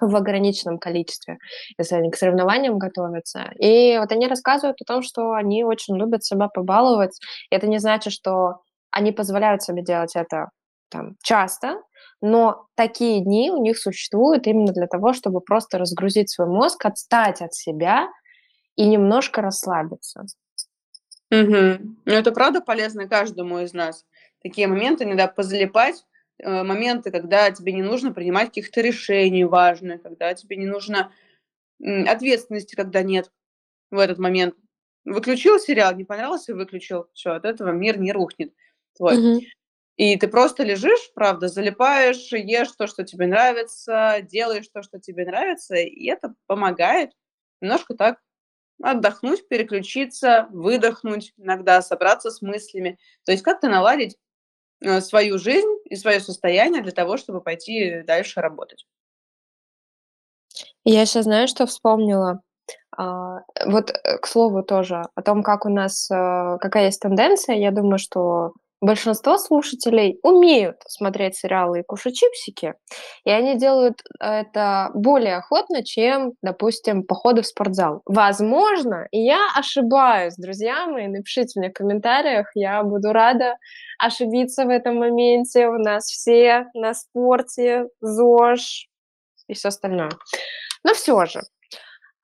в 0.00 0.14
ограниченном 0.14 0.78
количестве, 0.78 1.38
если 1.78 1.96
они 1.96 2.10
к 2.10 2.16
соревнованиям 2.16 2.78
готовятся. 2.78 3.50
И 3.58 3.98
вот 3.98 4.12
они 4.12 4.28
рассказывают 4.28 4.80
о 4.80 4.84
том, 4.84 5.02
что 5.02 5.32
они 5.32 5.64
очень 5.64 5.96
любят 5.96 6.24
себя 6.24 6.48
побаловать. 6.48 7.18
И 7.50 7.54
это 7.54 7.66
не 7.66 7.78
значит, 7.78 8.12
что 8.12 8.60
они 8.90 9.12
позволяют 9.12 9.62
себе 9.62 9.82
делать 9.82 10.14
это 10.14 10.50
там, 10.90 11.16
часто, 11.22 11.80
но 12.22 12.66
такие 12.76 13.20
дни 13.22 13.50
у 13.50 13.62
них 13.62 13.78
существуют 13.78 14.46
именно 14.46 14.72
для 14.72 14.86
того, 14.88 15.12
чтобы 15.12 15.40
просто 15.40 15.78
разгрузить 15.78 16.30
свой 16.30 16.48
мозг, 16.48 16.84
отстать 16.86 17.42
от 17.42 17.54
себя 17.54 18.08
и 18.76 18.86
немножко 18.88 19.42
расслабиться. 19.42 20.24
Мгм. 21.30 21.98
Ну, 22.06 22.12
это 22.14 22.32
правда 22.32 22.60
полезно 22.62 23.08
каждому 23.08 23.60
из 23.60 23.74
нас. 23.74 24.04
Такие 24.42 24.68
моменты 24.68 25.04
иногда 25.04 25.28
позалипать, 25.28 26.04
э, 26.38 26.62
моменты, 26.64 27.10
когда 27.12 27.50
тебе 27.52 27.72
не 27.72 27.82
нужно 27.82 28.12
принимать 28.14 28.48
каких-то 28.48 28.80
решений 28.82 29.44
важных, 29.44 30.02
когда 30.02 30.34
тебе 30.34 30.56
не 30.56 30.66
нужно 30.66 31.12
ответственности, 31.82 32.76
когда 32.76 33.02
нет 33.02 33.30
в 33.90 33.98
этот 33.98 34.18
момент. 34.18 34.54
Выключил 35.06 35.58
сериал, 35.60 35.94
не 35.96 36.04
понравился- 36.04 36.54
выключил. 36.56 37.06
Всё, 37.14 37.32
от 37.34 37.44
этого 37.46 37.70
мир 37.72 37.98
не 38.00 38.12
рухнет 38.12 38.52
твой. 38.96 39.18
Мгм. 39.18 39.40
И 39.98 40.16
ты 40.16 40.28
просто 40.28 40.62
лежишь, 40.62 41.10
правда, 41.12 41.48
залипаешь, 41.48 42.32
ешь 42.32 42.70
то, 42.78 42.86
что 42.86 43.02
тебе 43.02 43.26
нравится, 43.26 44.18
делаешь 44.22 44.68
то, 44.72 44.80
что 44.82 45.00
тебе 45.00 45.26
нравится, 45.26 45.74
и 45.74 46.06
это 46.08 46.34
помогает 46.46 47.10
немножко 47.60 47.94
так 47.94 48.18
отдохнуть, 48.82 49.48
переключиться, 49.48 50.48
выдохнуть, 50.50 51.34
иногда 51.38 51.82
собраться 51.82 52.30
с 52.30 52.42
мыслями. 52.42 52.98
То 53.24 53.32
есть 53.32 53.44
как-то 53.44 53.68
наладить, 53.68 54.16
э, 54.82 55.00
свою 55.02 55.38
жизнь 55.38 55.68
и 55.86 55.96
своё 55.96 56.20
состояние 56.20 56.82
для 56.82 56.92
того, 56.92 57.16
чтобы 57.18 57.40
пойти 57.42 58.02
дальше 58.06 58.40
работать. 58.40 58.84
Я 60.84 61.06
щас 61.06 61.24
знаешь, 61.24 61.50
что 61.50 61.66
вспомнила? 61.66 62.40
А, 62.96 63.40
вот, 63.66 63.90
э, 63.90 64.18
к 64.18 64.26
слову 64.26 64.62
тоже 64.62 65.02
о 65.14 65.22
том, 65.22 65.42
как 65.42 65.66
у 65.66 65.68
нас, 65.70 66.10
э, 66.10 66.58
какая 66.60 66.86
есть 66.86 67.00
тенденция. 67.00 67.56
Я 67.56 67.70
думаю, 67.72 67.98
что 67.98 68.52
большинство 68.80 69.38
слушателей 69.38 70.18
умеют 70.22 70.76
смотреть 70.88 71.36
сериалы 71.36 71.80
и 71.80 71.82
кушать 71.82 72.14
чипсики, 72.16 72.74
и 73.24 73.30
они 73.30 73.56
делают 73.56 74.02
это 74.20 74.90
более 74.94 75.36
охотно, 75.36 75.84
чем, 75.84 76.32
допустим, 76.42 77.02
походы 77.04 77.42
в 77.42 77.46
спортзал. 77.46 78.02
Возможно, 78.06 79.06
я 79.12 79.40
ошибаюсь, 79.56 80.34
друзья 80.36 80.86
мои, 80.86 81.06
напишите 81.08 81.58
мне 81.60 81.70
в 81.70 81.74
комментариях, 81.74 82.50
я 82.54 82.82
буду 82.82 83.12
рада 83.12 83.54
ошибиться 83.98 84.64
в 84.64 84.68
этом 84.70 84.96
моменте. 84.98 85.68
У 85.68 85.78
нас 85.78 86.04
все 86.06 86.66
на 86.74 86.94
спорте, 86.94 87.86
ЗОЖ 88.00 88.88
и 89.48 89.54
всё 89.54 89.68
остальное. 89.68 90.10
Но 90.84 90.94
всё 90.94 91.26
же, 91.26 91.40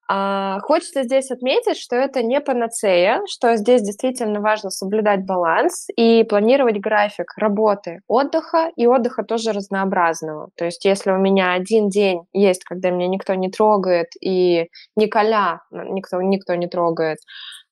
а, 0.08 0.60
хочется 0.60 1.02
здесь 1.04 1.30
отметить, 1.30 1.78
что 1.78 1.96
это 1.96 2.22
не 2.22 2.40
панацея, 2.40 3.22
что 3.30 3.56
здесь 3.56 3.82
действительно 3.82 4.40
важно 4.40 4.70
соблюдать 4.70 5.24
баланс 5.26 5.86
и 5.96 6.24
планировать 6.24 6.78
график 6.80 7.32
работы, 7.36 8.00
отдыха, 8.08 8.70
и 8.76 8.86
отдыха 8.86 9.22
тоже 9.24 9.52
разнообразного. 9.52 10.50
То 10.56 10.66
есть 10.66 10.84
если 10.84 11.10
у 11.10 11.18
меня 11.18 11.52
1 11.52 11.88
день 11.88 12.22
есть, 12.32 12.64
когда 12.64 12.90
меня 12.90 13.08
никто 13.08 13.34
не 13.34 13.50
трогает, 13.50 14.08
и 14.20 14.68
Николя 14.96 15.60
никто 15.70 16.20
никто 16.22 16.54
не 16.54 16.66
трогает, 16.68 17.18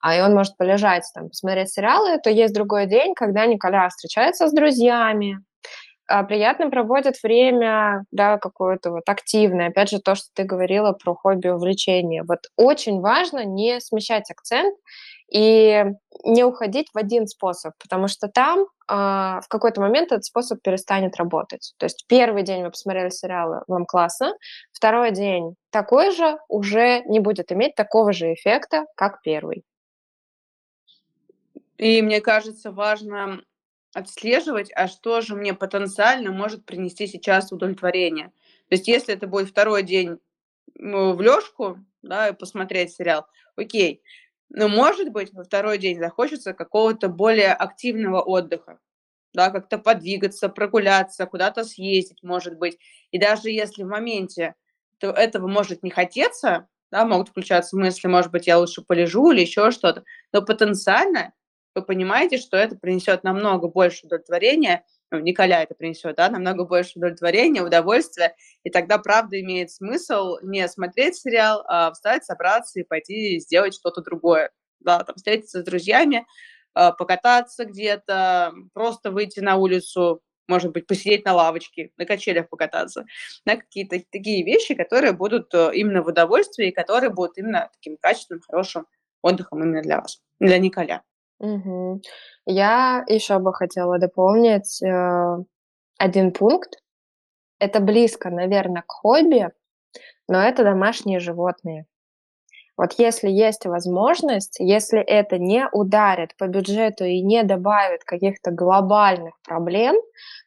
а, 0.00 0.16
и 0.16 0.20
он 0.20 0.34
может 0.34 0.56
полежать 0.56 1.04
там, 1.14 1.28
посмотреть 1.28 1.70
сериалы, 1.70 2.18
то 2.22 2.30
есть 2.30 2.54
другой 2.54 2.86
день, 2.86 3.14
когда 3.14 3.46
Николя 3.46 3.88
встречается 3.88 4.48
с 4.48 4.52
друзьями, 4.52 5.38
а, 6.12 6.24
приятно 6.24 6.68
проводит 6.68 7.22
время, 7.22 8.04
да, 8.10 8.36
какое-то 8.36 8.90
вот 8.90 9.08
активное. 9.08 9.68
Опять 9.68 9.88
же, 9.88 9.98
то, 9.98 10.14
что 10.14 10.26
ты 10.34 10.44
говорила 10.44 10.92
про 10.92 11.14
хобби, 11.14 11.48
увлечения. 11.48 12.22
Вот 12.28 12.40
очень 12.56 13.00
важно 13.00 13.46
не 13.46 13.80
смещать 13.80 14.30
акцент 14.30 14.76
и 15.32 15.86
не 16.24 16.44
уходить 16.44 16.88
в 16.92 16.98
1 16.98 17.26
способ, 17.28 17.72
потому 17.82 18.08
что 18.08 18.28
там, 18.28 18.66
а, 18.86 19.40
в 19.40 19.48
какой-то 19.48 19.80
момент 19.80 20.12
этот 20.12 20.26
способ 20.26 20.60
перестанет 20.60 21.16
работать. 21.16 21.72
То 21.78 21.86
есть 21.86 22.04
1 22.08 22.42
день 22.42 22.62
вы 22.62 22.70
посмотрели 22.70 23.08
сериалы, 23.08 23.62
вам 23.66 23.86
классно, 23.86 24.34
2 24.74 25.12
день 25.12 25.54
такой 25.70 26.10
же, 26.10 26.36
уже 26.50 27.00
не 27.06 27.20
будет 27.20 27.50
иметь 27.52 27.74
такого 27.74 28.12
же 28.12 28.34
эффекта, 28.34 28.84
как 28.96 29.22
1. 29.22 29.62
И 31.78 32.02
мне 32.02 32.20
кажется, 32.20 32.70
важно 32.70 33.40
отслеживать, 33.94 34.70
а 34.74 34.88
что 34.88 35.20
же 35.22 35.34
мне 35.36 35.54
потенциально 35.54 36.32
может 36.32 36.64
принести 36.66 37.06
сейчас 37.06 37.52
удовлетворение. 37.52 38.28
То 38.68 38.76
есть 38.76 38.88
если 38.88 39.14
это 39.14 39.26
будет 39.26 39.48
2 39.48 39.82
день, 39.82 40.18
м, 40.78 41.14
влёжку, 41.16 41.78
да, 42.02 42.28
и 42.30 42.34
посмотреть 42.34 42.92
сериал, 42.94 43.26
окей. 43.56 44.02
Но, 44.50 44.68
может 44.68 45.10
быть, 45.10 45.32
во 45.34 45.44
2 45.44 45.78
день 45.78 45.98
захочется 46.00 46.54
какого-то 46.54 47.08
более 47.08 47.52
активного 47.54 48.20
отдыха, 48.22 48.78
да, 49.34 49.50
как-то 49.50 49.78
подвигаться, 49.78 50.48
прогуляться, 50.50 51.26
куда-то 51.26 51.64
съездить, 51.64 52.22
может 52.24 52.58
быть. 52.58 52.78
И 53.12 53.18
даже 53.20 53.50
если 53.50 53.84
в 53.84 53.88
моменте 53.88 54.54
то 55.00 55.10
этого 55.12 55.48
может 55.48 55.82
не 55.84 55.90
хотеться, 55.90 56.68
да, 56.92 57.04
могут 57.06 57.30
включаться 57.30 57.76
мысли: 57.78 58.08
"Может 58.08 58.32
быть, 58.32 58.46
я 58.48 58.58
лучше 58.58 58.82
полежу 58.82 59.32
или 59.32 59.42
ещё 59.42 59.70
что-то". 59.72 60.04
Но 60.32 60.42
потенциально 60.42 61.32
вы 61.74 61.82
понимаете, 61.82 62.38
что 62.38 62.56
это 62.56 62.76
принесёт 62.76 63.24
намного 63.24 63.68
больше 63.68 64.06
удовлетворения, 64.06 64.84
ну, 65.10 65.18
Николя 65.20 65.62
это 65.62 65.74
принесёт, 65.74 66.16
да, 66.16 66.28
намного 66.30 66.64
больше 66.64 66.92
удовлетворения, 66.98 67.62
удовольствия. 67.62 68.34
И 68.64 68.70
тогда, 68.70 68.98
правда, 68.98 69.40
имеет 69.40 69.70
смысл 69.70 70.38
не 70.42 70.66
смотреть 70.68 71.16
сериал, 71.16 71.64
а 71.68 71.92
встать, 71.92 72.24
собраться 72.24 72.80
и 72.80 72.84
пойти 72.84 73.38
сделать 73.40 73.74
что-то 73.74 74.00
другое. 74.02 74.50
Да, 74.80 75.00
там 75.04 75.14
встретиться 75.16 75.60
с 75.60 75.64
друзьями, 75.64 76.26
а, 76.74 76.92
покататься 76.92 77.64
где-то, 77.66 78.52
просто 78.74 79.10
выйти 79.10 79.40
на 79.40 79.56
улицу, 79.56 80.22
может 80.48 80.72
быть, 80.72 80.86
посидеть 80.86 81.24
на 81.24 81.34
лавочке, 81.34 81.90
на 81.98 82.04
качелях 82.06 82.48
покататься. 82.48 83.04
Да, 83.46 83.56
какие-то 83.56 84.00
такие 84.10 84.44
вещи, 84.44 84.74
которые 84.74 85.12
будут, 85.12 85.54
э, 85.54 85.70
именно 85.74 86.02
в 86.02 86.08
удовольствии, 86.08 86.70
которые 86.70 87.10
будут 87.10 87.38
именно 87.38 87.70
таким 87.74 87.96
качественным, 88.00 88.42
хорошим 88.42 88.86
отдыхом 89.22 89.62
именно 89.62 89.82
для 89.82 90.00
вас, 90.00 90.20
для 90.40 90.58
Николя. 90.58 91.02
Мгм. 91.42 92.00
Я 92.46 93.04
ещё 93.08 93.38
бы 93.40 93.52
хотела 93.52 93.98
дополнить, 93.98 94.80
э, 94.82 95.36
1 95.98 96.32
пункт. 96.32 96.76
Это 97.60 97.80
близко, 97.80 98.30
наверно, 98.30 98.82
к 98.86 98.92
хобби, 98.92 99.48
но 100.28 100.40
это 100.42 100.64
домашние 100.64 101.20
животные. 101.20 101.86
Вот 102.78 102.94
если 102.98 103.30
есть 103.30 103.66
возможность, 103.66 104.56
если 104.60 105.00
это 105.00 105.38
не 105.38 105.68
ударит 105.72 106.36
по 106.38 106.48
бюджету 106.48 107.04
и 107.04 107.22
не 107.22 107.42
добавит 107.44 108.04
каких-то 108.04 108.50
глобальных 108.52 109.34
проблем, 109.46 109.96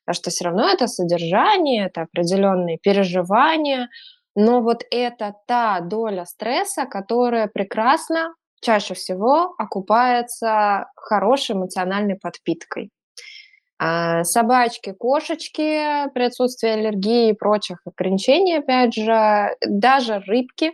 потому 0.06 0.16
что 0.16 0.32
всё 0.32 0.46
равно 0.46 0.70
это 0.70 0.88
содержание, 0.88 1.88
это 1.88 2.04
определённые 2.04 2.80
переживания, 2.80 3.90
но 4.36 4.62
вот 4.62 4.84
это 4.92 5.36
та 5.48 5.82
доля 5.82 6.26
стресса, 6.26 6.86
которая 6.88 7.48
прекрасно, 7.48 8.34
чаще 8.62 8.94
всего 8.94 9.54
окупается 9.58 10.88
хорошей 10.96 11.56
эмоциональной 11.56 12.16
подпиткой. 12.16 12.90
А, 13.80 14.24
собачки, 14.24 14.94
кошечки, 14.94 16.10
при 16.14 16.24
отсутствии 16.24 16.70
аллергии 16.70 17.30
и 17.30 17.34
прочих 17.34 17.80
ограничений, 17.86 18.58
опять 18.58 18.94
же, 18.94 19.56
даже 19.68 20.20
рыбки, 20.28 20.74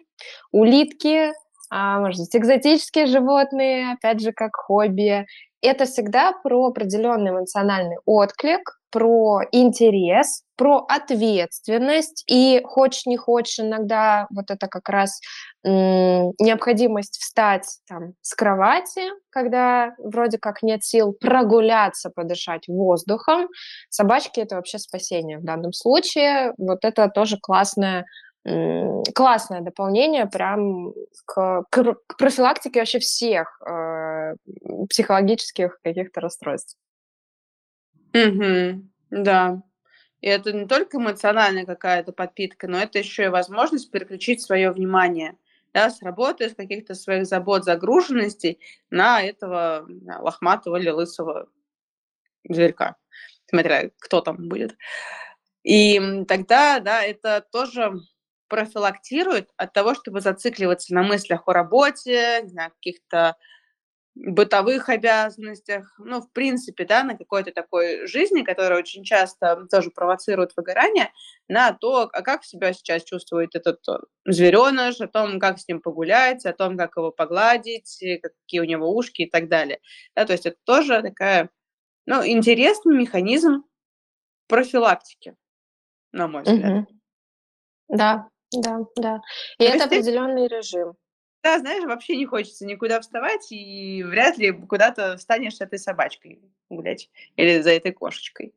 улитки, 0.52 1.34
а, 1.72 2.00
может 2.00 2.22
быть, 2.22 2.36
экзотические 2.36 3.08
животные, 3.08 3.94
опять 3.94 4.22
же, 4.22 4.32
как 4.34 4.56
хобби. 4.56 5.26
Это 5.62 5.86
всегда 5.86 6.34
про 6.44 6.68
определённый 6.68 7.32
эмоциональный 7.32 7.98
отклик, 8.06 8.80
про 8.92 9.42
интерес, 9.52 10.44
про 10.58 10.86
ответственность. 10.90 12.24
И 12.28 12.62
хочешь 12.66 13.06
не 13.08 13.18
хочешь, 13.18 13.60
иногда 13.60 14.28
вот 14.36 14.52
это 14.52 14.68
как 14.68 14.90
раз, 14.90 15.20
м, 15.66 16.34
необходимость 16.40 17.18
встать 17.20 17.68
там 17.88 18.14
с 18.22 18.36
кровати, 18.36 19.02
когда 19.32 19.94
вроде 20.00 20.38
как 20.40 20.64
нет 20.64 20.84
сил, 20.84 21.14
прогуляться, 21.20 22.10
подышать 22.10 22.68
воздухом. 22.68 23.48
Собачки- 23.90 24.40
это 24.42 24.56
вообще 24.58 24.80
спасение 24.80 25.40
в 25.40 25.44
данном 25.46 25.74
случае. 25.74 26.54
Вот 26.58 26.86
это 26.86 27.08
тоже 27.10 27.38
классное, 27.42 28.06
классное 29.16 29.62
дополнение 29.62 30.26
прям 30.26 30.94
к 31.26 31.64
кр 31.72 31.96
к 32.08 32.18
профилактике 32.18 32.80
вообще 32.80 33.00
всех, 33.00 33.60
э, 33.68 34.36
психологических 34.90 35.80
каких-то 35.84 36.22
расстройств. 36.22 36.76
Мгм. 38.14 38.90
Да. 39.10 39.62
И 40.22 40.28
это 40.28 40.54
не 40.54 40.68
только 40.68 40.98
эмоциональная 40.98 41.66
какая-то 41.66 42.14
подпитка, 42.14 42.68
но 42.68 42.80
это 42.82 43.00
ещё 43.00 43.26
и 43.26 43.30
возможность 43.30 43.92
переключить 43.92 44.42
своё 44.42 44.74
внимание, 44.74 45.38
да, 45.74 45.90
с 45.92 46.02
работы, 46.04 46.50
с 46.50 46.56
каких-то 46.56 46.96
своих 46.96 47.28
забот, 47.28 47.66
загруженностей 47.66 48.60
на 48.92 49.22
этого, 49.24 49.88
лохматого 50.22 50.78
или 50.78 50.90
лысого 50.90 51.48
зверька, 52.50 52.96
смотря 53.50 53.92
кто 54.00 54.22
там 54.22 54.50
будет. 54.50 54.76
И, 55.64 56.00
тогда, 56.28 56.80
да, 56.80 57.04
это 57.04 57.46
тоже 57.52 57.94
профилактирует 58.50 59.50
от 59.58 59.74
того, 59.74 59.96
чтобы 59.96 60.22
зацикливаться 60.22 60.94
на 60.96 61.04
мыслях 61.04 61.44
о 61.48 61.54
работе, 61.54 62.44
знаю, 62.48 62.72
каких-то 62.72 63.38
бытовых 64.16 64.90
обязанностях, 64.90 65.96
ну, 65.98 66.22
в 66.22 66.32
принципе, 66.32 66.86
да, 66.86 67.04
на 67.04 67.18
какой-то 67.18 67.52
такой 67.52 68.08
жизни, 68.08 68.44
которая 68.44 68.80
очень 68.80 69.04
часто 69.04 69.68
тоже 69.72 69.90
провоцирует 69.90 70.52
выгорание, 70.56 71.12
на 71.48 71.72
то, 71.74 72.10
а 72.12 72.22
как 72.22 72.44
себя 72.44 72.74
сейчас 72.74 73.04
чувствует 73.04 73.56
этот 73.56 73.80
э, 73.88 74.00
звереныш, 74.26 75.00
о 75.00 75.08
том, 75.08 75.40
как 75.40 75.60
с 75.60 75.68
ним 75.68 75.82
погулять, 75.82 76.46
о 76.46 76.54
том, 76.54 76.78
как 76.78 76.98
его 76.98 77.12
погладить, 77.12 78.04
какие 78.22 78.60
у 78.60 78.66
него 78.66 78.94
ушки 78.94 79.24
и 79.24 79.30
так 79.30 79.48
далее. 79.48 79.80
Да, 80.16 80.26
то 80.26 80.34
есть 80.34 80.46
это 80.46 80.58
тоже 80.66 81.02
такая, 81.02 81.50
ну, 82.06 82.26
интересный 82.26 82.98
механизм 82.98 83.64
профилактики, 84.48 85.36
на 86.12 86.28
мой 86.28 86.44
взгляд. 86.44 86.74
Угу. 86.74 86.88
Да, 87.88 88.28
да, 88.52 88.80
да. 88.98 89.22
И 89.58 89.64
это 89.64 89.86
определенный 89.86 90.48
режим. 90.48 90.96
Да, 91.44 91.58
знаешь, 91.60 91.84
вообще 91.86 92.16
не 92.18 92.26
хочется 92.26 92.66
никуда 92.66 93.02
вставать, 93.02 93.52
и 93.52 94.04
вряд 94.04 94.38
ли 94.38 94.52
куда-то 94.52 95.18
встанешь 95.18 95.58
с 95.58 95.62
этой 95.62 95.80
собачкой 95.80 96.40
гулять 96.70 97.10
или 97.36 97.62
за 97.62 97.72
этой 97.72 97.92
кошечкой. 97.92 98.54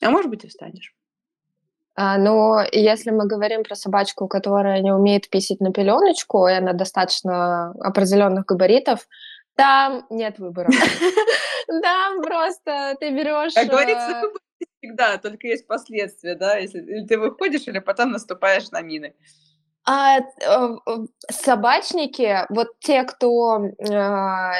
А 0.00 0.10
может 0.10 0.30
быть, 0.30 0.44
и 0.44 0.48
встанешь. 0.48 0.94
А, 1.94 2.16
но 2.18 2.64
если 2.70 3.10
мы 3.10 3.26
говорим 3.26 3.64
про 3.64 3.74
собачку, 3.74 4.28
которая 4.28 4.80
не 4.82 4.92
умеет 4.92 5.28
писать 5.28 5.58
на 5.60 5.72
пеленочку, 5.72 6.46
и 6.46 6.52
она 6.52 6.72
достаточно 6.72 7.70
определенных 7.80 8.46
габаритов, 8.46 9.08
там 9.56 10.06
нет 10.08 10.38
выбора. 10.38 10.70
Там 11.82 12.22
просто 12.22 12.96
ты 13.00 13.10
берешь... 13.10 13.52
Как 13.52 13.68
говорится, 13.68 14.22
э, 14.24 14.38
всегда, 14.88 15.18
только 15.18 15.46
есть 15.46 15.66
последствия, 15.66 16.34
да, 16.34 16.56
если 16.56 16.80
ты 17.06 17.18
выходишь, 17.18 17.66
или 17.66 17.78
потом 17.78 18.12
наступаешь 18.12 18.70
на 18.70 18.80
мины. 18.80 19.14
А, 19.90 20.18
э, 20.18 20.76
собачники, 21.30 22.44
вот 22.50 22.68
те, 22.80 23.04
кто 23.04 23.58
э, 23.58 23.94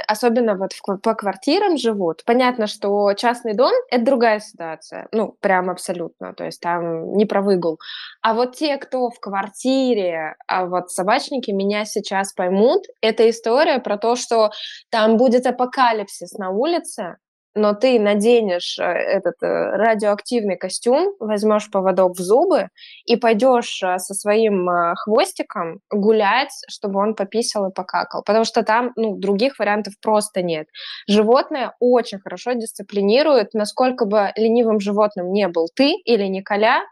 особенно 0.06 0.54
вот 0.54 0.70
по 1.02 1.14
квартирам 1.14 1.76
живут, 1.76 2.22
понятно, 2.24 2.66
что 2.66 3.12
частный 3.12 3.54
дом– 3.54 3.72
это 3.90 4.06
другая 4.06 4.40
ситуация, 4.40 5.06
ну, 5.12 5.36
прям 5.40 5.68
абсолютно, 5.68 6.32
то 6.32 6.44
есть 6.44 6.62
там 6.62 7.12
не 7.12 7.26
про 7.26 7.42
выгул. 7.42 7.78
А 8.22 8.32
вот 8.32 8.56
те, 8.56 8.78
кто 8.78 9.10
в 9.10 9.20
квартире, 9.20 10.34
а 10.46 10.64
вот 10.64 10.90
собачники 10.90 11.50
меня 11.50 11.84
сейчас 11.84 12.32
поймут, 12.32 12.84
это 13.02 13.28
история 13.28 13.80
про 13.80 13.98
то, 13.98 14.16
что 14.16 14.50
там 14.90 15.18
будет 15.18 15.46
апокалипсис 15.46 16.38
на 16.38 16.48
улице, 16.50 17.16
но 17.58 17.74
ты 17.74 17.98
наденешь 18.00 18.78
э, 18.78 18.84
этот 18.84 19.42
э, 19.42 19.46
радиоактивный 19.46 20.56
костюм, 20.56 21.14
возьмешь 21.20 21.70
поводок 21.70 22.16
в 22.16 22.20
зубы 22.20 22.68
и 23.04 23.16
пойдешь 23.16 23.82
э, 23.82 23.98
со 23.98 24.14
своим 24.14 24.68
хвостиком 24.96 25.80
гулять, 25.90 26.52
чтобы 26.68 27.00
он 27.00 27.14
пописал 27.14 27.68
и 27.68 27.74
покакал. 27.74 28.22
Потому 28.24 28.44
что 28.44 28.62
там 28.62 28.92
ну, 28.96 29.16
других 29.16 29.58
вариантов 29.58 29.94
просто 30.00 30.42
нет. 30.42 30.68
Животное 31.06 31.74
очень 31.80 32.20
хорошо 32.20 32.52
дисциплинирует, 32.52 33.54
насколько 33.54 34.06
бы 34.06 34.32
ленивым 34.36 34.80
животным 34.80 35.32
не 35.32 35.48
был 35.48 35.68
ты 35.74 35.92
или 36.04 36.24
Николя, 36.24 36.82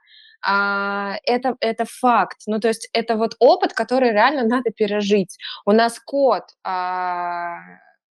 а, 0.42 1.16
это, 1.24 1.56
это 1.60 1.84
факт. 1.84 2.38
Ну, 2.46 2.60
то 2.60 2.68
есть 2.68 2.88
это 2.92 3.16
вот 3.16 3.34
опыт, 3.38 3.72
который 3.72 4.12
реально 4.12 4.44
надо 4.44 4.70
пережить. 4.70 5.38
У 5.64 5.72
нас 5.72 5.98
кот 5.98 6.44
а, 6.62 7.56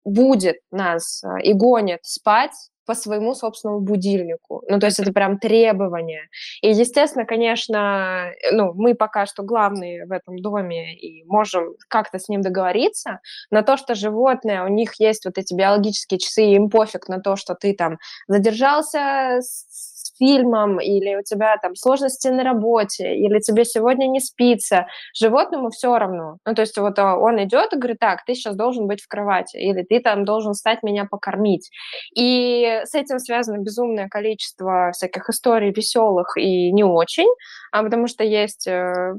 будет 0.04 0.56
нас 0.70 1.22
а, 1.24 1.40
и 1.40 1.52
гонит 1.52 2.00
спать 2.02 2.52
по 2.86 2.94
своему 2.94 3.34
собственному 3.34 3.80
будильнику. 3.80 4.62
Ну, 4.68 4.78
то 4.78 4.86
есть 4.86 4.98
это 4.98 5.12
прям 5.12 5.38
требование. 5.38 6.28
И, 6.62 6.70
естественно, 6.70 7.24
конечно, 7.24 8.30
ну, 8.52 8.72
мы 8.74 8.94
пока 8.94 9.26
что 9.26 9.42
главные 9.42 10.06
в 10.06 10.12
этом 10.12 10.38
доме 10.38 10.94
и 10.96 11.24
можем 11.24 11.74
как-то 11.88 12.18
с 12.18 12.28
ним 12.28 12.42
договориться, 12.42 13.20
но 13.50 13.62
то, 13.62 13.76
что 13.76 13.94
животное, 13.94 14.64
у 14.64 14.68
них 14.68 15.00
есть 15.00 15.24
вот 15.24 15.38
эти 15.38 15.54
биологические 15.54 16.18
часы, 16.18 16.44
и 16.44 16.54
им 16.54 16.68
пофиг 16.68 17.08
на 17.08 17.20
то, 17.20 17.36
что 17.36 17.54
ты 17.54 17.74
там 17.74 17.98
задержался 18.28 19.38
с 19.40 19.93
фильмом, 20.18 20.80
или 20.80 21.16
у 21.16 21.22
тебя 21.22 21.56
там 21.58 21.74
сложности 21.74 22.28
на 22.28 22.44
работе, 22.44 23.14
или 23.14 23.38
тебе 23.40 23.64
сегодня 23.64 24.06
не 24.06 24.20
спится, 24.20 24.86
животному 25.14 25.70
все 25.70 25.98
равно. 25.98 26.38
Ну, 26.46 26.54
то 26.54 26.62
есть 26.62 26.76
вот 26.78 26.98
а, 26.98 27.16
он 27.16 27.42
идет 27.44 27.72
и 27.72 27.76
говорит, 27.76 27.98
так, 27.98 28.24
ты 28.24 28.34
сейчас 28.34 28.56
должен 28.56 28.86
быть 28.86 29.02
в 29.02 29.08
кровати, 29.08 29.56
или 29.56 29.82
ты 29.82 30.00
там 30.00 30.24
должен 30.24 30.54
стать 30.54 30.82
меня 30.82 31.06
покормить. 31.10 31.70
И 32.16 32.80
с 32.84 32.94
этим 32.94 33.18
связано 33.18 33.58
безумное 33.58 34.08
количество 34.08 34.90
всяких 34.92 35.28
историй 35.28 35.72
веселых 35.72 36.36
и 36.36 36.72
не 36.72 36.84
очень, 36.84 37.28
а 37.72 37.82
потому 37.82 38.06
что 38.06 38.24
есть 38.24 38.66
э, 38.66 39.14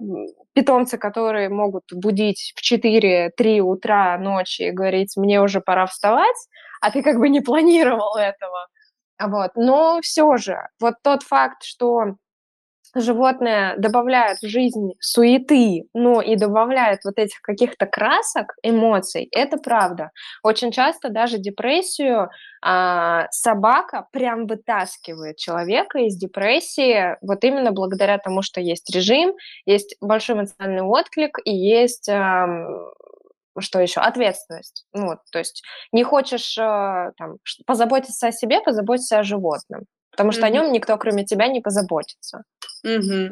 питомцы, 0.53 0.97
которые 0.97 1.49
могут 1.49 1.83
будить 1.91 2.53
в 2.55 2.73
4-3 2.73 3.59
утра 3.59 4.17
ночи 4.17 4.63
и 4.63 4.71
говорить, 4.71 5.15
мне 5.17 5.41
уже 5.41 5.61
пора 5.61 5.85
вставать, 5.85 6.35
а 6.81 6.91
ты 6.91 7.01
как 7.01 7.17
бы 7.17 7.29
не 7.29 7.41
планировал 7.41 8.15
этого. 8.15 8.67
Вот. 9.19 9.51
Но 9.55 9.99
все 10.01 10.37
же, 10.37 10.57
вот 10.79 10.95
тот 11.03 11.23
факт, 11.23 11.63
что 11.63 12.15
животное 12.95 13.75
добавляет 13.77 14.39
в 14.39 14.47
жизнь 14.47 14.93
суеты, 14.99 15.83
но 15.93 16.21
и 16.21 16.35
добавляет 16.35 17.03
вот 17.03 17.17
этих 17.17 17.41
каких-то 17.41 17.85
красок, 17.85 18.53
эмоций, 18.63 19.27
это 19.31 19.57
правда. 19.57 20.11
Очень 20.43 20.71
часто 20.71 21.09
даже 21.09 21.37
депрессию 21.37 22.29
а, 22.61 23.27
собака 23.31 24.07
прям 24.11 24.47
вытаскивает 24.47 25.37
человека 25.37 25.99
из 25.99 26.15
депрессии, 26.15 27.17
вот 27.21 27.43
именно 27.43 27.71
благодаря 27.71 28.17
тому, 28.17 28.41
что 28.41 28.61
есть 28.61 28.89
режим, 28.95 29.33
есть 29.65 29.97
большой 29.99 30.35
эмоциональный 30.35 30.83
отклик 30.83 31.37
и 31.43 31.53
есть 31.53 32.07
а, 32.07 32.47
что 33.61 33.79
еще? 33.79 34.01
Ответственность. 34.01 34.85
Ну, 34.93 35.07
вот, 35.07 35.19
то 35.31 35.39
есть 35.39 35.63
не 35.91 36.03
хочешь 36.03 36.57
э, 36.57 37.11
там, 37.17 37.37
позаботиться 37.65 38.27
о 38.27 38.31
себе, 38.31 38.61
позаботься 38.61 39.19
о 39.19 39.23
животном. 39.23 39.85
Потому 40.11 40.31
что 40.31 40.41
mm-hmm. 40.41 40.45
о 40.45 40.49
нем 40.49 40.71
никто, 40.71 40.97
кроме 40.97 41.25
тебя, 41.25 41.47
не 41.47 41.61
позаботится. 41.61 42.43
Mm-hmm. 42.85 43.29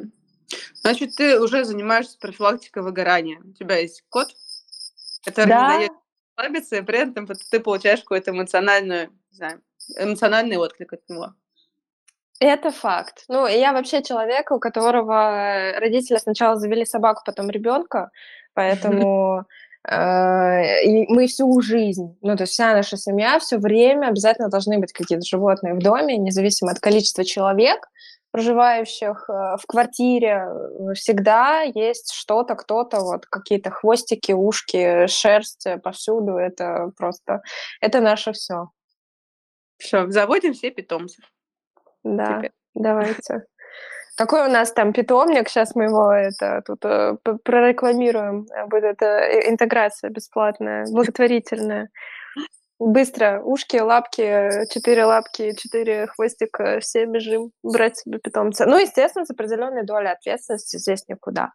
Значит, 0.76 1.16
ты 1.16 1.40
уже 1.40 1.64
занимаешься 1.64 2.18
профилактикой 2.20 2.84
выгорания. 2.84 3.40
У 3.40 3.54
тебя 3.54 3.78
есть 3.78 4.04
кот, 4.10 4.28
который 5.26 5.50
да. 5.50 5.62
не 5.62 5.78
дает 5.78 5.92
расслабиться, 6.36 6.76
и 6.76 6.82
при 6.82 7.00
этом 7.00 7.28
ты 7.28 7.60
получаешь 7.60 8.02
какой-то 8.02 8.32
эмоциональный, 8.32 9.08
не 9.32 9.38
знаю, 9.38 9.62
эмоциональный 9.98 10.58
отклик 10.58 10.94
от 10.94 11.08
него. 11.08 11.34
Это 12.40 12.72
факт. 12.72 13.24
Ну, 13.30 13.48
я 13.48 13.72
вообще 13.72 14.04
человек, 14.04 14.52
у 14.52 14.60
которого 14.60 15.74
родители 15.78 16.18
сначала 16.18 16.58
завели 16.58 16.86
собаку, 16.86 17.22
потом 17.26 17.50
ребенка, 17.50 18.12
поэтому 18.54 19.40
Э, 19.40 19.46
и 19.86 21.06
мы 21.10 21.28
всю 21.28 21.60
жизнь, 21.62 22.18
ну, 22.22 22.38
то 22.38 22.44
есть 22.44 22.54
вся 22.54 22.74
наша 22.74 22.96
семья, 22.96 23.38
все 23.40 23.58
время 23.58 24.08
обязательно 24.08 24.50
должны 24.50 24.80
быть 24.80 24.94
какие-то 24.94 25.26
животные 25.26 25.74
в 25.74 25.80
доме, 25.80 26.18
независимо 26.18 26.72
от 26.72 26.80
количества 26.80 27.26
человек, 27.26 27.90
проживающих 28.34 29.30
э, 29.30 29.58
в 29.62 29.66
квартире, 29.68 30.48
всегда 30.96 31.62
есть 31.62 32.12
что-то, 32.14 32.56
кто-то, 32.56 33.02
вот 33.02 33.28
какие-то 33.28 33.70
хвостики, 33.70 34.32
ушки, 34.32 35.06
шерсть 35.06 35.68
повсюду. 35.84 36.38
Это 36.38 36.92
просто, 36.98 37.44
это 37.80 38.02
наше 38.02 38.32
все. 38.32 38.70
Все, 39.78 40.10
заводим 40.10 40.54
все 40.54 40.72
питомцев. 40.72 41.24
Да, 42.04 42.38
Теперь. 42.38 42.52
давайте. 42.74 43.46
Какой 44.16 44.48
у 44.48 44.52
нас 44.52 44.72
там 44.72 44.94
питомник? 44.94 45.50
Сейчас 45.50 45.74
мы 45.76 45.86
его 45.86 46.12
это 46.12 46.62
тут 46.66 46.86
э, 46.86 47.18
прорекламируем. 47.44 48.46
Э, 48.52 48.68
будет 48.68 49.02
э, 49.02 49.50
интеграция 49.50 50.12
бесплатная, 50.12 50.86
благотворительная. 50.92 51.90
Быстро. 52.78 53.42
Ушки, 53.42 53.78
лапки, 53.78 54.68
четыре 54.72 55.06
лапки, 55.06 55.56
четыре 55.56 56.06
хвостика, 56.08 56.80
все 56.80 57.06
бежим 57.06 57.52
брать 57.64 57.98
себе 57.98 58.20
питомца. 58.20 58.66
Ну, 58.66 58.78
естественно, 58.78 59.26
с 59.26 59.32
определенной 59.32 59.84
долей 59.84 60.12
ответственности 60.12 60.78
здесь 60.78 61.08
никуда. 61.08 61.54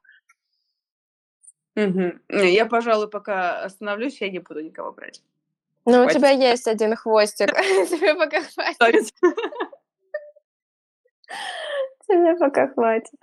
Угу. 1.77 2.43
Я, 2.43 2.67
пожалуй, 2.67 3.09
пока 3.09 3.63
остановлюсь, 3.63 4.21
я 4.21 4.31
не 4.31 4.41
буду 4.41 4.63
никого 4.63 4.91
брать. 4.93 5.23
Ну, 5.85 6.05
у 6.05 6.11
тебя 6.11 6.31
есть 6.31 6.67
один 6.67 6.97
хвостик. 6.97 7.55
Тебе 7.91 8.15
пока 8.15 8.43
хватит. 8.43 9.15
Тебе 12.13 12.37
пока 12.37 12.69
хватит. 12.69 13.19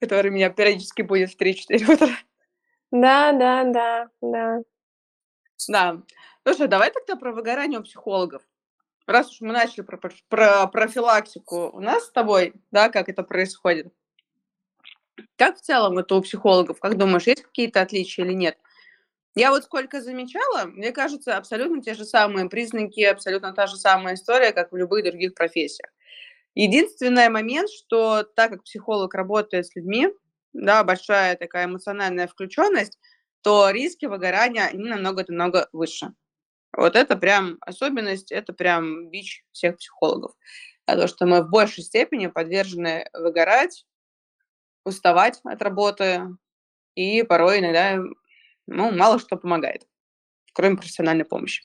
Который 0.00 0.30
меня 0.30 0.50
периодически 0.50 1.02
будет 1.02 1.30
в 1.32 1.40
3-4 1.40 1.92
утра. 1.92 2.08
Да, 2.90 3.32
да, 3.32 3.64
да, 3.64 4.08
да. 4.22 4.58
Да. 5.68 6.02
Слушай, 6.46 6.68
давай 6.68 6.90
тогда 6.90 7.16
про 7.16 7.32
выгорание 7.32 7.80
у 7.80 7.82
психологов. 7.82 8.42
Раз 9.06 9.30
уж 9.30 9.40
мы 9.40 9.52
начали 9.52 9.82
про, 9.82 9.98
про, 9.98 10.10
про 10.28 10.66
профилактику, 10.66 11.70
у 11.72 11.80
нас 11.80 12.06
с 12.06 12.10
тобой, 12.10 12.54
да, 12.70 12.88
как 12.88 13.08
это 13.08 13.22
происходит? 13.22 13.92
Как 15.36 15.58
в 15.58 15.60
целом 15.60 15.98
это 15.98 16.14
у 16.14 16.22
психологов? 16.22 16.80
Как 16.80 16.96
думаешь, 16.96 17.26
есть 17.26 17.42
какие-то 17.42 17.82
отличия 17.82 18.24
или 18.24 18.32
нет? 18.32 18.58
Я 19.34 19.50
вот 19.50 19.64
сколько 19.64 20.00
замечала, 20.00 20.64
мне 20.66 20.92
кажется, 20.92 21.36
абсолютно 21.36 21.82
те 21.82 21.94
же 21.94 22.04
самые 22.04 22.48
признаки, 22.48 23.02
абсолютно 23.02 23.52
та 23.52 23.66
же 23.66 23.76
самая 23.76 24.14
история, 24.14 24.52
как 24.52 24.72
в 24.72 24.76
любых 24.76 25.04
других 25.04 25.34
профессиях. 25.34 25.90
Единственный 26.54 27.28
момент, 27.28 27.68
что 27.70 28.22
так 28.22 28.50
как 28.52 28.64
психолог 28.64 29.14
работает 29.14 29.66
с 29.66 29.74
людьми, 29.74 30.08
да, 30.52 30.84
большая 30.84 31.36
такая 31.36 31.66
эмоциональная 31.66 32.28
включенность, 32.28 32.98
то 33.42 33.70
риски 33.70 34.06
выгорания, 34.06 34.66
они 34.66 34.84
намного-намного 34.88 35.68
выше. 35.72 36.14
Вот 36.76 36.96
это 36.96 37.16
прям 37.16 37.58
особенность, 37.60 38.32
это 38.32 38.52
прям 38.52 39.10
бич 39.10 39.44
всех 39.52 39.76
психологов. 39.78 40.32
А 40.86 40.96
то, 40.96 41.08
что 41.08 41.26
мы 41.26 41.42
в 41.42 41.50
большей 41.50 41.84
степени 41.84 42.26
подвержены 42.28 43.08
выгорать, 43.14 43.86
уставать 44.84 45.40
от 45.44 45.62
работы, 45.62 46.22
и 46.94 47.22
порой 47.22 47.60
иногда 47.60 48.02
ну, 48.66 48.92
мало 48.92 49.18
что 49.18 49.36
помогает, 49.36 49.86
кроме 50.54 50.76
профессиональной 50.76 51.24
помощи. 51.24 51.64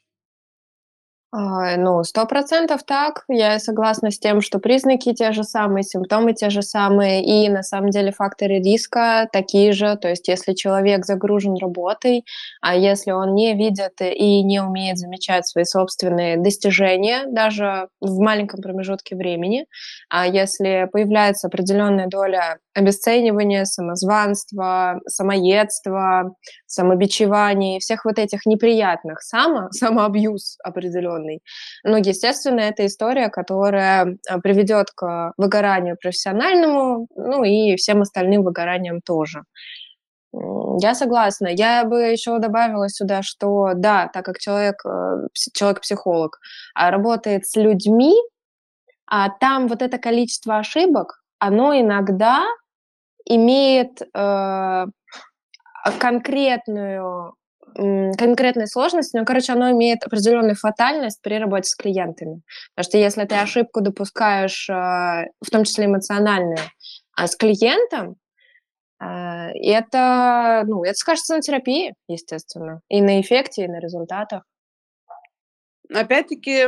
Ну, 1.32 2.04
сто 2.04 2.26
процентов 2.26 2.84
так. 2.84 3.24
Я 3.28 3.60
согласна 3.60 4.10
с 4.10 4.18
тем, 4.18 4.42
что 4.42 4.58
признаки 4.58 5.14
те 5.14 5.32
же 5.32 5.44
самые, 5.44 5.84
симптомы 5.84 6.34
те 6.34 6.50
же 6.50 6.64
самые, 6.64 7.24
и 7.24 7.48
на 7.50 7.62
самом 7.62 7.92
деле 7.92 8.12
факторы 8.12 8.56
риска 8.60 9.30
такие 9.32 9.72
же. 9.74 9.96
То 9.96 10.10
есть, 10.10 10.28
если 10.28 10.54
человек 10.54 11.06
загружен 11.06 11.56
работой, 11.58 12.26
а 12.62 12.76
если 12.76 13.12
он 13.12 13.36
не 13.36 13.54
видит 13.54 14.02
и 14.02 14.42
не 14.44 14.60
умеет 14.60 14.98
замечать 14.98 15.46
свои 15.48 15.66
собственные 15.66 16.38
достижения, 16.38 17.26
даже 17.28 17.90
в 18.02 18.20
маленьком 18.20 18.62
промежутке 18.64 19.16
времени, 19.16 19.66
а 20.10 20.26
если 20.26 20.90
появляется 20.92 21.46
определенная 21.48 22.08
доля 22.08 22.58
обесценивания, 22.80 23.66
самозванства, 23.66 25.00
самоедства, 25.08 26.34
самобичевания, 26.66 27.80
всех 27.80 28.06
вот 28.06 28.18
этих 28.18 28.46
неприятных, 28.46 29.22
само, 29.22 29.70
самоабьюз 29.72 30.58
определенный. 30.64 31.42
Ну, 31.84 31.98
естественно, 31.98 32.62
это 32.62 32.86
история, 32.86 33.30
которая 33.30 34.18
а, 34.28 34.40
приведет 34.40 34.92
к 34.92 35.34
выгоранию 35.38 35.98
профессиональному, 36.02 37.08
ну 37.16 37.44
и 37.44 37.76
всем 37.76 38.02
остальным 38.02 38.44
выгораниям 38.44 39.02
тоже. 39.02 39.44
Я 40.82 40.94
согласна. 40.94 41.48
Я 41.48 41.84
бы 41.86 42.02
еще 42.04 42.38
добавила 42.38 42.88
сюда, 42.88 43.24
что 43.24 43.72
да, 43.76 44.10
так 44.14 44.26
как 44.26 44.38
человек, 44.38 44.76
э, 44.86 45.28
человек-психолог 45.54 46.40
а, 46.76 46.92
работает 46.92 47.48
с 47.48 47.56
людьми, 47.56 48.14
а 49.08 49.30
там 49.30 49.68
вот 49.68 49.82
это 49.82 49.98
количество 49.98 50.60
ошибок, 50.60 51.20
оно 51.40 51.74
иногда 51.74 52.46
имеет 53.30 54.02
э, 54.02 54.86
конкретную 56.00 57.36
конкретной 57.76 58.68
сложности, 58.68 59.16
но, 59.16 59.26
короче, 59.26 59.54
оно 59.54 59.72
имеет 59.72 60.04
определенную 60.04 60.56
фатальность 60.56 61.22
при 61.22 61.36
работе 61.36 61.70
с 61.70 61.76
клиентами. 61.76 62.42
Потому 62.76 62.90
что 62.90 62.98
если 62.98 63.26
ты 63.26 63.36
ошибку 63.36 63.82
допускаешь, 63.82 64.70
э, 64.70 64.74
в 64.74 65.50
том 65.52 65.64
числе 65.64 65.86
эмоциональную, 65.86 66.58
а 67.16 67.28
с 67.28 67.36
клиентом, 67.36 68.16
э, 69.00 69.06
это, 69.06 70.64
ну, 70.68 70.84
это 70.84 70.96
скажется 70.96 71.36
на 71.36 71.42
терапии, 71.42 71.94
естественно, 72.08 72.82
и 72.90 73.02
на 73.02 73.22
эффекте, 73.22 73.66
и 73.66 73.68
на 73.68 73.80
результатах. 73.80 74.44
Опять-таки, 75.94 76.68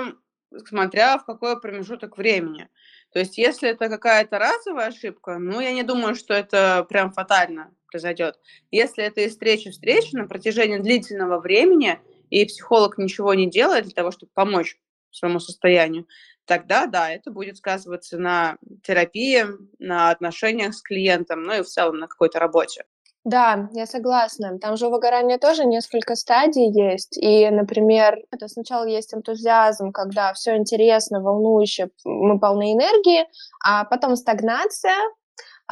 смотря 0.65 1.17
в 1.17 1.25
какой 1.25 1.59
промежуток 1.59 2.17
времени. 2.17 2.67
То 3.11 3.19
есть, 3.19 3.37
если 3.37 3.69
это 3.69 3.89
какая-то 3.89 4.39
разовая 4.39 4.87
ошибка, 4.87 5.37
ну, 5.37 5.59
я 5.59 5.73
не 5.73 5.83
думаю, 5.83 6.15
что 6.15 6.33
это 6.33 6.85
прям 6.87 7.11
фатально 7.11 7.73
произойдет. 7.87 8.39
Если 8.71 9.03
это 9.03 9.21
из 9.21 9.31
встречи 9.31 9.69
в 9.69 9.73
встречу 9.73 10.17
на 10.17 10.27
протяжении 10.27 10.77
длительного 10.77 11.39
времени, 11.39 11.99
и 12.29 12.45
психолог 12.45 12.97
ничего 12.97 13.33
не 13.33 13.49
делает 13.49 13.83
для 13.83 13.93
того, 13.93 14.11
чтобы 14.11 14.31
помочь 14.33 14.77
своему 15.11 15.41
состоянию, 15.41 16.07
тогда 16.45 16.85
да, 16.85 17.11
это 17.11 17.31
будет 17.31 17.57
сказываться 17.57 18.17
на 18.17 18.57
терапии, 18.83 19.45
на 19.79 20.09
отношениях 20.11 20.73
с 20.73 20.81
клиентом, 20.81 21.43
ну 21.43 21.59
и 21.59 21.61
в 21.63 21.67
целом 21.67 21.97
на 21.99 22.07
какой-то 22.07 22.39
работе. 22.39 22.85
Да, 23.25 23.69
я 23.73 23.85
согласна. 23.85 24.57
Там 24.59 24.77
же 24.77 24.87
у 24.87 24.89
выгорания 24.89 25.37
тоже 25.37 25.65
несколько 25.65 26.15
стадий 26.15 26.71
есть. 26.71 27.17
И, 27.17 27.47
например, 27.51 28.17
это 28.31 28.47
сначала 28.47 28.85
есть 28.85 29.13
энтузиазм, 29.13 29.91
когда 29.91 30.33
все 30.33 30.55
интересно, 30.57 31.21
волнующе, 31.21 31.89
мы 32.03 32.39
полны 32.39 32.73
энергии, 32.73 33.25
а 33.63 33.85
потом 33.85 34.15
стагнация, 34.15 34.95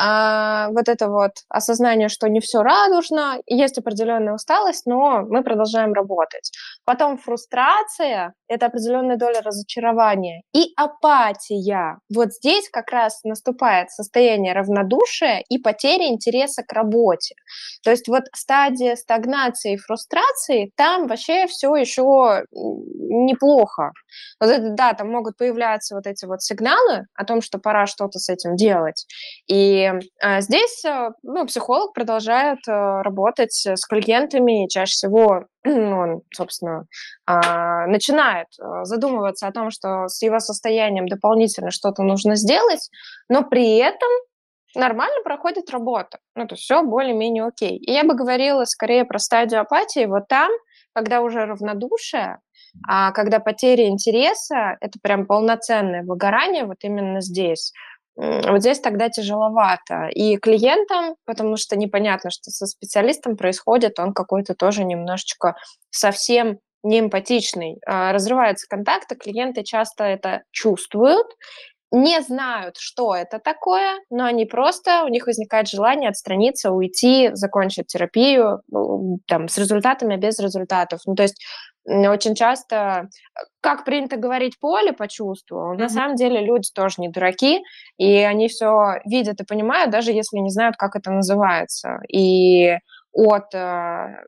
а, 0.02 0.70
вот 0.70 0.88
это 0.88 1.10
вот 1.10 1.32
осознание, 1.50 2.08
что 2.08 2.30
не 2.30 2.39
все 2.39 2.62
радужно, 2.62 3.39
есть 3.47 3.78
определенная 3.78 4.34
усталость, 4.34 4.86
но 4.86 5.24
мы 5.24 5.43
продолжаем 5.43 5.91
работать. 5.91 6.52
Потом 6.86 7.18
фрустрация, 7.18 8.34
это 8.47 8.68
определенная 8.68 9.18
доля 9.18 9.41
разочарования 9.41 10.43
и 10.56 10.72
апатия. 10.78 12.00
Вот 12.16 12.32
здесь 12.32 12.70
как 12.70 12.91
раз 12.91 13.22
наступает 13.26 13.91
состояние 13.91 14.54
равнодушия 14.54 15.43
и 15.50 15.58
потеря 15.58 16.08
интереса 16.08 16.64
к 16.64 16.72
работе. 16.72 17.36
То 17.84 17.91
есть 17.91 18.08
вот 18.08 18.24
стадия 18.34 18.95
стагнации 18.95 19.74
и 19.74 19.78
фрустрации, 19.78 20.72
там 20.78 21.08
вообще 21.08 21.47
все 21.47 21.76
еще 21.76 22.45
неплохо. 22.54 23.91
Вот 24.39 24.50
это, 24.50 24.70
да, 24.70 24.93
там 24.93 25.12
могут 25.12 25.36
появляться 25.36 25.95
вот 25.95 26.08
эти 26.08 26.26
вот 26.26 26.41
сигналы 26.41 27.06
о 27.16 27.26
том, 27.26 27.41
что 27.41 27.60
пора 27.60 27.86
что-то 27.86 28.18
с 28.20 28.30
этим 28.30 28.56
делать. 28.56 29.06
И 29.47 29.89
а, 30.22 30.42
здесь 30.42 30.84
э, 30.86 31.12
ну, 31.24 31.46
психолог 31.46 31.94
продолжает 31.94 32.60
э, 32.68 33.02
работать 33.02 33.66
с 33.66 33.86
клиентами, 33.86 34.66
и 34.66 34.70
чаще 34.70 34.92
всего 34.92 35.46
он, 35.66 36.22
собственно, 36.34 36.86
а, 37.26 37.88
начинает 37.88 38.48
э, 38.60 38.84
задумываться 38.84 39.48
о 39.48 39.52
том, 39.52 39.72
что 39.72 40.08
с 40.08 40.22
его 40.22 40.40
состоянием 40.40 41.08
дополнительно 41.08 41.72
что-то 41.72 42.04
нужно 42.04 42.36
сделать, 42.36 42.90
но 43.30 43.44
при 43.44 43.78
этом 43.78 44.10
нормально 44.76 45.22
проходит 45.24 45.70
работа. 45.70 46.20
Ну, 46.36 46.48
то 46.48 46.54
есть 46.54 46.64
все 46.64 46.84
более-менее 46.84 47.46
окей. 47.46 47.78
И 47.78 47.92
я 47.92 48.04
бы 48.04 48.16
говорила 48.16 48.66
скорее 48.66 49.06
про 49.06 49.20
стадию 49.20 49.62
апатии 49.62 50.06
вот 50.06 50.28
там, 50.28 50.52
когда 50.94 51.22
уже 51.22 51.46
равнодушие, 51.46 52.40
а 52.88 53.12
когда 53.12 53.40
потеря 53.40 53.88
интереса, 53.88 54.78
это 54.82 55.00
прям 55.02 55.26
полноценное 55.26 56.04
выгорание 56.04 56.66
вот 56.66 56.78
именно 56.82 57.22
здесь. 57.22 57.74
Вот 58.22 58.59
здесь 58.59 58.82
тогда 58.82 59.07
тяжеловато. 59.09 60.09
И 60.13 60.36
клиентам, 60.38 61.15
потому 61.26 61.55
что 61.55 61.78
непонятно, 61.78 62.32
что 62.32 62.51
со 62.51 62.65
специалистом 62.65 63.38
происходит, 63.38 63.97
он 63.97 64.13
какой-то 64.13 64.55
тоже 64.55 64.84
немножечко 64.84 65.55
совсем 65.89 66.59
неэмпатичный. 66.84 67.80
А, 67.86 68.11
разрываются 68.11 68.67
контакты, 68.67 69.15
клиенты 69.15 69.63
часто 69.63 70.03
это 70.03 70.43
чувствуют, 70.51 71.28
не 71.91 72.22
знают, 72.22 72.76
что 72.78 73.15
это 73.15 73.39
такое, 73.39 73.99
но 74.09 74.26
они 74.26 74.45
просто, 74.45 75.03
у 75.05 75.07
них 75.07 75.26
возникает 75.26 75.67
желание 75.67 76.09
отстраниться, 76.09 76.72
уйти, 76.72 77.30
закончить 77.34 77.88
терапию 77.88 78.61
там, 79.28 79.47
с 79.47 79.57
результатами, 79.57 80.15
без 80.15 80.39
результатов. 80.39 80.99
Ну, 81.05 81.15
то 81.15 81.24
есть 81.24 81.41
очень 81.90 82.36
часто, 82.36 83.10
как 83.62 83.84
принято 83.84 84.18
говорить, 84.18 84.60
поле 84.60 84.94
по 84.94 85.08
чувству, 85.08 85.74
mm-hmm. 85.74 85.78
на 85.78 85.90
самом 85.90 86.16
деле 86.16 86.42
люди 86.42 86.70
тоже 86.74 86.96
не 87.00 87.10
дураки, 87.10 87.62
и 87.98 88.18
они 88.18 88.48
все 88.48 89.00
видят 89.06 89.42
и 89.42 89.46
понимают, 89.46 89.92
даже 89.92 90.12
если 90.12 90.38
не 90.38 90.52
знают, 90.52 90.76
как 90.78 90.96
это 90.96 91.12
называется. 91.12 92.00
И 92.08 92.78
от 93.12 93.54
э, 93.56 94.24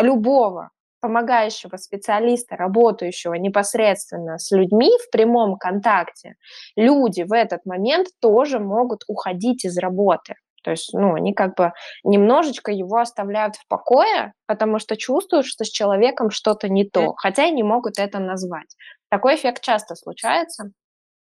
любого 0.00 0.70
помогающего 1.00 1.76
специалиста, 1.76 2.56
работающего 2.56 3.34
непосредственно 3.34 4.38
с 4.38 4.52
людьми 4.52 4.90
в 5.04 5.10
прямом 5.10 5.56
контакте, 5.56 6.36
люди 6.76 7.22
в 7.22 7.32
этот 7.32 7.66
момент 7.66 8.08
тоже 8.20 8.60
могут 8.60 9.02
уходить 9.08 9.64
из 9.64 9.76
работы. 9.78 10.34
То 10.62 10.70
есть, 10.70 10.92
ну, 10.92 11.14
они 11.14 11.34
как 11.34 11.56
бы 11.56 11.72
немножечко 12.04 12.72
его 12.72 12.98
оставляют 12.98 13.56
в 13.56 13.66
покое, 13.66 14.32
потому 14.46 14.78
что 14.78 14.96
чувствуют, 14.96 15.46
что 15.46 15.64
с 15.64 15.70
человеком 15.70 16.30
что-то 16.30 16.68
не 16.68 16.88
то, 16.88 17.14
хотя 17.14 17.46
и 17.46 17.52
не 17.52 17.62
могут 17.62 17.98
это 17.98 18.18
назвать. 18.18 18.76
Такой 19.10 19.36
эффект 19.36 19.62
часто 19.62 19.94
случается. 19.94 20.72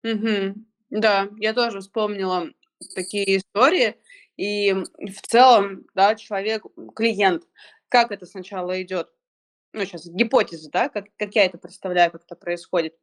Угу. 0.05 0.55
Да, 0.91 1.28
я 1.39 1.53
тоже 1.53 1.80
вспомнила 1.80 2.49
такие 2.95 3.39
истории. 3.39 3.97
И 4.37 4.72
в 4.72 5.22
целом, 5.26 5.85
да, 5.95 6.14
человек, 6.14 6.64
клиент, 6.95 7.43
как 7.89 8.12
это 8.12 8.26
сначала 8.26 8.80
идет? 8.83 9.09
ну, 9.72 9.85
сейчас 9.85 10.07
гипотеза, 10.07 10.70
да, 10.70 10.89
как, 10.89 11.07
как 11.16 11.35
я 11.35 11.47
это 11.47 11.59
представляю, 11.59 12.11
как 12.11 12.22
это 12.24 12.37
происходит. 12.37 12.95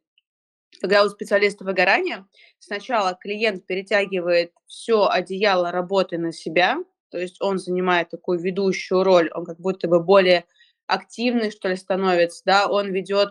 Когда 0.80 1.04
у 1.04 1.08
специалиста 1.08 1.64
выгорания 1.64 2.26
сначала 2.58 3.14
клиент 3.14 3.66
перетягивает 3.66 4.52
все 4.66 5.06
одеяло 5.06 5.70
работы 5.70 6.16
на 6.16 6.32
себя, 6.32 6.78
то 7.10 7.18
есть 7.18 7.40
он 7.40 7.58
занимает 7.58 8.10
такую 8.10 8.38
ведущую 8.38 9.02
роль, 9.02 9.30
он 9.34 9.44
как 9.44 9.60
будто 9.60 9.88
бы 9.88 10.02
более 10.02 10.46
активный, 10.86 11.50
что 11.50 11.68
ли, 11.68 11.76
становится, 11.76 12.42
да, 12.46 12.66
он 12.66 12.92
ведет 12.92 13.28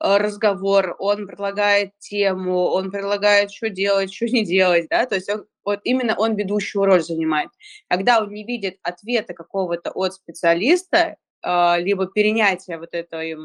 э, 0.00 0.16
разговор, 0.18 0.94
он 0.98 1.26
предлагает 1.26 1.98
тему, 1.98 2.64
он 2.64 2.90
предлагает, 2.90 3.52
что 3.52 3.70
делать, 3.70 4.12
что 4.12 4.26
не 4.26 4.44
делать, 4.44 4.86
да, 4.90 5.06
то 5.06 5.14
есть 5.14 5.30
он, 5.30 5.46
вот 5.64 5.80
именно 5.84 6.14
он 6.16 6.34
ведущую 6.36 6.84
роль 6.84 7.02
занимает. 7.02 7.48
Когда 7.88 8.20
он 8.20 8.30
не 8.30 8.44
видит 8.44 8.78
ответа 8.82 9.34
какого-то 9.34 9.90
от 9.92 10.14
специалиста, 10.14 11.16
либо 11.44 12.06
перенятие 12.06 12.78
вот 12.78 12.94
этой 12.94 13.36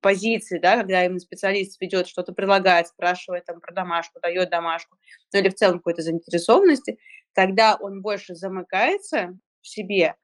позиции, 0.00 0.58
да, 0.58 0.76
когда 0.76 1.04
именно 1.04 1.20
специалист 1.20 1.80
ведет, 1.80 2.06
что-то 2.08 2.32
предлагает, 2.32 2.88
спрашивает 2.88 3.46
там 3.46 3.60
про 3.60 3.72
домашку, 3.72 4.20
дает 4.20 4.50
домашку, 4.50 4.96
ну 5.32 5.40
или 5.40 5.48
в 5.48 5.54
целом 5.54 5.78
какой-то 5.78 6.02
заинтересованности, 6.02 6.98
тогда 7.34 7.76
он 7.80 8.02
больше 8.02 8.34
замыкается 8.34 9.38
в 9.62 9.68
себе 9.68 10.14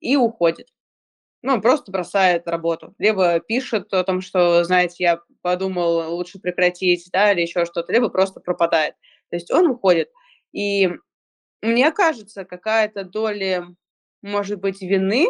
и 0.00 0.16
уходит. 0.16 0.68
ну, 1.42 1.60
просто 1.60 1.92
бросает 1.92 2.48
работу. 2.48 2.94
Либо 2.98 3.38
пишет 3.40 3.92
о 3.92 4.02
том, 4.04 4.20
что, 4.22 4.64
знаете, 4.64 4.96
я 5.04 5.20
подумал, 5.42 6.14
лучше 6.14 6.38
прекратить, 6.38 7.08
да, 7.12 7.32
или 7.32 7.42
еще 7.42 7.66
что-то, 7.66 7.92
либо 7.92 8.08
просто 8.08 8.40
пропадает. 8.40 8.94
То 9.30 9.36
есть 9.36 9.50
он 9.50 9.66
уходит. 9.68 10.08
И 10.52 10.90
мне 11.62 11.92
кажется, 11.92 12.44
какая-то 12.44 13.04
доля, 13.04 13.66
может 14.22 14.60
быть, 14.60 14.82
вины, 14.82 15.28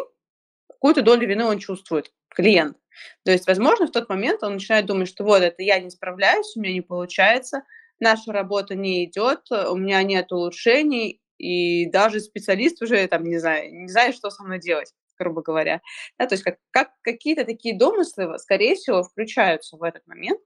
какую-то 0.75 1.01
долю 1.01 1.27
вины 1.27 1.45
он 1.45 1.59
чувствует, 1.59 2.11
клиент. 2.29 2.77
То 3.23 3.31
есть, 3.31 3.47
возможно, 3.47 3.87
в 3.87 3.91
тот 3.91 4.07
момент 4.09 4.43
он 4.43 4.53
начинает 4.53 4.85
думать, 4.85 5.07
что 5.07 5.23
вот 5.23 5.41
это 5.41 5.61
я 5.63 5.79
не 5.79 5.89
справляюсь, 5.89 6.55
у 6.55 6.61
меня 6.61 6.73
не 6.73 6.81
получается, 6.81 7.63
наша 7.99 8.31
работа 8.31 8.75
не 8.75 9.05
идет, 9.05 9.49
у 9.51 9.75
меня 9.75 10.01
нет 10.03 10.31
улучшений, 10.31 11.21
и 11.37 11.89
даже 11.89 12.19
специалист 12.19 12.81
уже 12.81 13.07
там 13.07 13.23
не 13.23 13.37
знаю, 13.37 13.73
не 13.73 13.89
знает, 13.89 14.15
что 14.15 14.29
со 14.29 14.43
мной 14.43 14.59
делать 14.59 14.93
грубо 15.17 15.41
говоря. 15.41 15.81
Да, 16.19 16.27
то 16.27 16.35
есть 16.35 16.43
как, 16.43 16.57
как 16.71 16.89
какие-то 17.01 17.45
такие 17.45 17.77
домыслы, 17.77 18.37
скорее 18.37 18.75
всего, 18.75 19.03
включаются 19.03 19.77
в 19.77 19.83
этот 19.83 20.05
момент, 20.07 20.39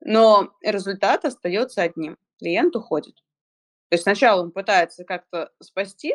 но 0.00 0.52
результат 0.62 1.24
остается 1.24 1.82
одним. 1.82 2.16
Клиент 2.38 2.74
уходит. 2.76 3.16
То 3.88 3.94
есть 3.94 4.02
сначала 4.02 4.42
он 4.42 4.52
пытается 4.52 5.04
как-то 5.04 5.50
спасти 5.62 6.14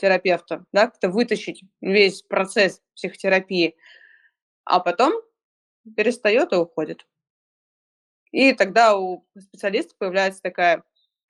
терапевта, 0.00 0.64
да, 0.72 0.86
как-то 0.86 1.10
вытащить 1.10 1.62
весь 1.80 2.22
процесс 2.22 2.80
психотерапии, 2.94 3.76
а 4.64 4.80
потом 4.80 5.12
перестает 5.96 6.52
и 6.52 6.56
уходит. 6.56 7.06
И 8.32 8.52
тогда 8.52 8.96
у 8.96 9.26
специалиста 9.38 9.94
появляется 9.98 10.40
такая 10.42 10.84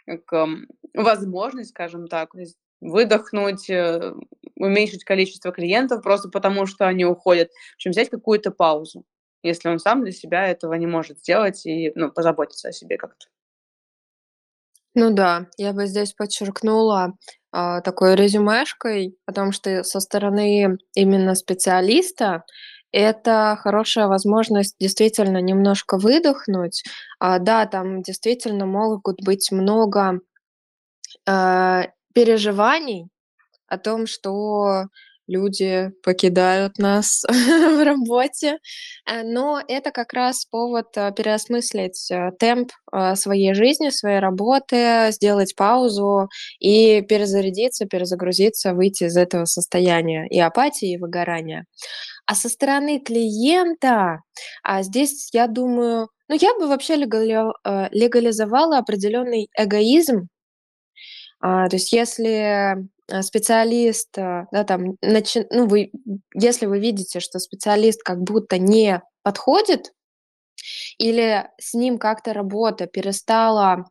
как, 0.07 0.33
эм, 0.33 0.69
возможность, 0.95 1.71
скажем 1.71 2.09
так, 2.09 2.35
выдохнуть, 2.81 3.69
э, 3.71 4.13
уменьшить 4.57 5.05
количество 5.05 5.53
клиентов 5.53 6.03
просто 6.03 6.29
потому, 6.29 6.67
что 6.67 6.87
они 6.87 7.05
уходят, 7.05 7.51
общем, 7.77 7.91
взять 7.91 8.11
какую-то 8.11 8.51
паузу, 8.51 9.05
если 9.43 9.69
он 9.69 9.79
сам 9.79 10.03
для 10.03 10.13
себя 10.13 10.49
этого 10.49 10.75
не 10.75 10.87
может 10.87 11.19
сделать 11.19 11.65
и 11.67 11.93
ну, 11.95 12.11
позаботиться 12.11 12.69
о 12.69 12.73
себе 12.73 12.97
как-то. 12.97 13.27
Ну 14.95 15.13
да, 15.15 15.47
я 15.57 15.73
бы 15.73 15.87
здесь 15.87 16.13
подчеркнула 16.15 17.17
а, 17.53 17.81
такой 17.81 18.15
резюмешкой 18.17 19.17
о 19.27 19.33
том, 19.33 19.53
что 19.53 19.83
со 19.85 20.01
стороны 20.01 20.79
именно 20.95 21.35
специалиста 21.35 22.45
это 22.93 23.57
хорошая 23.61 24.09
возможность 24.09 24.77
действительно 24.81 25.39
немножко 25.39 25.99
выдохнуть. 25.99 26.83
А, 27.21 27.39
да, 27.39 27.67
там 27.67 28.03
действительно 28.03 28.67
могут 28.67 29.23
быть 29.25 29.51
много 29.53 30.21
а, 31.27 31.87
переживаний 32.15 33.09
о 33.69 33.79
том, 33.79 34.07
что 34.07 34.87
люди 35.31 35.91
покидают 36.03 36.79
нас 36.79 37.25
в 37.29 37.85
работе. 37.85 38.59
Э, 39.09 39.23
но 39.23 39.63
это 39.67 39.91
как 39.93 40.13
раз 40.13 40.45
повод 40.45 40.89
э, 40.97 41.13
переосмыслить 41.17 42.11
э, 42.11 42.33
темп 42.39 42.73
своей 43.15 43.55
жизни, 43.55 43.91
своей 43.91 44.19
работы, 44.19 45.11
сделать 45.13 45.55
паузу 45.55 46.29
и 46.59 47.03
перезарядиться, 47.03 47.87
перезагрузиться, 47.87 48.75
выйти 48.75 49.05
из 49.05 49.17
этого 49.17 49.45
состояния 49.45 50.27
и 50.29 50.41
апатии, 50.41 50.95
и 50.95 50.99
выгорания. 50.99 51.67
А 52.27 52.35
со 52.35 52.49
стороны 52.49 52.99
клиента, 52.99 54.23
а 54.65 54.83
здесь, 54.83 55.31
я 55.33 55.47
думаю, 55.47 56.09
ну, 56.29 56.37
я 56.41 56.53
бы 56.59 56.67
вообще 56.67 56.97
легализовала 56.97 58.79
определенный 58.79 59.49
эгоизм 59.57 60.29
а, 61.41 61.69
то 61.69 61.77
есть 61.77 61.93
если, 61.93 62.77
э, 63.09 63.23
специалист, 63.23 64.17
э, 64.19 64.47
да, 64.53 64.65
там, 64.65 64.97
начи 65.03 65.47
ну, 65.51 65.67
вы 65.67 65.91
если 66.35 66.67
вы 66.67 66.79
видите, 66.81 67.21
что 67.21 67.39
специалист 67.39 68.03
как 68.03 68.23
будто 68.23 68.59
не 68.59 69.03
подходит 69.23 69.93
или 70.99 71.49
с 71.59 71.73
ним 71.75 71.99
как-то 71.99 72.35
работа 72.35 72.87
перестала 72.87 73.87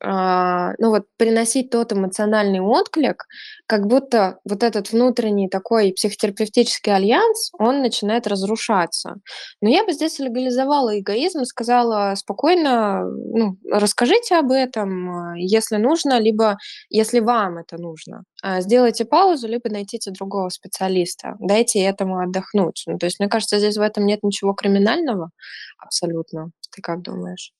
ну 0.00 0.90
вот 0.90 1.04
приносить 1.16 1.70
тот 1.70 1.92
эмоциональный 1.92 2.60
отклик, 2.60 3.26
как 3.66 3.86
будто 3.86 4.38
вот 4.44 4.62
этот 4.62 4.92
внутренний 4.92 5.48
такой 5.48 5.92
психотерапевтический 5.92 6.94
альянс, 6.94 7.50
он 7.58 7.82
начинает 7.82 8.26
разрушаться. 8.26 9.16
Но 9.60 9.68
я 9.68 9.84
бы 9.84 9.92
здесь 9.92 10.18
легализовала 10.18 10.98
эгоизм 10.98 11.40
и 11.40 11.44
сказала 11.44 12.14
спокойно, 12.14 13.04
ну, 13.04 13.56
расскажите 13.70 14.36
об 14.36 14.52
этом, 14.52 15.10
а, 15.10 15.34
если 15.36 15.76
нужно, 15.76 16.18
либо 16.20 16.58
если 16.90 17.20
вам 17.20 17.58
это 17.58 17.76
нужно. 17.78 18.24
А, 18.42 18.60
сделайте 18.60 19.04
паузу, 19.04 19.48
либо 19.48 19.68
найдите 19.70 20.10
другого 20.12 20.48
специалиста, 20.50 21.36
дайте 21.40 21.80
этому 21.80 22.18
отдохнуть. 22.20 22.84
Ну, 22.86 22.98
то 22.98 23.06
есть, 23.06 23.18
мне 23.20 23.28
кажется, 23.28 23.58
здесь 23.58 23.76
в 23.76 23.80
этом 23.82 24.06
нет 24.06 24.22
ничего 24.22 24.52
криминального 24.54 25.30
абсолютно. 25.78 26.50
Ты 26.70 26.82
как 26.82 27.02
думаешь? 27.02 27.52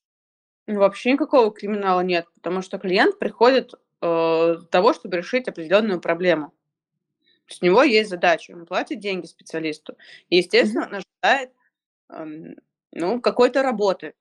Вообще 0.68 1.12
никакого 1.12 1.50
криминала 1.50 2.02
нет, 2.02 2.26
потому 2.34 2.60
что 2.62 2.78
клиент 2.78 3.18
приходит, 3.18 3.72
э, 4.02 4.56
для 4.58 4.66
того, 4.68 4.92
чтобы 4.92 5.16
решить 5.16 5.48
определенную 5.48 6.00
проблему. 6.00 6.52
с 7.48 7.62
него 7.62 7.82
есть 7.82 8.10
задача, 8.10 8.52
он 8.52 8.66
платит 8.66 9.00
деньги 9.00 9.26
специалисту. 9.26 9.96
И, 10.30 10.38
естественно, 10.38 10.86
он 10.86 10.96
ожидает, 10.96 11.52
эм, 12.10 12.56
ну, 12.92 13.20
какой-то 13.20 13.62
работы. 13.62 14.14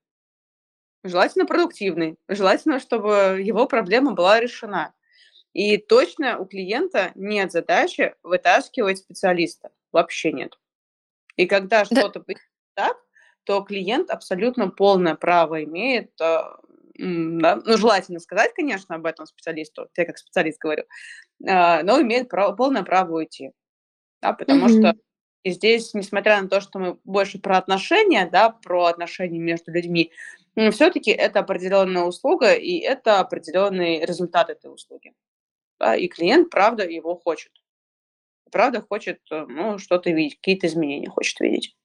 Желательно 1.04 1.46
продуктивной. 1.46 2.18
Желательно, 2.28 2.80
чтобы 2.80 3.40
его 3.44 3.68
проблема 3.68 4.14
была 4.14 4.40
решена. 4.40 4.94
И 5.54 5.78
точно 5.78 6.40
у 6.40 6.46
клиента 6.46 7.12
нет 7.16 7.52
задачи 7.52 8.16
вытаскивать 8.24 9.00
специалиста. 9.00 9.72
Вообще 9.92 10.32
нет. 10.34 10.60
И 11.38 11.48
когда 11.48 11.86
Да. 11.86 12.02
что-то 12.02 12.26
так, 12.76 12.98
то 13.48 13.62
клиент 13.62 14.10
абсолютно 14.12 14.68
полное 14.70 15.16
право 15.16 15.64
имеет, 15.64 16.12
а, 16.22 16.58
да, 17.00 17.62
ну, 17.66 17.78
желательно 17.78 18.20
сказать, 18.20 18.54
конечно, 18.54 18.96
об 18.96 19.06
этом 19.06 19.26
специалисту, 19.26 19.88
я 19.96 20.06
как 20.06 20.18
специалист 20.18 20.60
говорю, 20.60 20.84
а, 21.48 21.82
но 21.84 22.02
имеет 22.02 22.28
право, 22.28 22.54
полное 22.56 22.84
право 22.84 23.16
уйти. 23.16 23.52
Да, 24.22 24.34
потому 24.34 24.68
что 24.68 24.90
Мгм. 24.90 25.02
и 25.44 25.52
здесь, 25.52 25.94
несмотря 25.94 26.42
на 26.42 26.50
то, 26.50 26.60
что 26.60 26.78
мы 26.80 27.00
больше 27.06 27.40
про 27.40 27.58
отношения, 27.58 28.28
да, 28.30 28.50
про 28.50 28.88
отношения 28.88 29.40
между 29.40 29.72
людьми, 29.72 30.12
все-таки 30.72 31.12
это 31.12 31.40
определенная 31.40 32.04
услуга, 32.04 32.54
и 32.54 32.80
это 32.80 33.22
определенный 33.22 34.04
результат 34.06 34.50
этой 34.50 34.74
услуги. 34.74 35.14
Да, 35.80 35.96
и 35.96 36.10
клиент, 36.10 36.50
правда, 36.50 36.84
его 36.84 37.16
хочет. 37.16 37.52
Правда, 38.52 38.82
хочет 38.82 39.20
э, 39.32 39.46
ну, 39.48 39.78
что-то 39.78 40.10
видеть, 40.10 40.36
какие-то 40.38 40.68
изменения 40.68 41.10
хочет 41.10 41.40
видеть. 41.40 41.77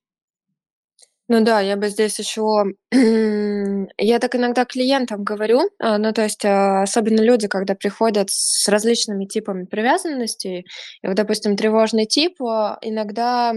Ну 1.29 1.41
да, 1.45 1.61
я 1.61 1.77
бы 1.77 1.89
здесь 1.89 2.19
еще, 2.19 2.65
я 2.91 4.19
так 4.19 4.35
иногда 4.35 4.65
клиентам 4.65 5.23
говорю, 5.23 5.61
а, 5.79 5.99
ну 5.99 6.13
то 6.13 6.23
есть, 6.23 6.45
а, 6.45 6.83
особенно 6.83 7.21
люди, 7.21 7.47
когда 7.47 7.75
приходят 7.75 8.29
с 8.31 8.69
различными 8.69 9.27
типами 9.27 9.65
привязанностей, 9.65 10.67
и 11.03 11.07
вот, 11.07 11.15
допустим, 11.17 11.57
тревожный 11.57 12.07
тип, 12.07 12.43
а, 12.43 12.79
иногда, 12.83 13.55